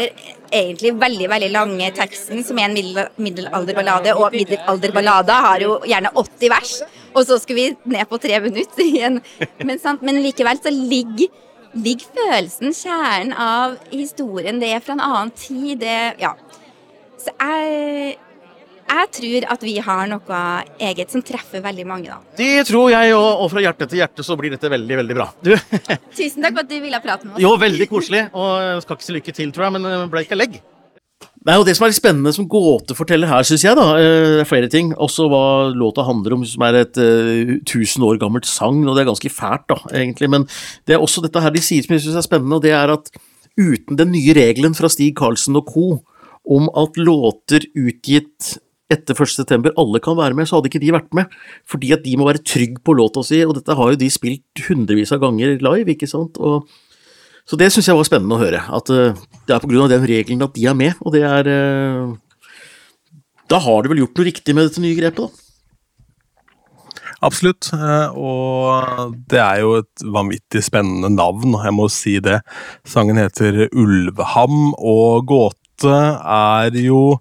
egentlig 0.51 0.93
veldig 1.01 1.27
veldig 1.31 1.51
lange 1.55 1.91
teksten, 1.97 2.45
som 2.47 2.59
er 2.59 2.69
en 2.69 2.77
middel, 2.77 3.03
middelalderballade, 3.19 4.15
og 4.15 4.37
middelalderballader 4.37 5.45
har 5.47 5.65
jo 5.65 5.77
gjerne 5.91 6.13
80 6.15 6.53
vers, 6.55 6.75
og 7.11 7.27
så 7.27 7.39
skal 7.43 7.59
vi 7.59 7.67
ned 7.91 8.07
på 8.11 8.21
tre 8.23 8.39
minutter 8.47 8.85
igjen. 8.87 9.21
Men? 9.67 9.83
Men 10.07 10.23
likevel 10.23 10.63
så 10.63 10.71
ligger, 10.75 11.35
ligger 11.75 12.15
følelsen, 12.15 12.75
kjernen 12.79 13.35
av 13.35 13.79
historien, 13.91 14.63
det 14.63 14.71
er 14.77 14.85
fra 14.87 14.99
en 14.99 15.07
annen 15.11 15.35
tid, 15.35 15.81
det 15.83 16.01
Ja. 16.23 16.37
Så 17.21 17.35
jeg 17.37 18.17
jeg 18.91 19.11
tror 19.17 19.47
at 19.55 19.63
vi 19.65 19.77
har 19.85 20.09
noe 20.11 20.41
eget 20.83 21.13
som 21.15 21.23
treffer 21.23 21.63
veldig 21.63 21.87
mange, 21.87 22.11
da. 22.11 22.19
Det 22.39 22.67
tror 22.69 22.91
jeg, 22.93 23.15
og, 23.15 23.45
og 23.45 23.53
fra 23.53 23.63
hjerte 23.65 23.87
til 23.91 24.03
hjerte 24.03 24.27
så 24.27 24.37
blir 24.41 24.55
dette 24.57 24.73
veldig, 24.73 24.99
veldig 25.03 25.17
bra. 25.17 25.31
Du. 25.47 25.55
Tusen 26.19 26.43
takk 26.43 26.57
for 26.57 26.65
at 26.65 26.73
du 26.73 26.77
ville 26.83 27.01
prate 27.05 27.29
med 27.29 27.37
oss. 27.37 27.45
Jo, 27.45 27.55
veldig 27.61 27.89
koselig. 27.91 28.27
Og 28.35 28.51
jeg 28.67 28.85
skal 28.85 28.99
ikke 28.99 29.07
si 29.07 29.17
lykke 29.17 29.37
til, 29.41 29.55
tror 29.55 29.69
jeg, 29.69 29.79
men 29.79 30.13
ble 30.13 30.27
ikke 30.27 30.39
legg. 30.39 30.61
Det 31.41 31.55
er 31.55 31.57
jo 31.57 31.65
det 31.65 31.73
som 31.77 31.87
er 31.87 31.93
litt 31.93 31.97
spennende 31.97 32.33
som 32.37 32.49
gåteforteller 32.53 33.31
her, 33.31 33.45
syns 33.49 33.63
jeg. 33.65 33.77
da, 33.77 33.87
eh, 33.97 34.37
Det 34.37 34.41
er 34.43 34.49
flere 34.49 34.69
ting. 34.69 34.93
Også 34.93 35.25
hva 35.33 35.73
låta 35.73 36.05
handler 36.05 36.35
om, 36.37 36.45
som 36.45 36.63
er 36.67 36.83
et 36.83 37.01
uh, 37.01 37.57
tusen 37.65 38.05
år 38.05 38.19
gammelt 38.21 38.45
sang, 38.45 38.83
og 38.85 38.93
det 38.97 39.03
er 39.03 39.09
ganske 39.09 39.33
fælt, 39.33 39.65
da, 39.73 39.79
egentlig. 39.89 40.29
Men 40.29 40.45
det 40.85 40.97
er 40.97 41.01
også 41.01 41.23
dette 41.25 41.41
her 41.41 41.51
de 41.51 41.63
sier 41.65 41.83
som 41.87 41.97
jeg 41.97 42.05
syns 42.05 42.21
er 42.21 42.27
spennende, 42.29 42.59
og 42.59 42.63
det 42.63 42.75
er 42.77 42.93
at 42.93 43.09
uten 43.57 43.97
den 43.97 44.13
nye 44.13 44.35
regelen 44.37 44.77
fra 44.77 44.89
Stig 44.93 45.17
Karlsen 45.17 45.57
og 45.57 45.67
co. 45.73 46.03
om 46.45 46.69
at 46.73 46.97
låter 46.97 47.65
utgitt 47.77 48.59
etter 48.91 49.15
1.9. 49.15 49.73
alle 49.79 50.01
kan 50.03 50.19
være 50.19 50.37
med, 50.39 50.49
så 50.49 50.59
hadde 50.59 50.71
ikke 50.71 50.83
de 50.83 50.95
vært 50.95 51.11
med. 51.17 51.35
Fordi 51.69 51.93
at 51.97 52.05
de 52.05 52.17
må 52.19 52.29
være 52.29 52.43
trygg 52.47 52.81
på 52.85 52.95
låta 52.99 53.25
si, 53.27 53.43
og 53.47 53.55
dette 53.59 53.77
har 53.79 53.93
jo 53.93 54.01
de 54.01 54.09
spilt 54.13 54.65
hundrevis 54.69 55.13
av 55.15 55.23
ganger 55.25 55.59
live, 55.63 55.95
ikke 55.95 56.11
sant. 56.11 56.41
Og, 56.43 56.67
så 57.49 57.59
det 57.61 57.71
syns 57.75 57.91
jeg 57.91 57.99
var 57.99 58.09
spennende 58.09 58.37
å 58.39 58.43
høre. 58.43 58.65
At 58.67 58.91
uh, 58.95 59.21
det 59.47 59.55
er 59.57 59.63
på 59.63 59.71
grunn 59.71 59.87
av 59.87 59.93
den 59.93 60.09
regelen 60.09 60.47
at 60.47 60.57
de 60.57 60.67
er 60.71 60.77
med, 60.79 60.99
og 61.05 61.15
det 61.15 61.23
er 61.27 61.51
uh, 61.51 62.17
Da 63.51 63.63
har 63.63 63.83
du 63.83 63.93
vel 63.93 64.05
gjort 64.05 64.19
noe 64.19 64.29
riktig 64.29 64.57
med 64.57 64.69
dette 64.69 64.83
nye 64.83 64.99
grepet, 64.99 65.25
da. 65.27 65.47
Absolutt, 67.21 67.69
eh, 67.77 68.15
og 68.17 69.13
det 69.29 69.41
er 69.43 69.59
jo 69.61 69.75
et 69.83 70.05
vanvittig 70.09 70.63
spennende 70.65 71.11
navn, 71.13 71.53
jeg 71.53 71.75
må 71.77 71.85
si 71.93 72.15
det. 72.25 72.39
Sangen 72.89 73.21
heter 73.21 73.67
Ulveham, 73.69 74.73
og 74.79 75.27
Gåte 75.29 75.93
er 76.25 76.81
jo 76.81 77.21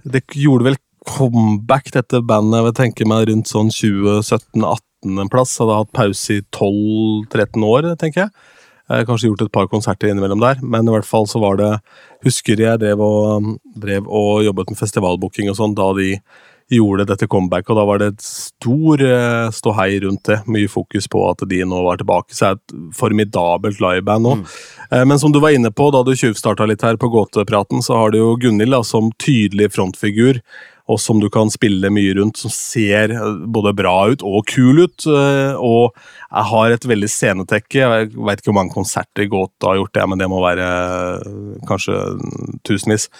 Det 0.00 0.22
gjorde 0.32 0.64
vel 0.64 0.76
comeback, 1.08 1.92
dette 1.94 2.20
bandet. 2.26 2.58
Jeg 2.58 2.68
vil 2.68 2.78
tenke 2.78 3.08
meg 3.08 3.28
rundt 3.30 3.50
sånn 3.50 3.72
2017-18 3.72 5.20
en 5.24 5.32
plass. 5.32 5.56
Hadde 5.60 5.78
hatt 5.80 5.92
pause 5.96 6.40
i 6.40 6.44
12-13 6.56 7.66
år, 7.66 7.92
tenker 8.00 8.26
jeg. 8.26 8.34
jeg 8.90 9.08
kanskje 9.08 9.30
gjort 9.30 9.46
et 9.46 9.54
par 9.54 9.70
konserter 9.72 10.10
innimellom 10.10 10.42
der, 10.42 10.60
men 10.62 10.88
i 10.88 10.94
hvert 10.94 11.08
fall 11.08 11.28
så 11.30 11.42
var 11.42 11.60
det 11.60 11.72
Husker 12.20 12.60
jeg 12.60 12.82
drev 12.82 13.00
og, 13.00 13.46
drev 13.80 14.04
og 14.04 14.42
jobbet 14.44 14.72
med 14.72 14.76
festivalbooking 14.76 15.48
og 15.48 15.56
sånn 15.56 15.76
da 15.78 15.86
de 15.96 16.18
gjorde 16.70 17.06
dette 17.08 17.26
comeback, 17.26 17.70
og 17.70 17.78
da 17.78 17.84
var 17.88 18.00
det 18.00 18.08
et 18.12 18.24
stor 18.24 19.02
eh, 19.02 19.48
ståhei 19.54 20.00
rundt 20.04 20.28
det. 20.28 20.38
Mye 20.50 20.70
fokus 20.70 21.08
på 21.10 21.22
at 21.26 21.42
de 21.50 21.62
nå 21.66 21.80
var 21.82 21.98
tilbake. 21.98 22.34
Så 22.36 22.46
er 22.46 22.58
det 22.58 22.62
et 22.62 22.98
formidabelt 22.98 23.80
liveband 23.82 24.26
nå. 24.26 24.34
Mm. 24.38 24.44
Eh, 24.90 25.04
men 25.10 25.18
som 25.18 25.34
du 25.34 25.40
var 25.42 25.56
inne 25.56 25.72
på 25.74 25.88
da 25.94 26.04
du 26.06 26.12
tjuvstarta 26.14 26.68
litt 26.70 26.84
her 26.86 27.00
på 27.00 27.10
gåtepraten, 27.10 27.82
så 27.82 27.98
har 27.98 28.14
du 28.14 28.20
jo 28.20 28.36
Gunhild 28.38 28.78
som 28.86 29.10
tydelig 29.18 29.72
frontfigur 29.74 30.38
og 30.90 30.98
som 31.00 31.20
du 31.22 31.28
kan 31.32 31.50
spille 31.52 31.90
mye 31.92 32.14
rundt, 32.18 32.40
som 32.40 32.52
ser 32.52 33.14
eh, 33.14 33.42
både 33.46 33.74
bra 33.78 33.94
ut 34.10 34.24
og 34.26 34.46
kul 34.50 34.84
ut. 34.84 35.06
Eh, 35.06 35.54
og 35.54 35.94
jeg 36.26 36.48
har 36.52 36.74
et 36.74 36.88
veldig 36.92 37.10
scenetekke. 37.10 37.82
Jeg 37.82 38.10
veit 38.16 38.40
ikke 38.40 38.50
hvor 38.50 38.60
mange 38.60 38.74
konserter 38.74 39.28
Gåta 39.30 39.72
har 39.72 39.80
gjort, 39.80 39.94
det, 39.96 40.08
men 40.10 40.22
det 40.22 40.30
må 40.32 40.42
være 40.44 40.70
eh, 41.20 41.60
kanskje 41.70 42.00
tusenvis. 42.66 43.10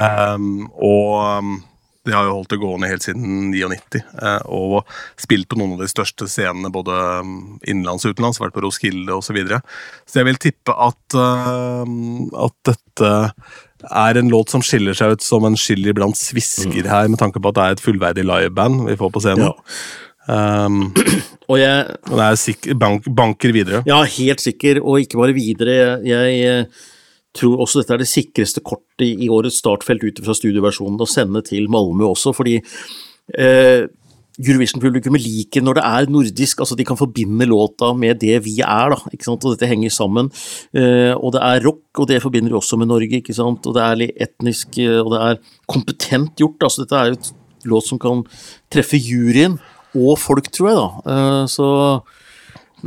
Um, 0.00 0.68
og 0.78 1.58
de 2.06 2.12
har 2.14 2.24
jo 2.24 2.36
holdt 2.38 2.52
det 2.54 2.60
gående 2.62 2.88
helt 2.88 3.04
siden 3.04 3.50
99, 3.50 3.98
og 4.48 4.86
spilt 5.20 5.48
på 5.50 5.58
noen 5.58 5.74
av 5.74 5.82
de 5.82 5.88
største 5.90 6.28
scenene 6.30 6.70
både 6.72 6.94
innenlands 7.68 8.06
og 8.06 8.14
utenlands, 8.14 8.38
vært 8.40 8.54
på 8.54 8.62
Roskilde 8.64 9.12
osv. 9.12 9.26
Så, 9.26 9.34
videre. 9.36 9.58
så 10.08 10.22
jeg 10.22 10.30
vil 10.30 10.40
tippe 10.40 10.76
at, 10.86 11.18
at 11.18 12.56
dette 12.70 13.10
er 13.88 14.20
en 14.20 14.30
låt 14.32 14.52
som 14.52 14.62
skiller 14.64 14.96
seg 14.96 15.16
ut 15.16 15.24
som 15.24 15.46
en 15.48 15.58
skyld 15.58 15.88
blant 15.96 16.18
svisker 16.18 16.88
her, 16.90 17.08
med 17.08 17.20
tanke 17.20 17.40
på 17.40 17.52
at 17.52 17.58
det 17.58 17.64
er 17.64 17.76
et 17.76 17.82
fullverdig 17.84 18.26
liveband 18.28 18.86
vi 18.88 18.98
får 19.00 19.12
på 19.14 19.24
scenen. 19.24 19.50
Ja. 19.50 19.56
Um, 20.30 20.92
og 21.50 21.58
jeg 21.58 21.96
Den 22.06 22.22
er 22.22 22.38
sikker, 22.38 22.76
bank, 22.78 23.08
banker 23.16 23.52
videre. 23.56 23.82
Ja, 23.88 24.02
helt 24.04 24.42
sikker, 24.42 24.82
og 24.84 25.00
ikke 25.02 25.18
bare 25.18 25.34
videre. 25.34 25.76
Jeg, 26.06 26.34
jeg 26.38 26.60
eh, 26.60 26.88
tror 27.34 27.62
også 27.64 27.80
dette 27.80 27.96
er 27.96 28.02
det 28.02 28.10
sikreste 28.10 28.62
kortet 28.62 29.06
i 29.06 29.30
årets 29.30 29.58
startfelt 29.62 30.04
ut 30.04 30.20
fra 30.24 30.36
studioversjonen 30.36 31.00
å 31.00 31.08
sende 31.08 31.42
til 31.46 31.70
Malmö 31.72 32.10
også, 32.10 32.34
fordi 32.36 32.58
eh, 32.60 33.88
Eurovision-publikummet 34.40 35.22
liker 35.22 35.64
når 35.64 35.78
det 35.78 35.84
er 35.86 36.12
nordisk, 36.12 36.62
altså 36.62 36.76
de 36.78 36.86
kan 36.88 36.98
forbinde 36.98 37.48
låta 37.48 37.92
med 37.96 38.20
det 38.22 38.38
vi 38.46 38.56
er, 38.64 38.94
da, 38.94 39.12
ikke 39.12 39.28
sant, 39.28 39.44
og 39.44 39.54
dette 39.54 39.68
henger 39.68 39.92
sammen. 39.94 40.30
Uh, 40.76 41.12
og 41.18 41.34
det 41.36 41.42
er 41.46 41.66
rock, 41.66 41.84
og 42.00 42.08
det 42.10 42.22
forbinder 42.24 42.54
vi 42.54 42.60
også 42.60 42.78
med 42.80 42.90
Norge, 42.90 43.20
ikke 43.20 43.36
sant, 43.36 43.66
og 43.68 43.76
det 43.76 43.84
er 43.84 44.00
litt 44.00 44.24
etnisk, 44.28 44.78
eh, 44.80 45.00
og 45.00 45.12
det 45.14 45.20
er 45.26 45.42
kompetent 45.70 46.40
gjort, 46.40 46.62
altså 46.66 46.84
dette 46.84 46.98
er 47.00 47.10
jo 47.10 47.18
et 47.18 47.68
låt 47.70 47.90
som 47.90 48.00
kan 48.00 48.24
treffe 48.72 48.98
juryen 49.00 49.58
og 49.98 50.16
folk, 50.22 50.48
tror 50.54 50.70
jeg, 50.70 50.80
da. 50.80 50.88
Uh, 51.10 51.44
så 51.50 51.68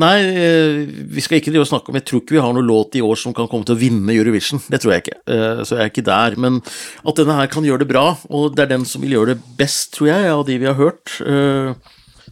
Nei, 0.01 0.15
eh, 0.25 0.79
vi 1.13 1.21
skal 1.21 1.37
ikke 1.37 1.65
snakke 1.67 1.91
om 1.91 1.97
Jeg 1.99 2.05
tror 2.09 2.21
ikke 2.23 2.37
vi 2.37 2.41
har 2.41 2.53
noen 2.55 2.65
låt 2.65 2.95
i 2.97 3.03
år 3.05 3.19
som 3.19 3.33
kan 3.33 3.47
komme 3.47 3.65
til 3.67 3.75
å 3.75 3.81
vinne 3.81 4.15
Eurovision. 4.15 4.61
Det 4.69 4.81
tror 4.81 4.95
jeg 4.95 5.05
ikke. 5.05 5.19
Eh, 5.27 5.63
så 5.63 5.77
jeg 5.77 5.83
er 5.83 5.91
ikke 5.91 6.07
der. 6.07 6.37
Men 6.37 6.61
at 7.05 7.19
denne 7.19 7.35
her 7.37 7.51
kan 7.51 7.65
gjøre 7.65 7.83
det 7.83 7.91
bra, 7.91 8.17
og 8.29 8.55
det 8.55 8.65
er 8.65 8.73
den 8.73 8.87
som 8.89 9.03
vil 9.03 9.17
gjøre 9.17 9.35
det 9.35 9.57
best, 9.59 9.93
tror 9.93 10.09
jeg, 10.09 10.31
av 10.31 10.45
de 10.47 10.57
vi 10.57 10.69
har 10.69 10.79
hørt, 10.79 11.19
eh, 11.21 11.75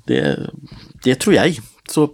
det, 0.09 0.23
det 1.05 1.19
tror 1.21 1.37
jeg. 1.37 1.61
Så 1.89 2.09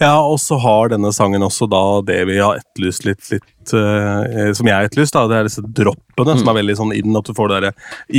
ja, 0.00 0.16
og 0.18 0.40
så 0.42 0.56
har 0.58 0.90
denne 0.90 1.12
sangen 1.14 1.44
også 1.46 1.68
da 1.70 1.82
det 2.02 2.18
vi 2.26 2.40
har 2.40 2.58
etterlyst 2.58 3.04
litt, 3.06 3.22
litt 3.30 3.70
uh, 3.70 4.50
Som 4.56 4.66
jeg 4.66 4.74
har 4.74 4.88
etterlyst, 4.88 5.14
da, 5.14 5.28
det 5.30 5.36
er 5.36 5.46
disse 5.46 5.62
droppene 5.62 6.34
mm. 6.34 6.40
som 6.40 6.50
er 6.50 6.56
veldig 6.58 6.76
sånn 6.80 6.94
inn, 6.96 7.14
at 7.14 7.28
du 7.28 7.36
får 7.36 7.54
de 7.54 7.70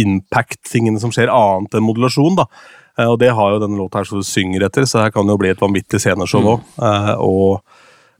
impact-tingene 0.04 1.02
som 1.04 1.12
skjer, 1.12 1.32
annet 1.34 1.76
enn 1.76 1.84
modulasjon. 1.84 2.39
da. 2.39 2.47
Eh, 2.98 3.08
og 3.08 3.20
det 3.22 3.32
har 3.36 3.54
jo 3.54 3.62
denne 3.62 3.80
låta 3.80 4.02
her 4.02 4.10
som 4.10 4.22
du 4.22 4.28
synger 4.28 4.68
etter, 4.68 4.88
så 4.89 5.06
her 5.06 5.16
kan 5.16 5.28
det 5.28 5.36
jo 5.36 5.42
bli 5.42 5.54
et 5.54 5.62
vanvittig 5.64 6.02
sceneshow 6.02 6.56
òg. 6.56 6.64
Mm. 6.78 6.86
Eh, 6.89 7.14
og 7.24 7.62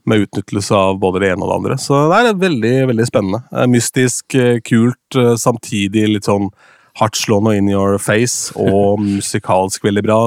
med 0.08 0.24
utnyttelse 0.24 0.74
av 0.74 0.96
både 0.98 1.22
det 1.22 1.32
ene 1.32 1.46
og 1.46 1.50
det 1.50 1.58
andre. 1.60 1.78
Så 1.78 2.04
det 2.10 2.20
er 2.20 2.38
veldig 2.42 2.76
veldig 2.90 3.08
spennende. 3.08 3.42
Eh, 3.54 3.68
mystisk, 3.70 4.38
kult, 4.66 5.18
samtidig 5.38 6.08
litt 6.10 6.30
sånn 6.30 6.50
hardtslående 6.98 7.54
og 7.54 7.56
in 7.56 7.70
your 7.72 7.94
face, 8.02 8.52
og 8.60 9.00
musikalsk 9.14 9.84
veldig 9.86 10.02
bra. 10.04 10.18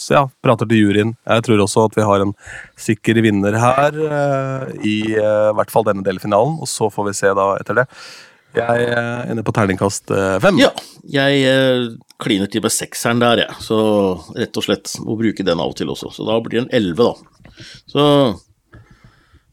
Så 0.00 0.16
ja, 0.16 0.24
prater 0.42 0.66
til 0.66 0.88
juryen. 0.88 1.12
Jeg 1.28 1.44
tror 1.46 1.62
også 1.62 1.84
at 1.86 1.98
vi 1.98 2.08
har 2.08 2.24
en 2.24 2.32
sikker 2.80 3.20
vinner 3.22 3.54
her, 3.60 4.00
i, 4.82 4.96
i 5.12 5.20
hvert 5.54 5.70
fall 5.70 5.86
denne 5.86 6.02
delfinalen, 6.06 6.56
og 6.58 6.70
så 6.70 6.90
får 6.90 7.10
vi 7.10 7.14
se 7.20 7.36
da 7.38 7.52
etter 7.60 7.82
det. 7.82 7.86
Jeg 8.58 8.90
er 8.98 9.30
inne 9.32 9.44
på 9.46 9.54
terningkast 9.54 10.10
fem. 10.42 10.58
Ja, 10.60 10.72
jeg 11.08 11.94
kliner 12.18 12.50
til 12.50 12.64
med 12.64 12.74
sekseren 12.74 13.22
der, 13.22 13.44
jeg. 13.44 13.62
Så 13.62 13.78
rett 14.34 14.58
og 14.58 14.66
slett 14.66 14.96
må 15.04 15.16
bruke 15.20 15.46
den 15.46 15.62
av 15.62 15.72
og 15.72 15.78
til 15.78 15.90
også. 15.92 16.10
Så 16.16 16.26
da 16.26 16.36
blir 16.42 16.58
det 16.58 16.64
en 16.66 16.74
elleve, 16.80 17.12
da. 17.12 17.64
Så 17.90 18.04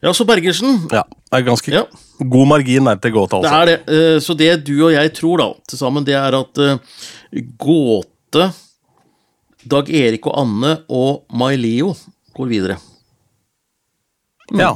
Ja, 0.06 0.12
så 0.14 0.26
Bergersen. 0.28 0.84
Ja, 0.93 1.01
det 1.32 1.39
er 1.39 1.45
ganske 1.47 1.72
ja. 1.74 1.86
god 2.20 2.49
margin 2.51 2.86
der 2.86 2.99
til 3.01 3.16
Gåte, 3.16 3.39
altså. 3.39 3.49
Det 3.49 3.62
er 3.62 3.70
det. 3.72 3.95
Eh, 3.95 4.18
så 4.22 4.36
det 4.38 4.51
du 4.68 4.76
og 4.86 4.91
jeg 4.93 5.14
tror, 5.18 5.41
da, 5.41 5.47
til 5.66 5.80
sammen, 5.80 6.06
det 6.06 6.14
er 6.20 6.38
at 6.38 6.62
eh, 6.62 6.99
Gåte, 7.58 8.51
Dag 9.66 9.89
Erik 9.89 10.28
og 10.30 10.36
Anne 10.43 10.76
og 10.93 11.24
Mai-Leo 11.34 11.95
går 12.38 12.51
videre. 12.51 12.78
Mm. 14.51 14.62
Ja. 14.62 14.76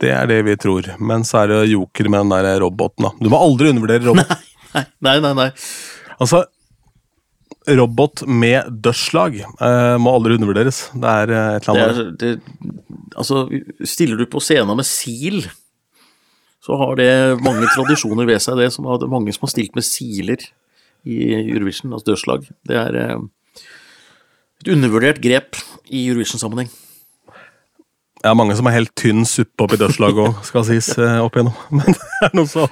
Det 0.00 0.12
er 0.16 0.30
det 0.30 0.40
vi 0.46 0.56
tror. 0.60 0.88
Men 0.98 1.26
så 1.28 1.42
er 1.42 1.52
det 1.52 1.60
joker 1.72 2.08
med 2.08 2.24
den 2.24 2.32
der 2.32 2.60
roboten, 2.64 3.08
da. 3.08 3.12
Du 3.20 3.28
må 3.32 3.40
aldri 3.40 3.72
undervurdere 3.72 4.06
roboten. 4.06 4.46
Nei, 4.70 4.84
nei, 5.02 5.16
nei. 5.18 5.32
nei. 5.34 5.48
Altså, 6.22 6.44
robot 7.66 8.20
med 8.30 8.68
dørslag 8.84 9.40
uh, 9.42 9.96
må 9.98 10.12
aldri 10.14 10.36
undervurderes. 10.38 10.84
Det 10.94 11.10
er 11.10 11.32
uh, 11.34 11.40
et 11.56 11.66
eller 11.66 11.80
annet 11.88 12.20
det 12.20 12.28
er, 12.28 12.36
det, 12.38 13.08
Altså, 13.18 13.40
stiller 13.82 14.20
du 14.20 14.28
på 14.30 14.38
scenen 14.44 14.78
med 14.78 14.86
SIL 14.86 15.40
så 16.60 16.76
har 16.76 16.96
det 16.96 17.12
mange 17.40 17.68
tradisjoner 17.72 18.28
ved 18.28 18.40
seg, 18.44 18.58
det. 18.60 18.68
Som 18.74 18.88
har, 18.90 19.02
mange 19.08 19.32
som 19.32 19.46
har 19.46 19.54
stilt 19.54 19.76
med 19.78 19.86
siler 19.86 20.44
i 21.08 21.16
Eurovision, 21.40 21.94
altså 21.96 22.12
dødslag. 22.12 22.44
Det 22.68 22.76
er 22.76 22.98
eh, 23.00 23.64
et 24.60 24.72
undervurdert 24.74 25.22
grep 25.24 25.56
i 25.88 26.04
Eurovision-sammenheng. 26.10 26.68
Ja, 28.24 28.34
mange 28.36 28.56
som 28.58 28.66
har 28.68 28.76
helt 28.76 28.92
tynn 29.00 29.22
suppe 29.28 29.64
oppi 29.64 29.78
dørslaget 29.80 30.26
òg, 30.26 30.42
skal 30.44 30.66
sies 30.68 30.90
eh, 31.00 31.20
opp 31.24 31.38
igjennom. 31.38 31.56
Men 31.78 31.94
det 31.96 32.26
er 32.26 32.34
noe 32.36 32.50
så 32.50 32.66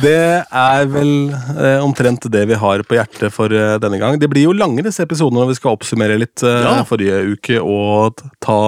Det 0.00 0.12
er 0.56 0.86
vel 0.88 1.10
eh, 1.34 1.82
omtrent 1.84 2.24
det 2.32 2.46
vi 2.48 2.56
har 2.56 2.80
på 2.88 2.96
hjertet 2.96 3.32
for 3.34 3.52
eh, 3.52 3.74
denne 3.80 3.98
gang. 4.00 4.16
Det 4.20 4.28
blir 4.32 4.46
jo 4.46 4.54
langere 4.56 4.88
disse 4.88 5.04
episodene 5.04 5.42
når 5.42 5.50
vi 5.50 5.58
skal 5.58 5.76
oppsummere 5.76 6.16
litt 6.20 6.44
eh, 6.48 6.62
Ja. 6.64 6.78
forrige 6.88 7.18
uke 7.34 7.58
og 7.60 8.22
ta 8.44 8.60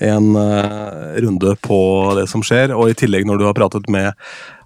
en 0.00 0.30
eh, 0.40 1.20
runde 1.24 1.52
på 1.64 1.80
det 2.20 2.26
som 2.32 2.44
skjer. 2.44 2.72
Og 2.76 2.92
i 2.92 2.96
tillegg 2.96 3.28
når 3.28 3.40
du 3.42 3.46
har 3.50 3.56
pratet 3.60 3.88
med 3.92 4.12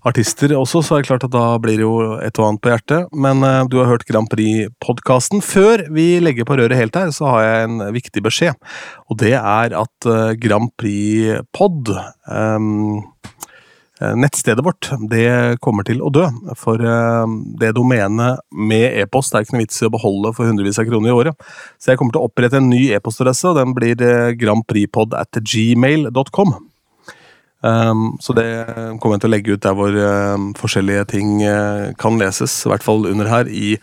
artister 0.09 0.53
også, 0.57 0.83
så 0.85 0.97
er 0.97 1.03
det 1.03 1.09
klart 1.09 1.25
at 1.27 1.33
da 1.35 1.45
blir 1.63 1.81
det 1.81 1.87
jo 1.87 1.95
et 2.21 2.39
og 2.41 2.49
annet 2.49 2.63
på 2.65 2.73
hjertet. 2.73 3.09
Men 3.17 3.45
uh, 3.47 3.65
du 3.71 3.79
har 3.81 3.91
hørt 3.91 4.07
Grand 4.09 4.29
Prix-podkasten. 4.33 5.43
Før 5.45 5.87
vi 5.95 6.19
legger 6.23 6.49
på 6.49 6.59
røret 6.61 6.79
helt 6.79 6.99
her, 6.99 7.15
så 7.15 7.31
har 7.33 7.47
jeg 7.47 7.71
en 7.71 7.89
viktig 7.95 8.25
beskjed. 8.25 8.61
Og 9.09 9.19
det 9.23 9.35
er 9.39 9.79
at 9.81 10.11
uh, 10.11 10.37
Grand 10.41 10.73
Prix 10.81 11.43
Pod 11.55 11.95
ehm, 11.95 13.03
Eh, 14.03 14.11
Nettstedet 14.19 14.65
vårt 14.67 14.89
det 15.07 15.61
kommer 15.63 15.87
til 15.87 16.01
å 16.03 16.09
dø, 16.11 16.25
for 16.59 16.83
det 17.61 17.71
domenet 17.77 18.43
med 18.51 18.99
e-post 19.05 19.37
er 19.37 19.45
ikke 19.45 19.55
noe 19.55 19.63
vits 19.63 19.79
i 19.79 19.87
å 19.87 19.93
beholde 19.95 20.33
for 20.35 20.51
hundrevis 20.51 20.81
av 20.83 20.89
kroner 20.89 21.13
i 21.13 21.15
året. 21.15 21.47
Så 21.79 21.93
jeg 21.93 22.01
kommer 22.01 22.17
til 22.17 22.25
å 22.25 22.27
opprette 22.27 22.59
en 22.59 22.73
ny 22.73 22.89
e-postadresse, 22.97 23.53
og 23.53 23.61
den 23.61 23.77
blir 23.77 24.35
grandpripod 24.41 25.15
at 25.15 25.39
gmail.com. 25.39 26.57
Um, 27.65 28.17
så 28.21 28.35
det 28.37 28.47
kommer 29.01 29.17
jeg 29.17 29.25
til 29.25 29.31
å 29.31 29.35
legge 29.35 29.55
ut 29.55 29.63
der 29.65 29.77
hvor 29.79 29.95
um, 29.97 30.51
forskjellige 30.59 31.07
ting 31.15 31.39
uh, 31.43 31.95
kan 32.01 32.19
leses, 32.21 32.53
i 32.65 32.73
hvert 32.73 32.85
fall 32.85 33.07
under 33.09 33.31
her, 33.31 33.49
i, 33.49 33.77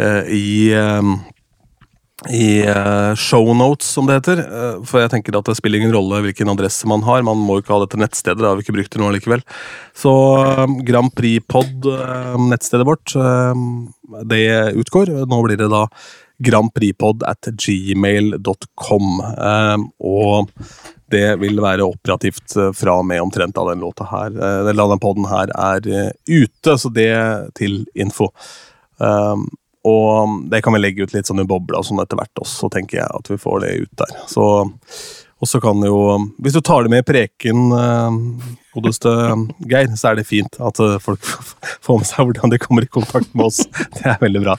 uh, 0.00 0.22
i 0.32 0.72
um, 0.78 1.18
i 2.26 2.64
uh, 2.66 3.14
shownotes, 3.14 3.92
som 3.94 4.08
det 4.08 4.16
heter. 4.16 4.40
Eh, 4.42 4.78
for 4.82 4.98
jeg 4.98 5.12
tenker 5.12 5.36
at 5.38 5.46
det 5.46 5.54
spiller 5.54 5.78
ingen 5.78 5.92
rolle 5.94 6.18
hvilken 6.24 6.50
adresse 6.50 6.88
man 6.90 7.04
har. 7.06 7.22
Man 7.22 7.38
må 7.38 7.54
jo 7.56 7.62
ikke 7.62 7.76
ha 7.76 7.84
dette 7.84 8.00
nettstedet, 8.00 8.40
det 8.42 8.48
har 8.48 8.58
vi 8.58 8.64
ikke 8.66 8.74
brukt 8.74 8.90
det 8.90 8.98
noe 8.98 9.12
likevel. 9.14 9.44
Så 9.94 10.10
Grand 10.88 11.14
Prix 11.14 11.46
Pod, 11.46 11.86
nettstedet 12.42 12.88
vårt, 12.88 13.14
det 14.34 14.42
utgår. 14.82 15.14
Nå 15.30 15.40
blir 15.46 15.62
det 15.62 15.70
da 15.70 15.84
grandprixpod 16.42 17.22
at 17.26 17.50
gmail.com. 17.54 19.08
Og 20.10 20.50
det 21.12 21.38
vil 21.42 21.62
være 21.64 21.86
operativt 21.86 22.56
uh, 22.58 22.70
fra 22.76 22.98
og 23.00 23.06
med 23.08 23.22
omtrent 23.24 23.56
da 23.56 23.64
den 23.70 23.84
låta 23.84 24.08
her. 24.10 24.34
Eller 24.34 24.78
da 24.82 24.90
den 24.94 25.02
poden 25.02 25.28
her 25.30 25.52
er 25.54 25.88
uh, 25.88 26.10
ute, 26.28 26.76
så 26.78 26.92
det 26.92 27.12
til 27.58 27.82
info. 27.96 28.32
Um, 28.98 29.46
og 29.88 30.44
det 30.50 30.62
kan 30.64 30.74
vi 30.74 30.82
legge 30.82 31.06
ut 31.06 31.14
litt 31.14 31.28
sånn 31.28 31.42
i 31.42 31.48
bobla 31.48 31.82
sånn 31.86 32.02
etter 32.02 32.18
hvert 32.18 32.42
også, 32.42 32.70
tenker 32.72 33.00
jeg 33.00 33.08
at 33.08 33.30
vi 33.30 33.38
får 33.40 33.60
det 33.64 33.74
ut 33.84 34.00
der. 34.00 34.14
Så, 34.30 34.46
og 35.38 35.50
så 35.50 35.60
kan 35.62 35.84
jo, 35.86 36.00
hvis 36.42 36.56
du 36.56 36.62
tar 36.64 36.84
det 36.84 36.92
med 36.92 37.04
i 37.04 37.08
preken, 37.08 37.68
eh, 37.78 38.18
godeste 38.74 39.12
Geir, 39.70 39.92
så 39.94 40.10
er 40.10 40.18
det 40.18 40.26
fint 40.28 40.58
at 40.58 40.82
eh, 40.82 40.98
folk 41.02 41.22
får 41.86 42.02
med 42.02 42.10
seg 42.10 42.26
hvordan 42.26 42.54
de 42.54 42.60
kommer 42.62 42.84
i 42.84 42.90
kontakt 42.98 43.30
med 43.34 43.48
oss. 43.48 43.62
Det 44.00 44.04
er 44.10 44.20
veldig 44.24 44.44
bra. 44.44 44.58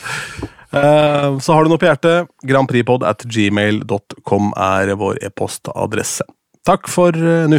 Uh, 0.70 1.39
så 1.41 1.56
har 1.56 1.66
du 1.66 1.72
noe 1.72 1.82
på 1.82 1.88
hjertet, 1.89 2.30
grandprixpod 2.45 3.02
at 3.10 3.24
gmail.com 3.26 4.52
er 4.54 4.93
vår 5.02 5.18
e-postadresse. 5.26 6.28
Takk 6.70 6.86
for 6.86 7.16
eh, 7.18 7.48
nå. 7.50 7.58